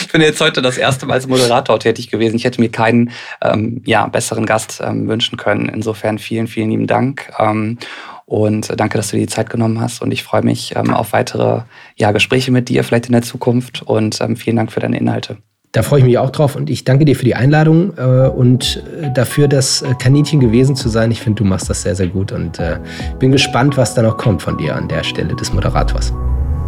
Ich 0.00 0.12
bin 0.12 0.22
jetzt 0.22 0.40
heute 0.40 0.60
das 0.60 0.76
erste 0.76 1.06
Mal 1.06 1.14
als 1.14 1.28
Moderator 1.28 1.78
tätig 1.78 2.10
gewesen. 2.10 2.34
Ich 2.34 2.44
hätte 2.44 2.60
mir 2.60 2.68
keinen 2.68 3.12
ähm, 3.42 3.80
ja, 3.86 4.08
besseren 4.08 4.44
Gast 4.44 4.82
ähm, 4.84 5.06
wünschen 5.06 5.38
können. 5.38 5.68
Insofern 5.68 6.18
vielen, 6.18 6.48
vielen 6.48 6.70
lieben 6.70 6.88
Dank. 6.88 7.30
Ähm, 7.38 7.78
und 8.26 8.72
danke, 8.80 8.98
dass 8.98 9.10
du 9.10 9.16
dir 9.16 9.22
die 9.22 9.32
Zeit 9.32 9.50
genommen 9.50 9.80
hast. 9.80 10.02
Und 10.02 10.10
ich 10.10 10.24
freue 10.24 10.42
mich 10.42 10.74
ähm, 10.74 10.92
auf 10.92 11.12
weitere 11.12 11.60
ja, 11.94 12.10
Gespräche 12.10 12.50
mit 12.50 12.68
dir, 12.68 12.82
vielleicht 12.82 13.06
in 13.06 13.12
der 13.12 13.22
Zukunft. 13.22 13.82
Und 13.82 14.20
ähm, 14.20 14.34
vielen 14.34 14.56
Dank 14.56 14.72
für 14.72 14.80
deine 14.80 14.98
Inhalte. 14.98 15.36
Da 15.72 15.82
freue 15.82 16.00
ich 16.00 16.04
mich 16.04 16.18
auch 16.18 16.30
drauf 16.30 16.56
und 16.56 16.68
ich 16.68 16.82
danke 16.82 17.04
dir 17.04 17.14
für 17.14 17.24
die 17.24 17.36
Einladung 17.36 17.92
äh, 17.96 18.02
und 18.28 18.82
äh, 19.00 19.12
dafür, 19.14 19.46
das 19.46 19.82
äh, 19.82 19.94
Kaninchen 19.94 20.40
gewesen 20.40 20.74
zu 20.74 20.88
sein. 20.88 21.12
Ich 21.12 21.20
finde, 21.20 21.44
du 21.44 21.48
machst 21.48 21.70
das 21.70 21.82
sehr, 21.82 21.94
sehr 21.94 22.08
gut 22.08 22.32
und 22.32 22.58
äh, 22.58 22.78
bin 23.20 23.30
gespannt, 23.30 23.76
was 23.76 23.94
da 23.94 24.02
noch 24.02 24.16
kommt 24.16 24.42
von 24.42 24.58
dir 24.58 24.74
an 24.74 24.88
der 24.88 25.04
Stelle 25.04 25.36
des 25.36 25.52
Moderators. 25.52 26.12